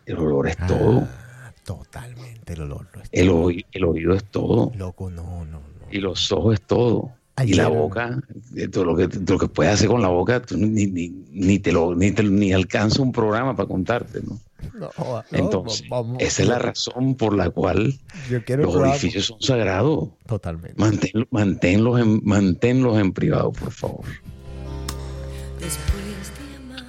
el 0.06 0.18
olor 0.18 0.48
es 0.48 0.56
todo. 0.66 1.06
Ah, 1.06 1.52
totalmente 1.64 2.54
el 2.54 2.62
olor. 2.62 2.88
no 2.94 3.02
es 3.02 3.08
El, 3.12 3.28
todo. 3.28 3.42
oí- 3.44 3.64
el 3.72 3.84
oído 3.84 4.14
es 4.14 4.24
todo. 4.24 4.72
Loco, 4.76 5.10
no, 5.10 5.44
no, 5.44 5.60
no. 5.60 5.62
Y 5.90 5.98
los 5.98 6.32
ojos 6.32 6.54
es 6.54 6.62
todo. 6.62 7.12
Y 7.46 7.54
la 7.54 7.68
boca, 7.68 8.20
eh, 8.56 8.68
todo 8.68 8.84
lo 8.84 8.96
que, 8.96 9.08
todo 9.08 9.34
lo 9.34 9.38
que 9.38 9.48
puedes 9.48 9.72
hacer 9.74 9.88
con 9.88 10.02
la 10.02 10.08
boca, 10.08 10.40
tú 10.42 10.56
ni, 10.56 10.86
ni, 10.86 11.08
ni 11.32 11.58
te 11.58 11.72
lo, 11.72 11.94
ni 11.94 12.10
te 12.12 12.22
ni 12.24 12.52
alcanza 12.52 13.02
un 13.02 13.12
programa 13.12 13.54
para 13.56 13.68
contarte, 13.68 14.20
¿no? 14.22 14.38
No, 14.74 14.90
Entonces, 15.32 15.82
va- 15.92 16.02
vamos- 16.02 16.22
esa 16.22 16.42
es 16.42 16.48
la 16.48 16.58
razón 16.58 17.14
por 17.16 17.34
la 17.36 17.50
cual 17.50 17.94
Yo 18.30 18.44
quiero 18.44 18.62
el 18.62 18.68
los 18.68 18.76
orificios 18.76 19.26
son 19.26 19.40
sagrados. 19.40 20.08
Totalmente. 20.26 20.76
Mantén- 20.76 21.26
manténlos, 21.30 22.00
en, 22.00 22.20
manténlos 22.24 22.98
en 22.98 23.12
privado, 23.12 23.52
por 23.52 23.70
favor. 23.72 24.04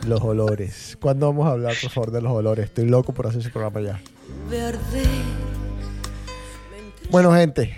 Los 0.07 0.21
olores. 0.21 0.97
¿Cuándo 1.01 1.27
vamos 1.27 1.47
a 1.47 1.51
hablar, 1.51 1.75
por 1.81 1.91
favor, 1.91 2.11
de 2.11 2.21
los 2.21 2.31
olores? 2.31 2.65
Estoy 2.65 2.85
loco 2.87 3.13
por 3.13 3.27
hacer 3.27 3.41
ese 3.41 3.49
programa 3.49 3.81
ya. 3.81 3.99
verde, 4.49 5.03
Bueno, 7.09 7.33
gente. 7.33 7.75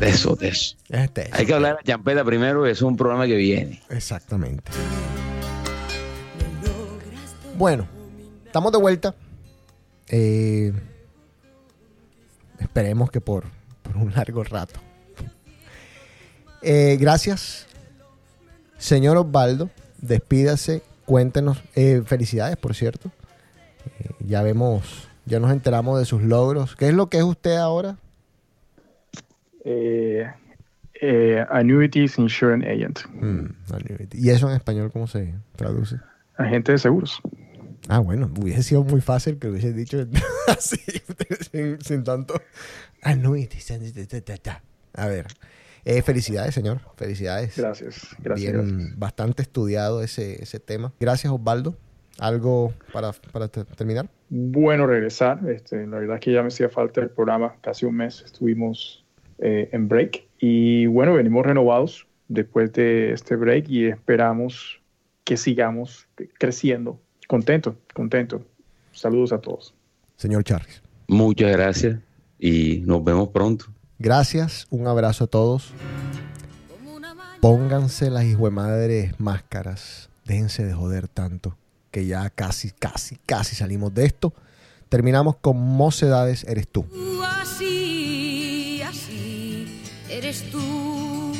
De 0.00 0.08
eso, 0.08 0.34
de 0.36 0.48
eso. 0.48 0.76
Este 0.88 1.28
es. 1.28 1.34
Hay 1.34 1.46
que 1.46 1.54
hablar 1.54 1.76
de 1.78 1.84
champeta 1.84 2.24
primero, 2.24 2.66
es 2.66 2.82
un 2.82 2.96
programa 2.96 3.26
que 3.26 3.36
viene. 3.36 3.82
Exactamente. 3.90 4.70
Bueno, 7.56 7.86
estamos 8.46 8.72
de 8.72 8.78
vuelta. 8.78 9.14
Eh, 10.08 10.72
esperemos 12.58 13.10
que 13.10 13.20
por, 13.20 13.44
por 13.82 13.96
un 13.96 14.12
largo 14.12 14.42
rato. 14.44 14.80
Eh, 16.62 16.96
gracias, 16.98 17.66
señor 18.78 19.16
Osvaldo. 19.18 19.70
Despídase, 19.98 20.82
cuéntenos. 21.04 21.62
eh, 21.74 22.02
felicidades, 22.04 22.56
por 22.56 22.74
cierto. 22.74 23.10
Eh, 24.00 24.10
ya 24.26 24.42
vemos, 24.42 25.06
ya 25.26 25.38
nos 25.38 25.52
enteramos 25.52 25.98
de 25.98 26.06
sus 26.06 26.22
logros. 26.22 26.74
¿Qué 26.76 26.88
es 26.88 26.94
lo 26.94 27.08
que 27.08 27.18
es 27.18 27.24
usted 27.24 27.56
ahora? 27.56 27.96
Eh, 29.64 30.30
eh, 31.00 31.44
Annuities 31.50 32.18
Insurance 32.18 32.66
Agent, 32.68 33.00
Mm, 33.14 33.46
¿Y 34.12 34.30
eso 34.30 34.48
en 34.48 34.56
español 34.56 34.90
cómo 34.92 35.06
se 35.06 35.34
traduce? 35.56 35.96
agente 36.36 36.72
de 36.72 36.78
seguros. 36.78 37.20
Ah, 37.88 37.98
bueno, 37.98 38.30
hubiese 38.40 38.62
sido 38.62 38.82
muy 38.84 39.00
fácil 39.00 39.38
que 39.38 39.46
lo 39.48 39.52
hubiese 39.52 39.72
dicho 39.72 40.06
así, 40.48 40.78
sin, 41.52 41.80
sin 41.80 42.04
tanto. 42.04 42.34
Y- 43.04 43.48
A 44.96 45.06
ver, 45.08 45.26
eh, 45.84 46.02
felicidades, 46.02 46.54
señor, 46.54 46.80
felicidades. 46.96 47.56
Gracias, 47.58 48.16
gracias, 48.20 48.52
Bien, 48.52 48.66
gracias. 48.68 48.98
bastante 48.98 49.42
estudiado 49.42 50.02
ese, 50.02 50.42
ese 50.42 50.60
tema. 50.60 50.92
Gracias, 51.00 51.32
Osvaldo. 51.32 51.76
¿Algo 52.18 52.72
para, 52.92 53.12
para 53.32 53.48
te- 53.48 53.64
terminar? 53.64 54.08
Bueno 54.30 54.86
regresar. 54.86 55.40
Este, 55.50 55.84
la 55.86 55.98
verdad 55.98 56.16
es 56.16 56.20
que 56.22 56.32
ya 56.32 56.42
me 56.42 56.48
hacía 56.48 56.68
falta 56.68 57.00
el 57.00 57.10
programa. 57.10 57.56
Casi 57.60 57.84
un 57.86 57.96
mes 57.96 58.22
estuvimos 58.24 59.03
eh, 59.38 59.68
en 59.72 59.88
break. 59.88 60.24
Y 60.38 60.86
bueno, 60.86 61.14
venimos 61.14 61.44
renovados 61.44 62.06
después 62.28 62.72
de 62.72 63.12
este 63.12 63.36
break 63.36 63.68
y 63.68 63.86
esperamos 63.86 64.80
que 65.24 65.36
sigamos 65.36 66.06
creciendo. 66.38 67.00
Contento, 67.26 67.76
contento. 67.94 68.42
Saludos 68.92 69.32
a 69.32 69.38
todos. 69.38 69.74
Señor 70.16 70.44
Charles. 70.44 70.82
Muchas 71.08 71.52
gracias 71.52 71.98
y 72.38 72.82
nos 72.86 73.02
vemos 73.02 73.28
pronto. 73.28 73.66
Gracias, 73.98 74.66
un 74.70 74.86
abrazo 74.86 75.24
a 75.24 75.26
todos. 75.26 75.72
Pónganse 77.40 78.10
las 78.10 78.24
hijuemadres 78.24 79.18
máscaras. 79.20 80.08
Déjense 80.24 80.64
de 80.64 80.72
joder 80.72 81.08
tanto. 81.08 81.56
Que 81.90 82.06
ya 82.06 82.30
casi, 82.30 82.70
casi, 82.70 83.16
casi 83.26 83.54
salimos 83.54 83.94
de 83.94 84.06
esto. 84.06 84.32
Terminamos 84.88 85.36
con 85.36 85.56
Mocedades, 85.56 86.44
eres 86.44 86.68
tú. 86.68 86.86
eres 90.24 90.50
tú. 90.50 91.32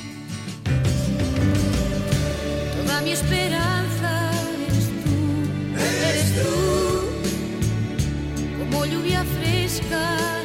Toda 2.77 3.01
mi 3.01 3.13
esperanza 3.13 4.31
eres 4.67 4.89
tú, 5.05 5.21
eres 6.07 6.29
tú, 6.43 6.55
como 8.59 8.85
lluvia 8.85 9.25
fresca. 9.41 10.44